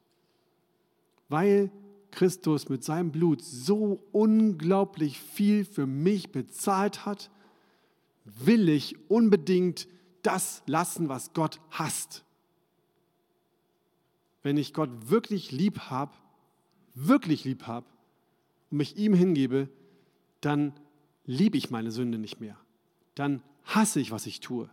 Weil 1.30 1.72
Christus 2.12 2.68
mit 2.68 2.84
seinem 2.84 3.14
Blut 3.14 3.42
so 3.42 4.04
unglaublich 4.12 5.18
viel 5.22 5.64
für 5.64 5.88
mich 5.88 6.34
bezahlt 6.34 7.06
hat, 7.06 7.32
will 8.26 8.68
ich 8.68 8.98
unbedingt 9.10 9.88
das 10.26 10.64
lassen, 10.66 11.10
was 11.10 11.34
Gott 11.34 11.60
hasst. 11.72 12.24
Wenn 14.44 14.58
ich 14.58 14.74
Gott 14.74 14.90
wirklich 15.10 15.52
lieb 15.52 15.80
habe, 15.90 16.14
wirklich 16.94 17.44
lieb 17.44 17.68
habe 17.68 17.86
und 18.70 18.78
mich 18.78 18.98
ihm 18.98 19.14
hingebe, 19.14 19.70
dann 20.42 20.74
liebe 21.26 21.58
ich 21.58 21.72
meine 21.72 21.92
Sünde 21.92 22.18
nicht 22.18 22.40
mehr. 22.40 22.58
Dann 23.16 23.42
hasse 23.66 24.00
ich, 24.00 24.12
was 24.12 24.26
ich 24.26 24.40
tue. 24.40 24.70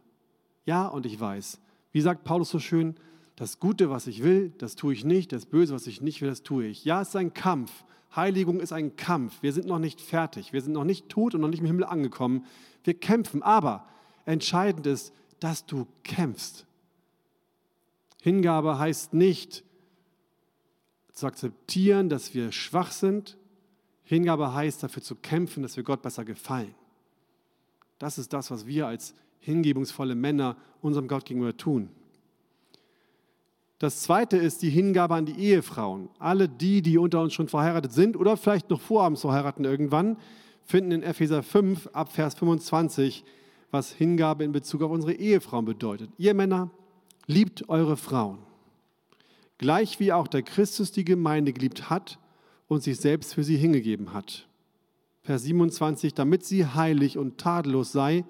Ja, 0.66 0.86
und 0.86 1.06
ich 1.06 1.18
weiß, 1.18 1.60
wie 1.92 2.00
sagt 2.00 2.24
Paulus 2.24 2.50
so 2.50 2.58
schön, 2.58 2.94
das 3.36 3.58
Gute, 3.58 3.90
was 3.90 4.06
ich 4.06 4.22
will, 4.22 4.52
das 4.58 4.76
tue 4.76 4.92
ich 4.92 5.04
nicht, 5.04 5.32
das 5.32 5.46
Böse, 5.46 5.74
was 5.74 5.86
ich 5.86 6.00
nicht 6.00 6.20
will, 6.20 6.28
das 6.28 6.42
tue 6.42 6.66
ich. 6.66 6.84
Ja, 6.84 7.00
es 7.00 7.08
ist 7.08 7.16
ein 7.16 7.32
Kampf. 7.32 7.84
Heiligung 8.14 8.60
ist 8.60 8.72
ein 8.72 8.96
Kampf. 8.96 9.42
Wir 9.42 9.52
sind 9.52 9.66
noch 9.66 9.78
nicht 9.78 10.00
fertig. 10.00 10.52
Wir 10.52 10.60
sind 10.60 10.74
noch 10.74 10.84
nicht 10.84 11.08
tot 11.08 11.34
und 11.34 11.40
noch 11.40 11.48
nicht 11.48 11.60
im 11.60 11.66
Himmel 11.66 11.84
angekommen. 11.84 12.44
Wir 12.84 12.94
kämpfen, 12.94 13.42
aber 13.42 13.88
entscheidend 14.26 14.86
ist, 14.86 15.14
dass 15.42 15.66
du 15.66 15.88
kämpfst. 16.04 16.66
Hingabe 18.22 18.78
heißt 18.78 19.12
nicht 19.12 19.64
zu 21.12 21.26
akzeptieren, 21.26 22.08
dass 22.08 22.32
wir 22.32 22.52
schwach 22.52 22.92
sind. 22.92 23.36
Hingabe 24.04 24.54
heißt 24.54 24.84
dafür 24.84 25.02
zu 25.02 25.16
kämpfen, 25.16 25.64
dass 25.64 25.76
wir 25.76 25.82
Gott 25.82 26.00
besser 26.00 26.24
gefallen. 26.24 26.74
Das 27.98 28.18
ist 28.18 28.32
das, 28.32 28.52
was 28.52 28.66
wir 28.66 28.86
als 28.86 29.14
hingebungsvolle 29.40 30.14
Männer 30.14 30.56
unserem 30.80 31.08
Gott 31.08 31.24
gegenüber 31.24 31.56
tun. 31.56 31.90
Das 33.80 34.02
zweite 34.02 34.36
ist 34.36 34.62
die 34.62 34.70
Hingabe 34.70 35.16
an 35.16 35.26
die 35.26 35.40
Ehefrauen. 35.40 36.08
Alle 36.20 36.48
die, 36.48 36.82
die 36.82 36.98
unter 36.98 37.20
uns 37.20 37.34
schon 37.34 37.48
verheiratet 37.48 37.92
sind 37.92 38.16
oder 38.16 38.36
vielleicht 38.36 38.70
noch 38.70 38.80
vorhaben 38.80 39.16
zu 39.16 39.32
heiraten 39.32 39.64
irgendwann, 39.64 40.18
finden 40.62 40.92
in 40.92 41.02
Epheser 41.02 41.42
5 41.42 41.88
ab 41.88 42.12
Vers 42.12 42.36
25 42.36 43.24
was 43.72 43.90
Hingabe 43.90 44.44
in 44.44 44.52
Bezug 44.52 44.82
auf 44.82 44.92
unsere 44.92 45.14
Ehefrauen 45.14 45.64
bedeutet. 45.64 46.10
Ihr 46.18 46.34
Männer, 46.34 46.70
liebt 47.26 47.68
eure 47.68 47.96
Frauen, 47.96 48.38
gleich 49.58 49.98
wie 49.98 50.12
auch 50.12 50.28
der 50.28 50.42
Christus 50.42 50.92
die 50.92 51.04
Gemeinde 51.04 51.52
geliebt 51.52 51.88
hat 51.88 52.18
und 52.68 52.82
sich 52.82 52.98
selbst 52.98 53.34
für 53.34 53.44
sie 53.44 53.56
hingegeben 53.56 54.12
hat. 54.12 54.46
Vers 55.22 55.44
27, 55.44 56.14
damit 56.14 56.44
sie 56.44 56.66
heilig 56.66 57.16
und 57.16 57.38
tadellos 57.38 57.92
sei. 57.92 58.24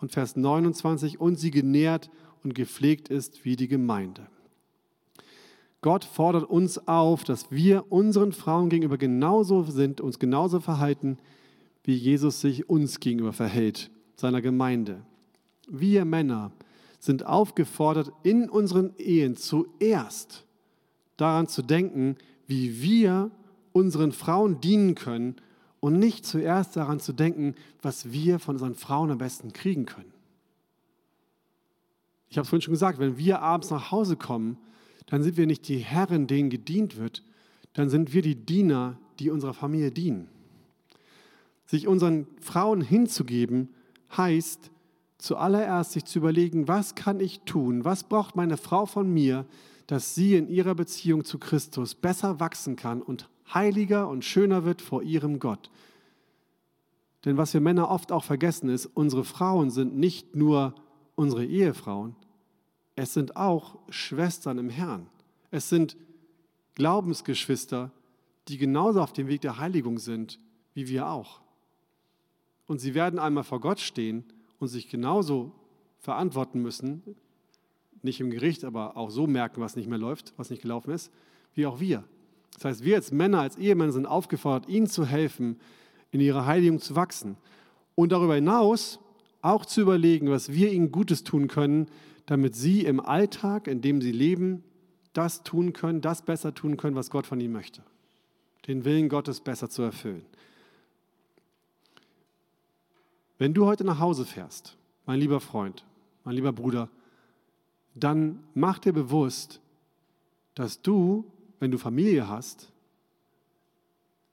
Und 0.00 0.12
Vers 0.12 0.36
29, 0.36 1.20
und 1.20 1.36
sie 1.36 1.50
genährt 1.50 2.10
und 2.44 2.54
gepflegt 2.54 3.08
ist 3.08 3.44
wie 3.44 3.56
die 3.56 3.68
Gemeinde. 3.68 4.26
Gott 5.80 6.04
fordert 6.04 6.44
uns 6.44 6.86
auf, 6.88 7.24
dass 7.24 7.50
wir 7.50 7.90
unseren 7.90 8.32
Frauen 8.32 8.68
gegenüber 8.68 8.98
genauso 8.98 9.62
sind, 9.62 10.00
uns 10.00 10.18
genauso 10.18 10.60
verhalten, 10.60 11.18
wie 11.84 11.94
Jesus 11.94 12.40
sich 12.40 12.68
uns 12.68 13.00
gegenüber 13.00 13.32
verhält 13.32 13.90
seiner 14.18 14.42
Gemeinde. 14.42 15.00
Wir 15.68 16.04
Männer 16.04 16.50
sind 16.98 17.24
aufgefordert, 17.24 18.12
in 18.24 18.50
unseren 18.50 18.94
Ehen 18.98 19.36
zuerst 19.36 20.44
daran 21.16 21.46
zu 21.46 21.62
denken, 21.62 22.16
wie 22.46 22.82
wir 22.82 23.30
unseren 23.72 24.12
Frauen 24.12 24.60
dienen 24.60 24.94
können 24.94 25.36
und 25.80 25.98
nicht 25.98 26.26
zuerst 26.26 26.76
daran 26.76 26.98
zu 26.98 27.12
denken, 27.12 27.54
was 27.80 28.10
wir 28.10 28.38
von 28.40 28.56
unseren 28.56 28.74
Frauen 28.74 29.10
am 29.10 29.18
besten 29.18 29.52
kriegen 29.52 29.86
können. 29.86 30.12
Ich 32.30 32.36
habe 32.36 32.42
es 32.42 32.48
vorhin 32.48 32.62
schon 32.62 32.74
gesagt, 32.74 32.98
wenn 32.98 33.16
wir 33.16 33.40
abends 33.40 33.70
nach 33.70 33.90
Hause 33.92 34.16
kommen, 34.16 34.58
dann 35.06 35.22
sind 35.22 35.36
wir 35.36 35.46
nicht 35.46 35.68
die 35.68 35.78
Herren, 35.78 36.26
denen 36.26 36.50
gedient 36.50 36.96
wird, 36.96 37.22
dann 37.72 37.88
sind 37.88 38.12
wir 38.12 38.22
die 38.22 38.34
Diener, 38.34 38.98
die 39.20 39.30
unserer 39.30 39.54
Familie 39.54 39.92
dienen. 39.92 40.28
Sich 41.66 41.86
unseren 41.86 42.26
Frauen 42.40 42.80
hinzugeben, 42.80 43.68
heißt 44.16 44.70
zuallererst 45.18 45.92
sich 45.92 46.04
zu 46.04 46.20
überlegen, 46.20 46.68
was 46.68 46.94
kann 46.94 47.20
ich 47.20 47.40
tun, 47.40 47.84
was 47.84 48.04
braucht 48.04 48.36
meine 48.36 48.56
Frau 48.56 48.86
von 48.86 49.12
mir, 49.12 49.46
dass 49.86 50.14
sie 50.14 50.36
in 50.36 50.48
ihrer 50.48 50.74
Beziehung 50.74 51.24
zu 51.24 51.38
Christus 51.38 51.94
besser 51.94 52.40
wachsen 52.40 52.76
kann 52.76 53.02
und 53.02 53.28
heiliger 53.52 54.08
und 54.08 54.24
schöner 54.24 54.64
wird 54.64 54.82
vor 54.82 55.02
ihrem 55.02 55.38
Gott. 55.38 55.70
Denn 57.24 57.36
was 57.36 57.52
wir 57.52 57.60
Männer 57.60 57.90
oft 57.90 58.12
auch 58.12 58.24
vergessen 58.24 58.68
ist, 58.68 58.86
unsere 58.86 59.24
Frauen 59.24 59.70
sind 59.70 59.96
nicht 59.96 60.36
nur 60.36 60.74
unsere 61.16 61.44
Ehefrauen, 61.44 62.14
es 62.94 63.14
sind 63.14 63.36
auch 63.36 63.78
Schwestern 63.88 64.58
im 64.58 64.70
Herrn. 64.70 65.06
Es 65.50 65.68
sind 65.68 65.96
Glaubensgeschwister, 66.74 67.90
die 68.48 68.58
genauso 68.58 69.00
auf 69.00 69.12
dem 69.12 69.28
Weg 69.28 69.40
der 69.40 69.58
Heiligung 69.58 69.98
sind 69.98 70.38
wie 70.74 70.88
wir 70.88 71.08
auch. 71.08 71.40
Und 72.68 72.78
sie 72.78 72.94
werden 72.94 73.18
einmal 73.18 73.42
vor 73.42 73.60
Gott 73.60 73.80
stehen 73.80 74.22
und 74.60 74.68
sich 74.68 74.88
genauso 74.88 75.50
verantworten 75.98 76.62
müssen, 76.62 77.02
nicht 78.02 78.20
im 78.20 78.30
Gericht, 78.30 78.64
aber 78.64 78.96
auch 78.96 79.10
so 79.10 79.26
merken, 79.26 79.60
was 79.60 79.74
nicht 79.74 79.88
mehr 79.88 79.98
läuft, 79.98 80.32
was 80.36 80.50
nicht 80.50 80.62
gelaufen 80.62 80.92
ist, 80.92 81.10
wie 81.54 81.66
auch 81.66 81.80
wir. 81.80 82.04
Das 82.54 82.64
heißt, 82.64 82.84
wir 82.84 82.96
als 82.96 83.10
Männer, 83.10 83.40
als 83.40 83.56
Ehemänner 83.56 83.92
sind 83.92 84.06
aufgefordert, 84.06 84.68
ihnen 84.68 84.86
zu 84.86 85.04
helfen, 85.04 85.58
in 86.10 86.20
ihrer 86.20 86.46
Heiligung 86.46 86.78
zu 86.78 86.94
wachsen. 86.94 87.36
Und 87.94 88.12
darüber 88.12 88.36
hinaus 88.36 89.00
auch 89.42 89.64
zu 89.64 89.80
überlegen, 89.80 90.30
was 90.30 90.52
wir 90.52 90.72
ihnen 90.72 90.92
Gutes 90.92 91.24
tun 91.24 91.48
können, 91.48 91.86
damit 92.26 92.54
sie 92.54 92.84
im 92.84 93.00
Alltag, 93.00 93.66
in 93.66 93.80
dem 93.80 94.00
sie 94.00 94.12
leben, 94.12 94.62
das 95.14 95.42
tun 95.42 95.72
können, 95.72 96.00
das 96.00 96.22
besser 96.22 96.54
tun 96.54 96.76
können, 96.76 96.96
was 96.96 97.10
Gott 97.10 97.26
von 97.26 97.40
ihnen 97.40 97.52
möchte. 97.52 97.82
Den 98.66 98.84
Willen 98.84 99.08
Gottes 99.08 99.40
besser 99.40 99.70
zu 99.70 99.82
erfüllen. 99.82 100.24
Wenn 103.38 103.54
du 103.54 103.66
heute 103.66 103.84
nach 103.84 104.00
Hause 104.00 104.24
fährst, 104.24 104.76
mein 105.06 105.20
lieber 105.20 105.40
Freund, 105.40 105.84
mein 106.24 106.34
lieber 106.34 106.52
Bruder, 106.52 106.90
dann 107.94 108.44
mach 108.54 108.78
dir 108.80 108.92
bewusst, 108.92 109.60
dass 110.54 110.82
du, 110.82 111.24
wenn 111.60 111.70
du 111.70 111.78
Familie 111.78 112.28
hast, 112.28 112.72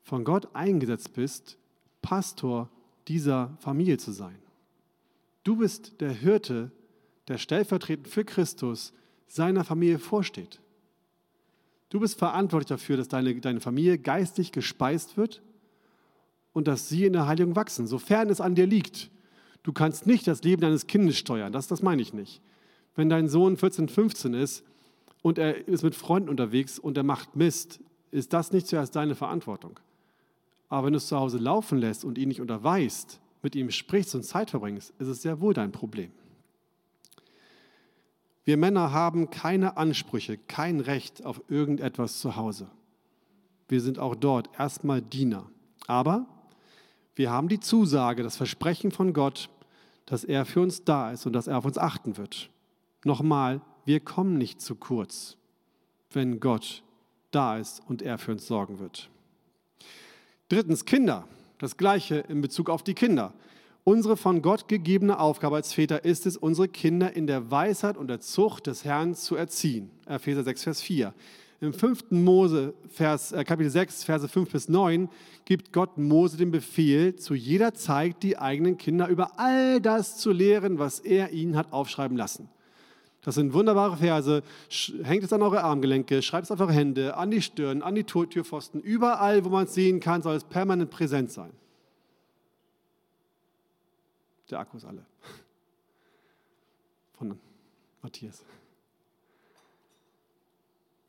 von 0.01 0.23
Gott 0.23 0.53
eingesetzt 0.53 1.13
bist, 1.13 1.57
Pastor 2.01 2.69
dieser 3.07 3.55
Familie 3.59 3.97
zu 3.97 4.11
sein. 4.11 4.37
Du 5.43 5.55
bist 5.55 6.01
der 6.01 6.11
Hirte, 6.11 6.71
der 7.27 7.37
stellvertretend 7.37 8.07
für 8.07 8.25
Christus 8.25 8.93
seiner 9.27 9.63
Familie 9.63 9.99
vorsteht. 9.99 10.59
Du 11.89 11.99
bist 11.99 12.17
verantwortlich 12.17 12.69
dafür, 12.69 12.97
dass 12.97 13.07
deine, 13.07 13.39
deine 13.39 13.61
Familie 13.61 13.97
geistig 13.99 14.51
gespeist 14.51 15.17
wird 15.17 15.41
und 16.55 16.69
dass 16.69 16.87
sie 16.87 17.03
in 17.03 17.11
der 17.11 17.27
Heiligung 17.27 17.57
wachsen, 17.57 17.85
sofern 17.85 18.29
es 18.29 18.39
an 18.39 18.55
dir 18.55 18.65
liegt. 18.65 19.11
Du 19.61 19.73
kannst 19.73 20.07
nicht 20.07 20.25
das 20.25 20.41
Leben 20.41 20.61
deines 20.61 20.87
Kindes 20.87 21.17
steuern, 21.17 21.51
das, 21.51 21.67
das 21.67 21.83
meine 21.83 22.01
ich 22.01 22.13
nicht. 22.13 22.41
Wenn 22.95 23.09
dein 23.09 23.27
Sohn 23.27 23.57
14, 23.57 23.89
15 23.89 24.33
ist 24.33 24.63
und 25.21 25.37
er 25.37 25.67
ist 25.67 25.83
mit 25.83 25.95
Freunden 25.95 26.29
unterwegs 26.29 26.79
und 26.79 26.95
er 26.95 27.03
macht 27.03 27.35
Mist, 27.35 27.81
ist 28.09 28.31
das 28.31 28.53
nicht 28.53 28.67
zuerst 28.67 28.95
deine 28.95 29.15
Verantwortung. 29.15 29.81
Aber 30.69 30.85
wenn 30.85 30.93
du 30.93 30.97
es 30.97 31.07
zu 31.07 31.19
Hause 31.19 31.39
laufen 31.39 31.77
lässt 31.77 32.05
und 32.05 32.17
ihn 32.17 32.29
nicht 32.29 32.39
unterweist, 32.39 33.19
mit 33.41 33.53
ihm 33.53 33.69
sprichst 33.69 34.15
und 34.15 34.23
Zeit 34.23 34.49
verbringst, 34.49 34.93
ist 34.97 35.07
es 35.09 35.21
sehr 35.23 35.41
wohl 35.41 35.53
dein 35.53 35.73
Problem. 35.73 36.11
Wir 38.45 38.55
Männer 38.55 38.93
haben 38.93 39.29
keine 39.29 39.75
Ansprüche, 39.75 40.37
kein 40.37 40.79
Recht 40.79 41.25
auf 41.25 41.41
irgendetwas 41.49 42.21
zu 42.21 42.37
Hause. 42.37 42.69
Wir 43.67 43.81
sind 43.81 43.99
auch 43.99 44.15
dort 44.15 44.49
erstmal 44.57 45.01
Diener. 45.01 45.49
Aber 45.85 46.27
wir 47.15 47.31
haben 47.31 47.47
die 47.47 47.59
Zusage, 47.59 48.23
das 48.23 48.37
Versprechen 48.37 48.91
von 48.91 49.13
Gott, 49.13 49.49
dass 50.05 50.23
er 50.23 50.45
für 50.45 50.61
uns 50.61 50.83
da 50.83 51.11
ist 51.11 51.25
und 51.25 51.33
dass 51.33 51.47
er 51.47 51.57
auf 51.57 51.65
uns 51.65 51.77
achten 51.77 52.17
wird. 52.17 52.49
Nochmal, 53.03 53.61
wir 53.85 53.99
kommen 53.99 54.37
nicht 54.37 54.61
zu 54.61 54.75
kurz, 54.75 55.37
wenn 56.11 56.39
Gott 56.39 56.83
da 57.31 57.57
ist 57.57 57.81
und 57.87 58.01
er 58.01 58.17
für 58.17 58.33
uns 58.33 58.45
sorgen 58.47 58.79
wird. 58.79 59.09
Drittens, 60.49 60.85
Kinder. 60.85 61.27
Das 61.57 61.77
gleiche 61.77 62.17
in 62.17 62.41
Bezug 62.41 62.69
auf 62.69 62.83
die 62.83 62.93
Kinder. 62.93 63.33
Unsere 63.85 64.17
von 64.17 64.41
Gott 64.41 64.67
gegebene 64.67 65.19
Aufgabe 65.19 65.55
als 65.55 65.71
Väter 65.71 66.03
ist 66.03 66.25
es, 66.25 66.37
unsere 66.37 66.67
Kinder 66.67 67.13
in 67.13 67.27
der 67.27 67.51
Weisheit 67.51 67.97
und 67.97 68.07
der 68.07 68.19
Zucht 68.19 68.67
des 68.67 68.83
Herrn 68.83 69.15
zu 69.15 69.35
erziehen. 69.35 69.91
Epheser 70.05 70.43
6, 70.43 70.63
Vers 70.63 70.81
4. 70.81 71.13
Im 71.61 71.73
5. 71.73 72.11
Mose, 72.11 72.73
Vers, 72.89 73.31
äh, 73.31 73.43
Kapitel 73.43 73.69
6, 73.69 74.03
Verse 74.03 74.27
5 74.27 74.51
bis 74.51 74.69
9, 74.69 75.09
gibt 75.45 75.71
Gott 75.71 75.97
Mose 75.97 76.37
den 76.37 76.51
Befehl, 76.51 77.15
zu 77.15 77.33
jeder 77.33 77.73
Zeit 77.73 78.23
die 78.23 78.37
eigenen 78.37 78.77
Kinder 78.77 79.07
über 79.07 79.39
all 79.39 79.79
das 79.79 80.17
zu 80.17 80.31
lehren, 80.31 80.79
was 80.79 80.99
er 80.99 81.31
ihnen 81.31 81.55
hat 81.55 81.71
aufschreiben 81.71 82.17
lassen. 82.17 82.49
Das 83.21 83.35
sind 83.35 83.53
wunderbare 83.53 83.97
Verse. 83.97 84.43
Hängt 85.01 85.23
es 85.23 85.33
an 85.33 85.41
eure 85.41 85.63
Armgelenke, 85.63 86.21
schreibt 86.21 86.45
es 86.45 86.51
auf 86.51 86.59
eure 86.59 86.73
Hände, 86.73 87.17
an 87.17 87.31
die 87.31 87.41
Stirn, 87.41 87.81
an 87.81 87.95
die 87.95 88.03
Türpfosten. 88.03 88.81
Überall, 88.81 89.43
wo 89.45 89.49
man 89.49 89.65
es 89.65 89.73
sehen 89.73 89.99
kann, 89.99 90.21
soll 90.21 90.35
es 90.35 90.43
permanent 90.43 90.91
präsent 90.91 91.31
sein. 91.31 91.51
Der 94.51 94.59
Akku 94.59 94.77
ist 94.77 94.85
alle. 94.85 95.03
Von 97.17 97.39
Matthias. 98.03 98.43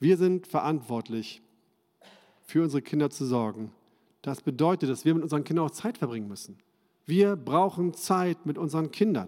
Wir 0.07 0.17
sind 0.17 0.47
verantwortlich, 0.47 1.43
für 2.45 2.63
unsere 2.63 2.81
Kinder 2.81 3.11
zu 3.11 3.25
sorgen. 3.25 3.73
Das 4.23 4.41
bedeutet, 4.41 4.89
dass 4.89 5.05
wir 5.05 5.13
mit 5.13 5.25
unseren 5.25 5.43
Kindern 5.43 5.67
auch 5.67 5.73
Zeit 5.73 5.99
verbringen 5.99 6.29
müssen. 6.29 6.59
Wir 7.07 7.35
brauchen 7.35 7.93
Zeit 7.93 8.47
mit 8.47 8.57
unseren 8.57 8.93
Kindern. 8.93 9.27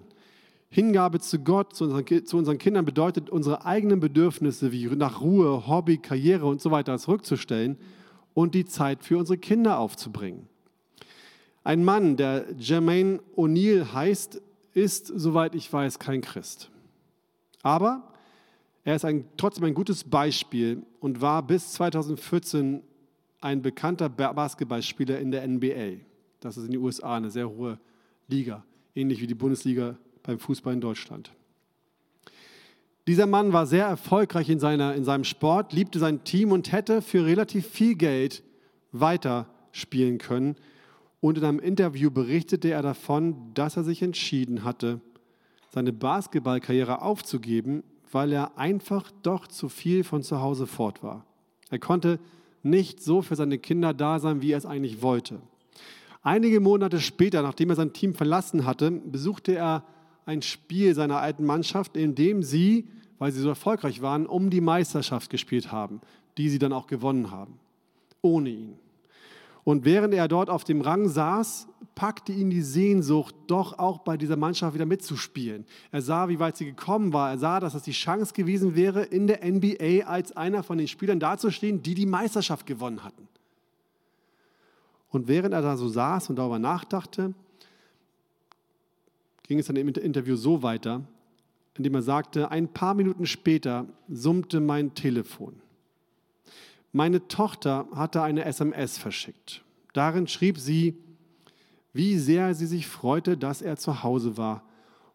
Hingabe 0.70 1.18
zu 1.18 1.40
Gott, 1.40 1.74
zu 1.74 1.86
unseren, 1.86 2.24
zu 2.24 2.36
unseren 2.36 2.58
Kindern 2.58 2.84
bedeutet, 2.84 3.28
unsere 3.28 3.66
eigenen 3.66 3.98
Bedürfnisse 3.98 4.70
wie 4.70 4.86
nach 4.86 5.20
Ruhe, 5.20 5.66
Hobby, 5.66 5.98
Karriere 5.98 6.46
und 6.46 6.60
so 6.60 6.70
weiter 6.70 6.96
zurückzustellen 6.96 7.76
und 8.32 8.54
die 8.54 8.64
Zeit 8.64 9.02
für 9.02 9.18
unsere 9.18 9.38
Kinder 9.38 9.80
aufzubringen. 9.80 10.46
Ein 11.64 11.82
Mann, 11.82 12.16
der 12.16 12.54
Jermaine 12.56 13.18
O'Neill 13.34 13.92
heißt, 13.92 14.40
ist, 14.74 15.08
soweit 15.08 15.56
ich 15.56 15.72
weiß, 15.72 15.98
kein 15.98 16.20
Christ. 16.20 16.70
Aber 17.64 18.12
er 18.84 18.96
ist 18.96 19.04
ein, 19.04 19.24
trotzdem 19.36 19.64
ein 19.64 19.74
gutes 19.74 20.04
Beispiel 20.04 20.82
und 21.00 21.20
war 21.20 21.46
bis 21.46 21.72
2014 21.74 22.82
ein 23.40 23.62
bekannter 23.62 24.08
Basketballspieler 24.08 25.18
in 25.18 25.30
der 25.30 25.46
NBA. 25.46 26.04
Das 26.40 26.56
ist 26.56 26.64
in 26.64 26.72
den 26.72 26.80
USA 26.80 27.16
eine 27.16 27.30
sehr 27.30 27.48
hohe 27.48 27.78
Liga, 28.28 28.64
ähnlich 28.94 29.20
wie 29.20 29.26
die 29.26 29.34
Bundesliga 29.34 29.96
beim 30.22 30.38
Fußball 30.38 30.74
in 30.74 30.80
Deutschland. 30.80 31.30
Dieser 33.06 33.26
Mann 33.26 33.54
war 33.54 33.66
sehr 33.66 33.86
erfolgreich 33.86 34.50
in, 34.50 34.60
seiner, 34.60 34.94
in 34.94 35.04
seinem 35.04 35.24
Sport, 35.24 35.72
liebte 35.72 35.98
sein 35.98 36.24
Team 36.24 36.52
und 36.52 36.72
hätte 36.72 37.00
für 37.00 37.24
relativ 37.24 37.66
viel 37.66 37.94
Geld 37.94 38.42
weiterspielen 38.92 40.18
können. 40.18 40.56
Und 41.20 41.38
in 41.38 41.44
einem 41.44 41.58
Interview 41.58 42.10
berichtete 42.10 42.70
er 42.70 42.82
davon, 42.82 43.54
dass 43.54 43.76
er 43.76 43.84
sich 43.84 44.02
entschieden 44.02 44.62
hatte, 44.62 45.00
seine 45.70 45.92
Basketballkarriere 45.92 47.00
aufzugeben, 47.00 47.82
weil 48.12 48.32
er 48.32 48.58
einfach 48.58 49.10
doch 49.22 49.46
zu 49.46 49.68
viel 49.68 50.04
von 50.04 50.22
zu 50.22 50.40
Hause 50.40 50.66
fort 50.66 51.02
war. 51.02 51.24
Er 51.70 51.78
konnte 51.78 52.18
nicht 52.62 53.02
so 53.02 53.22
für 53.22 53.36
seine 53.36 53.58
Kinder 53.58 53.94
da 53.94 54.18
sein, 54.18 54.42
wie 54.42 54.52
er 54.52 54.58
es 54.58 54.66
eigentlich 54.66 55.02
wollte. 55.02 55.40
Einige 56.22 56.60
Monate 56.60 57.00
später, 57.00 57.42
nachdem 57.42 57.70
er 57.70 57.76
sein 57.76 57.92
Team 57.92 58.14
verlassen 58.14 58.66
hatte, 58.66 58.90
besuchte 58.90 59.54
er 59.54 59.84
ein 60.26 60.42
Spiel 60.42 60.94
seiner 60.94 61.20
alten 61.20 61.44
Mannschaft, 61.44 61.96
in 61.96 62.14
dem 62.14 62.42
sie, 62.42 62.88
weil 63.18 63.32
sie 63.32 63.40
so 63.40 63.48
erfolgreich 63.48 64.02
waren, 64.02 64.26
um 64.26 64.50
die 64.50 64.60
Meisterschaft 64.60 65.30
gespielt 65.30 65.72
haben, 65.72 66.00
die 66.36 66.48
sie 66.48 66.58
dann 66.58 66.72
auch 66.72 66.86
gewonnen 66.86 67.30
haben, 67.30 67.54
ohne 68.20 68.50
ihn. 68.50 68.74
Und 69.64 69.84
während 69.84 70.14
er 70.14 70.28
dort 70.28 70.50
auf 70.50 70.64
dem 70.64 70.80
Rang 70.80 71.08
saß, 71.08 71.67
packte 71.98 72.30
ihn 72.30 72.48
die 72.48 72.62
Sehnsucht, 72.62 73.34
doch 73.48 73.76
auch 73.76 73.98
bei 73.98 74.16
dieser 74.16 74.36
Mannschaft 74.36 74.72
wieder 74.72 74.86
mitzuspielen. 74.86 75.64
Er 75.90 76.00
sah, 76.00 76.28
wie 76.28 76.38
weit 76.38 76.56
sie 76.56 76.64
gekommen 76.64 77.12
war. 77.12 77.30
Er 77.30 77.38
sah, 77.38 77.58
dass 77.58 77.74
es 77.74 77.82
die 77.82 77.90
Chance 77.90 78.32
gewesen 78.34 78.76
wäre, 78.76 79.02
in 79.02 79.26
der 79.26 79.44
NBA 79.44 80.06
als 80.06 80.30
einer 80.36 80.62
von 80.62 80.78
den 80.78 80.86
Spielern 80.86 81.18
dazustehen, 81.18 81.82
die 81.82 81.94
die 81.94 82.06
Meisterschaft 82.06 82.66
gewonnen 82.66 83.02
hatten. 83.02 83.26
Und 85.10 85.26
während 85.26 85.52
er 85.52 85.60
da 85.60 85.76
so 85.76 85.88
saß 85.88 86.30
und 86.30 86.36
darüber 86.36 86.60
nachdachte, 86.60 87.34
ging 89.48 89.58
es 89.58 89.66
dann 89.66 89.74
im 89.74 89.88
Interview 89.88 90.36
so 90.36 90.62
weiter, 90.62 91.02
indem 91.76 91.96
er 91.96 92.02
sagte, 92.02 92.52
ein 92.52 92.68
paar 92.68 92.94
Minuten 92.94 93.26
später 93.26 93.86
summte 94.08 94.60
mein 94.60 94.94
Telefon. 94.94 95.54
Meine 96.92 97.26
Tochter 97.26 97.88
hatte 97.92 98.22
eine 98.22 98.44
SMS 98.44 98.98
verschickt. 98.98 99.64
Darin 99.94 100.28
schrieb 100.28 100.58
sie, 100.58 100.96
wie 101.92 102.18
sehr 102.18 102.54
sie 102.54 102.66
sich 102.66 102.86
freute, 102.86 103.36
dass 103.36 103.62
er 103.62 103.76
zu 103.76 104.02
Hause 104.02 104.36
war 104.36 104.62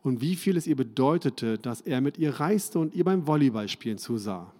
und 0.02 0.22
wie 0.22 0.36
viel 0.36 0.58
es 0.58 0.68
ihr 0.68 0.76
bedeutete, 0.76 1.58
dass 1.58 1.82
er 1.82 2.02
mit 2.02 2.18
ihr 2.18 2.40
reiste 2.40 2.80
und 2.80 2.94
ihr 2.94 3.04
beim 3.04 3.26
Volleyballspielen 3.26 3.98
zusah. 3.98 4.54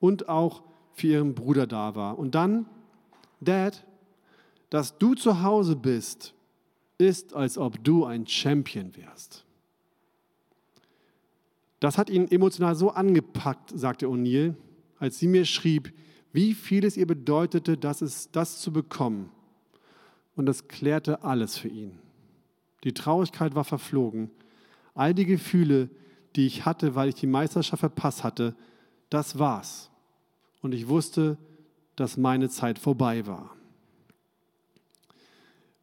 Und 0.00 0.28
auch 0.28 0.62
für 0.92 1.06
ihren 1.08 1.34
Bruder 1.34 1.66
da 1.66 1.94
war. 1.94 2.18
Und 2.18 2.34
dann, 2.34 2.66
Dad, 3.40 3.84
dass 4.70 4.98
du 4.98 5.14
zu 5.14 5.42
Hause 5.42 5.74
bist, 5.74 6.34
ist, 6.98 7.34
als 7.34 7.56
ob 7.56 7.82
du 7.82 8.04
ein 8.04 8.26
Champion 8.26 8.94
wärst. 8.96 9.44
Das 11.80 11.96
hat 11.96 12.10
ihn 12.10 12.28
emotional 12.30 12.74
so 12.74 12.90
angepackt, 12.90 13.72
sagte 13.74 14.06
O'Neill, 14.06 14.54
als 14.98 15.18
sie 15.18 15.28
mir 15.28 15.44
schrieb, 15.44 15.92
wie 16.32 16.54
viel 16.54 16.84
es 16.84 16.96
ihr 16.96 17.06
bedeutete, 17.06 17.76
dass 17.78 18.02
es 18.02 18.30
das 18.32 18.60
zu 18.60 18.72
bekommen. 18.72 19.30
Und 20.38 20.46
das 20.46 20.68
klärte 20.68 21.24
alles 21.24 21.58
für 21.58 21.66
ihn. 21.66 21.98
Die 22.84 22.94
Traurigkeit 22.94 23.56
war 23.56 23.64
verflogen. 23.64 24.30
All 24.94 25.12
die 25.12 25.24
Gefühle, 25.24 25.90
die 26.36 26.46
ich 26.46 26.64
hatte, 26.64 26.94
weil 26.94 27.08
ich 27.08 27.16
die 27.16 27.26
Meisterschaft 27.26 27.80
verpasst 27.80 28.22
hatte, 28.22 28.54
das 29.10 29.40
war's. 29.40 29.90
Und 30.62 30.74
ich 30.74 30.86
wusste, 30.86 31.38
dass 31.96 32.16
meine 32.16 32.48
Zeit 32.48 32.78
vorbei 32.78 33.26
war. 33.26 33.56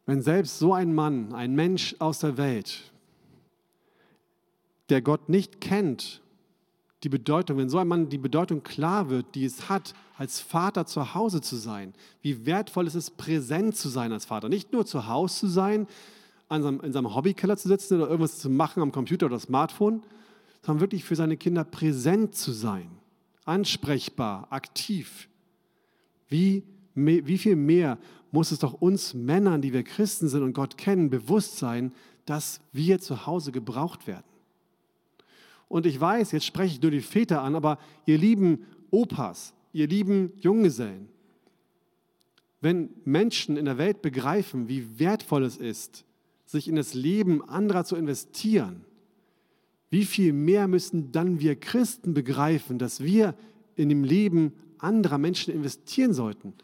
Wenn 0.06 0.22
selbst 0.22 0.58
so 0.58 0.72
ein 0.72 0.94
Mann, 0.94 1.34
ein 1.34 1.54
Mensch 1.54 1.94
aus 1.98 2.20
der 2.20 2.38
Welt, 2.38 2.90
der 4.88 5.02
Gott 5.02 5.28
nicht 5.28 5.60
kennt, 5.60 6.22
die 7.02 7.08
Bedeutung, 7.08 7.58
wenn 7.58 7.68
so 7.68 7.78
ein 7.78 7.88
Mann 7.88 8.08
die 8.08 8.18
Bedeutung 8.18 8.62
klar 8.62 9.10
wird, 9.10 9.34
die 9.34 9.44
es 9.44 9.68
hat, 9.68 9.94
als 10.16 10.40
Vater 10.40 10.86
zu 10.86 11.14
Hause 11.14 11.40
zu 11.40 11.56
sein, 11.56 11.92
wie 12.22 12.46
wertvoll 12.46 12.86
es 12.86 12.94
ist, 12.94 13.16
präsent 13.16 13.76
zu 13.76 13.88
sein 13.88 14.12
als 14.12 14.24
Vater. 14.24 14.48
Nicht 14.48 14.72
nur 14.72 14.86
zu 14.86 15.06
Hause 15.06 15.40
zu 15.40 15.46
sein, 15.48 15.86
an 16.48 16.62
seinem, 16.62 16.80
in 16.80 16.92
seinem 16.92 17.14
Hobbykeller 17.14 17.56
zu 17.56 17.68
sitzen 17.68 17.96
oder 17.96 18.08
irgendwas 18.08 18.38
zu 18.38 18.48
machen 18.48 18.82
am 18.82 18.92
Computer 18.92 19.26
oder 19.26 19.38
Smartphone, 19.38 20.02
sondern 20.62 20.80
wirklich 20.80 21.04
für 21.04 21.16
seine 21.16 21.36
Kinder 21.36 21.64
präsent 21.64 22.34
zu 22.34 22.52
sein, 22.52 22.90
ansprechbar, 23.44 24.46
aktiv. 24.50 25.28
Wie, 26.28 26.64
wie 26.94 27.38
viel 27.38 27.56
mehr 27.56 27.98
muss 28.32 28.52
es 28.52 28.58
doch 28.58 28.74
uns 28.74 29.14
Männern, 29.14 29.62
die 29.62 29.72
wir 29.72 29.82
Christen 29.82 30.28
sind 30.28 30.42
und 30.42 30.54
Gott 30.54 30.76
kennen, 30.76 31.10
bewusst 31.10 31.58
sein, 31.58 31.92
dass 32.24 32.60
wir 32.72 33.00
zu 33.00 33.26
Hause 33.26 33.52
gebraucht 33.52 34.06
werden. 34.06 34.24
Und 35.68 35.86
ich 35.86 36.00
weiß, 36.00 36.32
jetzt 36.32 36.46
spreche 36.46 36.74
ich 36.74 36.82
nur 36.82 36.90
die 36.90 37.00
Väter 37.00 37.42
an, 37.42 37.56
aber 37.56 37.78
ihr 38.06 38.18
lieben 38.18 38.64
Opas, 38.90 39.54
ihr 39.72 39.88
lieben 39.88 40.32
Junggesellen, 40.36 41.08
wenn 42.60 42.90
Menschen 43.04 43.56
in 43.56 43.64
der 43.64 43.78
Welt 43.78 44.02
begreifen, 44.02 44.68
wie 44.68 44.98
wertvoll 44.98 45.44
es 45.44 45.56
ist, 45.56 46.04
sich 46.46 46.68
in 46.68 46.76
das 46.76 46.94
Leben 46.94 47.46
anderer 47.48 47.84
zu 47.84 47.96
investieren, 47.96 48.84
wie 49.90 50.04
viel 50.04 50.32
mehr 50.32 50.66
müssen 50.68 51.12
dann 51.12 51.40
wir 51.40 51.56
Christen 51.56 52.14
begreifen, 52.14 52.78
dass 52.78 53.02
wir 53.02 53.34
in 53.76 53.88
dem 53.88 54.04
Leben 54.04 54.52
anderer 54.78 55.18
Menschen 55.18 55.52
investieren 55.52 56.12
sollten? 56.12 56.54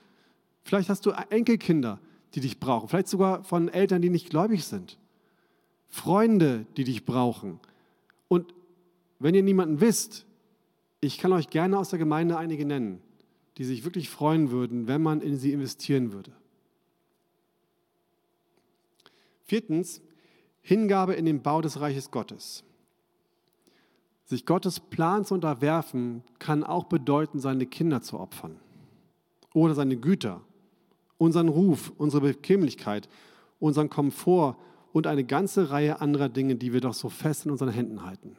Vielleicht 0.65 0.89
hast 0.89 1.07
du 1.07 1.11
Enkelkinder, 1.31 2.01
die 2.35 2.41
dich 2.41 2.59
brauchen, 2.59 2.89
vielleicht 2.89 3.09
sogar 3.09 3.45
von 3.45 3.69
Eltern, 3.69 4.03
die 4.03 4.11
nicht 4.11 4.31
gläubig 4.31 4.65
sind. 4.65 4.99
Freunde, 5.89 6.67
die 6.77 6.85
dich 6.85 7.05
brauchen. 7.05 7.61
Und 8.29 8.55
wenn 9.23 9.35
ihr 9.35 9.43
niemanden 9.43 9.81
wisst, 9.81 10.27
ich 11.01 11.19
kann 11.19 11.33
euch 11.33 11.49
gerne 11.49 11.79
aus 11.79 11.91
der 11.91 11.99
Gemeinde 11.99 12.37
einige 12.37 12.65
nennen, 12.65 13.01
die 13.57 13.65
sich 13.65 13.85
wirklich 13.85 14.09
freuen 14.09 14.51
würden, 14.51 14.89
wenn 14.89 15.03
man 15.03 15.21
in 15.21 15.37
sie 15.37 15.53
investieren 15.53 16.13
würde. 16.13 16.33
Viertens, 19.45 20.01
Hingabe 20.63 21.15
in 21.15 21.25
den 21.25 21.43
Bau 21.43 21.61
des 21.61 21.81
Reiches 21.81 22.11
Gottes. 22.11 22.65
Sich 24.25 24.47
Gottes 24.47 24.81
Plan 24.81 25.25
zu 25.25 25.35
unterwerfen, 25.35 26.23
kann 26.39 26.63
auch 26.65 26.85
bedeuten, 26.85 27.41
seine 27.41 27.67
Kinder 27.67 28.01
zu 28.01 28.19
opfern. 28.19 28.59
oder 29.55 29.75
seine 29.75 29.97
Güter, 29.97 30.41
unseren 31.19 31.49
Ruf, 31.49 31.93
unsere 31.99 32.23
Bequemlichkeit, 32.23 33.09
unseren 33.61 33.91
Komfort 33.91 34.57
und 34.93 35.07
eine 35.07 35.25
ganze 35.25 35.71
Reihe 35.71 36.01
anderer 36.01 36.29
Dinge, 36.29 36.57
die 36.57 36.73
wir 36.73 36.81
doch 36.81 36.95
so 36.95 37.09
fest 37.11 37.45
in 37.45 37.51
unseren 37.51 37.69
Händen 37.69 38.05
halten. 38.05 38.37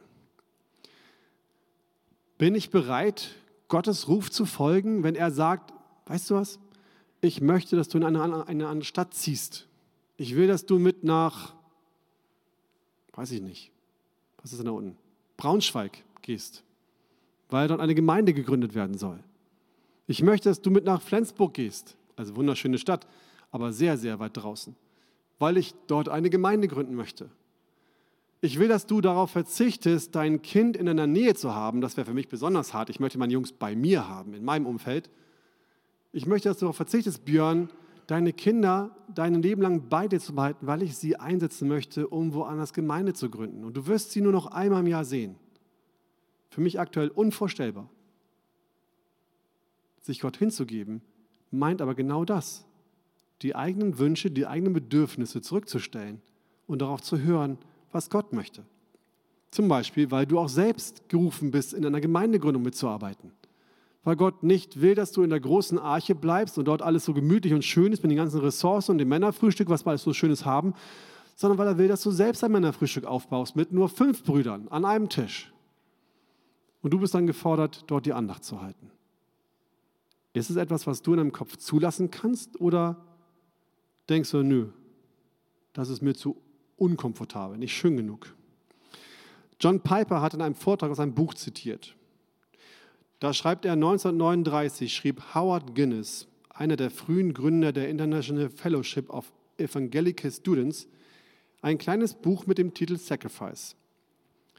Bin 2.38 2.54
ich 2.54 2.70
bereit, 2.70 3.30
Gottes 3.68 4.08
Ruf 4.08 4.30
zu 4.30 4.44
folgen, 4.44 5.02
wenn 5.02 5.14
er 5.14 5.30
sagt, 5.30 5.72
weißt 6.06 6.30
du 6.30 6.34
was, 6.34 6.58
ich 7.20 7.40
möchte, 7.40 7.76
dass 7.76 7.88
du 7.88 7.98
in 7.98 8.04
eine, 8.04 8.46
eine 8.46 8.68
andere 8.68 8.84
Stadt 8.84 9.14
ziehst. 9.14 9.66
Ich 10.16 10.36
will, 10.36 10.46
dass 10.46 10.66
du 10.66 10.78
mit 10.78 11.04
nach, 11.04 11.54
weiß 13.12 13.32
ich 13.32 13.40
nicht, 13.40 13.70
was 14.42 14.52
ist 14.52 14.58
denn 14.58 14.66
da 14.66 14.72
unten? 14.72 14.96
Braunschweig 15.36 16.04
gehst, 16.22 16.62
weil 17.48 17.68
dort 17.68 17.80
eine 17.80 17.94
Gemeinde 17.94 18.34
gegründet 18.34 18.74
werden 18.74 18.98
soll. 18.98 19.20
Ich 20.06 20.22
möchte, 20.22 20.48
dass 20.48 20.60
du 20.60 20.70
mit 20.70 20.84
nach 20.84 21.00
Flensburg 21.00 21.54
gehst, 21.54 21.96
also 22.16 22.36
wunderschöne 22.36 22.78
Stadt, 22.78 23.06
aber 23.50 23.72
sehr, 23.72 23.96
sehr 23.96 24.18
weit 24.18 24.36
draußen, 24.36 24.76
weil 25.38 25.56
ich 25.56 25.74
dort 25.86 26.08
eine 26.08 26.28
Gemeinde 26.28 26.68
gründen 26.68 26.94
möchte. 26.94 27.30
Ich 28.44 28.58
will, 28.58 28.68
dass 28.68 28.84
du 28.84 29.00
darauf 29.00 29.30
verzichtest, 29.30 30.14
dein 30.14 30.42
Kind 30.42 30.76
in 30.76 30.84
deiner 30.84 31.06
Nähe 31.06 31.32
zu 31.32 31.54
haben. 31.54 31.80
Das 31.80 31.96
wäre 31.96 32.04
für 32.04 32.12
mich 32.12 32.28
besonders 32.28 32.74
hart. 32.74 32.90
Ich 32.90 33.00
möchte 33.00 33.18
meine 33.18 33.32
Jungs 33.32 33.52
bei 33.52 33.74
mir 33.74 34.06
haben, 34.06 34.34
in 34.34 34.44
meinem 34.44 34.66
Umfeld. 34.66 35.08
Ich 36.12 36.26
möchte, 36.26 36.50
dass 36.50 36.58
du 36.58 36.66
darauf 36.66 36.76
verzichtest, 36.76 37.24
Björn, 37.24 37.70
deine 38.06 38.34
Kinder 38.34 38.94
dein 39.14 39.40
Leben 39.40 39.62
lang 39.62 39.88
bei 39.88 40.08
dir 40.08 40.20
zu 40.20 40.34
behalten, 40.34 40.66
weil 40.66 40.82
ich 40.82 40.94
sie 40.98 41.16
einsetzen 41.16 41.68
möchte, 41.68 42.06
um 42.06 42.34
woanders 42.34 42.74
Gemeinde 42.74 43.14
zu 43.14 43.30
gründen. 43.30 43.64
Und 43.64 43.78
du 43.78 43.86
wirst 43.86 44.10
sie 44.10 44.20
nur 44.20 44.32
noch 44.32 44.48
einmal 44.48 44.80
im 44.80 44.88
Jahr 44.88 45.06
sehen. 45.06 45.36
Für 46.50 46.60
mich 46.60 46.78
aktuell 46.78 47.08
unvorstellbar. 47.08 47.88
Sich 50.02 50.20
Gott 50.20 50.36
hinzugeben, 50.36 51.00
meint 51.50 51.80
aber 51.80 51.94
genau 51.94 52.26
das. 52.26 52.66
Die 53.40 53.56
eigenen 53.56 53.98
Wünsche, 53.98 54.30
die 54.30 54.46
eigenen 54.46 54.74
Bedürfnisse 54.74 55.40
zurückzustellen 55.40 56.20
und 56.66 56.82
darauf 56.82 57.00
zu 57.00 57.20
hören, 57.20 57.56
was 57.94 58.10
Gott 58.10 58.32
möchte. 58.32 58.64
Zum 59.50 59.68
Beispiel, 59.68 60.10
weil 60.10 60.26
du 60.26 60.38
auch 60.38 60.48
selbst 60.48 61.08
gerufen 61.08 61.52
bist, 61.52 61.74
in 61.74 61.86
einer 61.86 62.00
Gemeindegründung 62.00 62.62
mitzuarbeiten. 62.62 63.30
Weil 64.02 64.16
Gott 64.16 64.42
nicht 64.42 64.80
will, 64.80 64.94
dass 64.94 65.12
du 65.12 65.22
in 65.22 65.30
der 65.30 65.40
großen 65.40 65.78
Arche 65.78 66.14
bleibst 66.14 66.58
und 66.58 66.66
dort 66.66 66.82
alles 66.82 67.04
so 67.04 67.14
gemütlich 67.14 67.54
und 67.54 67.64
schön 67.64 67.92
ist 67.92 68.02
mit 68.02 68.10
den 68.10 68.18
ganzen 68.18 68.40
Ressourcen 68.40 68.92
und 68.92 68.98
dem 68.98 69.08
Männerfrühstück, 69.08 69.68
was 69.68 69.86
wir 69.86 69.90
alles 69.90 70.02
so 70.02 70.12
Schönes 70.12 70.44
haben, 70.44 70.74
sondern 71.36 71.58
weil 71.58 71.68
er 71.68 71.78
will, 71.78 71.88
dass 71.88 72.02
du 72.02 72.10
selbst 72.10 72.44
ein 72.44 72.52
Männerfrühstück 72.52 73.04
aufbaust 73.04 73.56
mit 73.56 73.72
nur 73.72 73.88
fünf 73.88 74.24
Brüdern 74.24 74.68
an 74.68 74.84
einem 74.84 75.08
Tisch. 75.08 75.52
Und 76.82 76.92
du 76.92 76.98
bist 76.98 77.14
dann 77.14 77.26
gefordert, 77.26 77.84
dort 77.86 78.04
die 78.04 78.12
Andacht 78.12 78.44
zu 78.44 78.60
halten. 78.60 78.90
Ist 80.34 80.50
es 80.50 80.56
etwas, 80.56 80.86
was 80.86 81.00
du 81.00 81.12
in 81.12 81.18
deinem 81.18 81.32
Kopf 81.32 81.56
zulassen 81.56 82.10
kannst 82.10 82.60
oder 82.60 82.96
denkst 84.08 84.32
du, 84.32 84.42
nö, 84.42 84.66
das 85.72 85.88
ist 85.88 86.02
mir 86.02 86.14
zu 86.14 86.36
unkomfortabel, 86.76 87.58
nicht 87.58 87.76
schön 87.76 87.96
genug. 87.96 88.34
John 89.60 89.80
Piper 89.80 90.20
hat 90.20 90.34
in 90.34 90.42
einem 90.42 90.54
Vortrag 90.54 90.90
aus 90.90 91.00
einem 91.00 91.14
Buch 91.14 91.34
zitiert. 91.34 91.94
Da 93.20 93.32
schreibt 93.32 93.64
er 93.64 93.72
1939, 93.72 94.92
schrieb 94.92 95.34
Howard 95.34 95.74
Guinness, 95.74 96.26
einer 96.50 96.76
der 96.76 96.90
frühen 96.90 97.32
Gründer 97.32 97.72
der 97.72 97.88
International 97.88 98.50
Fellowship 98.50 99.08
of 99.10 99.32
Evangelical 99.56 100.30
Students, 100.30 100.88
ein 101.62 101.78
kleines 101.78 102.14
Buch 102.14 102.46
mit 102.46 102.58
dem 102.58 102.74
Titel 102.74 102.98
Sacrifice. 102.98 103.76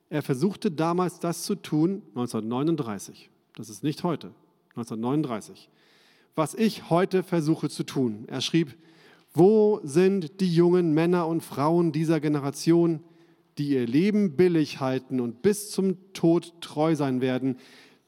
Er 0.09 0.21
versuchte 0.21 0.71
damals 0.71 1.19
das 1.19 1.43
zu 1.43 1.55
tun, 1.55 2.01
1939. 2.15 3.29
Das 3.55 3.69
ist 3.69 3.83
nicht 3.83 4.03
heute, 4.03 4.33
1939. 4.69 5.69
Was 6.35 6.53
ich 6.53 6.89
heute 6.89 7.23
versuche 7.23 7.69
zu 7.69 7.83
tun. 7.83 8.25
Er 8.27 8.41
schrieb, 8.41 8.75
wo 9.35 9.81
sind 9.83 10.39
die 10.39 10.51
jungen 10.53 10.93
Männer 10.93 11.27
und 11.27 11.43
Frauen 11.43 11.91
dieser 11.91 12.21
Generation, 12.21 13.01
die 13.57 13.69
ihr 13.69 13.85
Leben 13.85 14.37
billig 14.37 14.79
halten 14.79 15.19
und 15.19 15.41
bis 15.41 15.71
zum 15.71 15.97
Tod 16.13 16.53
treu 16.61 16.95
sein 16.95 17.19
werden, 17.19 17.57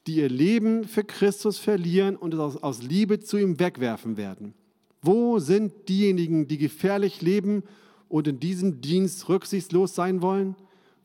die 0.06 0.16
ihr 0.16 0.30
Leben 0.30 0.84
für 0.84 1.04
Christus 1.04 1.58
verlieren 1.58 2.16
und 2.16 2.32
es 2.32 2.56
aus, 2.62 2.82
Liebe 2.82 3.20
zu 3.20 3.36
ihm 3.36 3.60
wegwerfen 3.60 4.16
werden? 4.16 4.54
Wo 5.02 5.38
sind 5.38 5.72
diejenigen, 5.90 6.48
die 6.48 6.56
gefährlich 6.56 7.20
leben 7.20 7.62
und 8.08 8.26
in 8.26 8.40
diesem 8.40 8.80
Dienst 8.80 9.28
rücksichtslos 9.28 9.94
sein 9.94 10.22
wollen? 10.22 10.56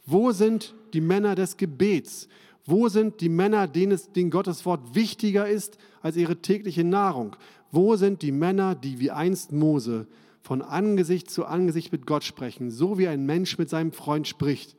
Wo 0.06 0.32
sind 0.32 0.74
die 0.94 1.02
Männer 1.02 1.36
des 1.36 1.58
Gebets? 1.58 2.30
Wo 2.66 2.88
sind 2.88 3.20
die 3.20 3.28
Männer, 3.28 3.68
denen, 3.68 3.92
es, 3.92 4.10
denen 4.14 4.32
Gottes 4.32 4.66
Wort 4.66 4.96
wichtiger 4.96 5.50
ist 5.50 5.78
als 6.02 6.16
ihre 6.16 6.38
tägliche 6.38 6.86
Nahrung? 6.86 7.36
Wo 7.74 7.96
sind 7.96 8.22
die 8.22 8.32
Männer, 8.32 8.76
die 8.76 9.00
wie 9.00 9.10
einst 9.10 9.52
Mose 9.52 10.06
von 10.44 10.62
Angesicht 10.62 11.32
zu 11.32 11.46
Angesicht 11.46 11.92
mit 11.92 12.06
Gott 12.06 12.24
sprechen, 12.24 12.70
so 12.70 13.00
wie 13.00 13.08
ein 13.08 13.26
Mensch 13.26 13.58
mit 13.58 13.68
seinem 13.68 13.92
Freund 13.92 14.28
spricht? 14.28 14.76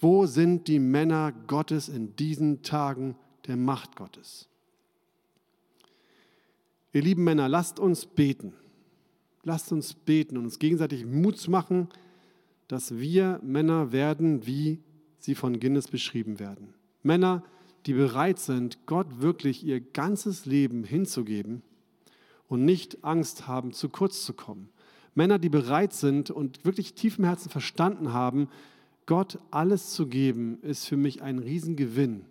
Wo 0.00 0.26
sind 0.26 0.66
die 0.66 0.80
Männer 0.80 1.32
Gottes 1.46 1.88
in 1.88 2.16
diesen 2.16 2.62
Tagen 2.62 3.14
der 3.46 3.56
Macht 3.56 3.94
Gottes? 3.94 4.48
Ihr 6.92 7.02
lieben 7.02 7.22
Männer, 7.22 7.48
lasst 7.48 7.78
uns 7.78 8.04
beten. 8.04 8.52
Lasst 9.44 9.70
uns 9.70 9.94
beten 9.94 10.36
und 10.36 10.44
uns 10.44 10.58
gegenseitig 10.58 11.06
Mut 11.06 11.46
machen, 11.46 11.88
dass 12.66 12.98
wir 12.98 13.38
Männer 13.44 13.92
werden, 13.92 14.44
wie 14.44 14.80
sie 15.20 15.36
von 15.36 15.60
Guinness 15.60 15.86
beschrieben 15.86 16.40
werden. 16.40 16.74
Männer, 17.04 17.44
die 17.86 17.92
bereit 17.92 18.40
sind, 18.40 18.86
Gott 18.86 19.20
wirklich 19.20 19.64
ihr 19.64 19.80
ganzes 19.80 20.46
Leben 20.46 20.82
hinzugeben 20.82 21.62
und 22.54 22.64
nicht 22.64 23.04
Angst 23.04 23.46
haben, 23.48 23.72
zu 23.72 23.88
kurz 23.88 24.24
zu 24.24 24.32
kommen. 24.32 24.68
Männer, 25.14 25.38
die 25.38 25.48
bereit 25.48 25.92
sind 25.92 26.30
und 26.30 26.64
wirklich 26.64 26.94
tief 26.94 27.18
im 27.18 27.24
Herzen 27.24 27.50
verstanden 27.50 28.12
haben, 28.12 28.48
Gott 29.06 29.38
alles 29.50 29.92
zu 29.92 30.06
geben, 30.06 30.58
ist 30.62 30.86
für 30.86 30.96
mich 30.96 31.20
ein 31.22 31.38
Riesengewinn, 31.38 32.24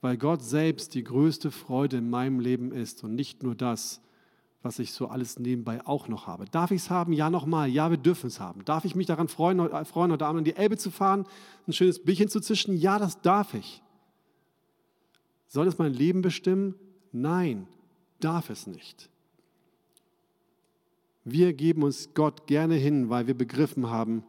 weil 0.00 0.16
Gott 0.16 0.42
selbst 0.42 0.94
die 0.94 1.04
größte 1.04 1.50
Freude 1.50 1.98
in 1.98 2.10
meinem 2.10 2.40
Leben 2.40 2.72
ist 2.72 3.02
und 3.02 3.14
nicht 3.14 3.42
nur 3.42 3.54
das, 3.54 4.00
was 4.62 4.78
ich 4.78 4.92
so 4.92 5.08
alles 5.08 5.38
nebenbei 5.38 5.84
auch 5.86 6.08
noch 6.08 6.26
habe. 6.26 6.44
Darf 6.50 6.70
ich 6.70 6.82
es 6.82 6.90
haben? 6.90 7.12
Ja, 7.12 7.30
nochmal. 7.30 7.68
Ja, 7.68 7.90
wir 7.90 7.96
dürfen 7.96 8.26
es 8.26 8.40
haben. 8.40 8.64
Darf 8.64 8.84
ich 8.84 8.94
mich 8.94 9.06
daran 9.06 9.28
freuen, 9.28 9.58
freuen, 9.86 10.12
heute 10.12 10.26
Abend 10.26 10.40
in 10.40 10.44
die 10.44 10.56
Elbe 10.56 10.76
zu 10.76 10.90
fahren, 10.90 11.24
ein 11.66 11.72
schönes 11.72 12.04
Bierchen 12.04 12.28
zu 12.28 12.40
zischen? 12.40 12.76
Ja, 12.76 12.98
das 12.98 13.20
darf 13.22 13.54
ich. 13.54 13.82
Soll 15.46 15.66
es 15.66 15.78
mein 15.78 15.92
Leben 15.92 16.22
bestimmen? 16.22 16.74
Nein, 17.12 17.66
darf 18.20 18.50
es 18.50 18.66
nicht. 18.66 19.08
Wir 21.24 21.52
geben 21.52 21.82
uns 21.82 22.10
Gott 22.14 22.46
gerne 22.46 22.74
hin, 22.74 23.08
weil 23.08 23.26
wir 23.26 23.34
begriffen 23.34 23.88
haben, 23.88 24.24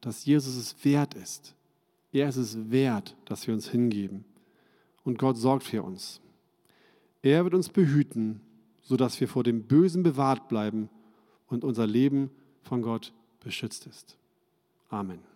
dass 0.00 0.24
Jesus 0.26 0.56
es 0.56 0.84
wert 0.84 1.14
ist. 1.14 1.54
Er 2.12 2.28
ist 2.28 2.36
es 2.36 2.70
wert, 2.70 3.16
dass 3.24 3.46
wir 3.46 3.54
uns 3.54 3.68
hingeben. 3.68 4.24
Und 5.02 5.18
Gott 5.18 5.36
sorgt 5.36 5.64
für 5.64 5.82
uns. 5.82 6.20
Er 7.22 7.44
wird 7.44 7.54
uns 7.54 7.68
behüten, 7.70 8.40
sodass 8.82 9.20
wir 9.20 9.28
vor 9.28 9.42
dem 9.42 9.62
Bösen 9.62 10.02
bewahrt 10.02 10.48
bleiben 10.48 10.90
und 11.48 11.64
unser 11.64 11.86
Leben 11.86 12.30
von 12.62 12.82
Gott 12.82 13.12
beschützt 13.40 13.86
ist. 13.86 14.16
Amen. 14.90 15.33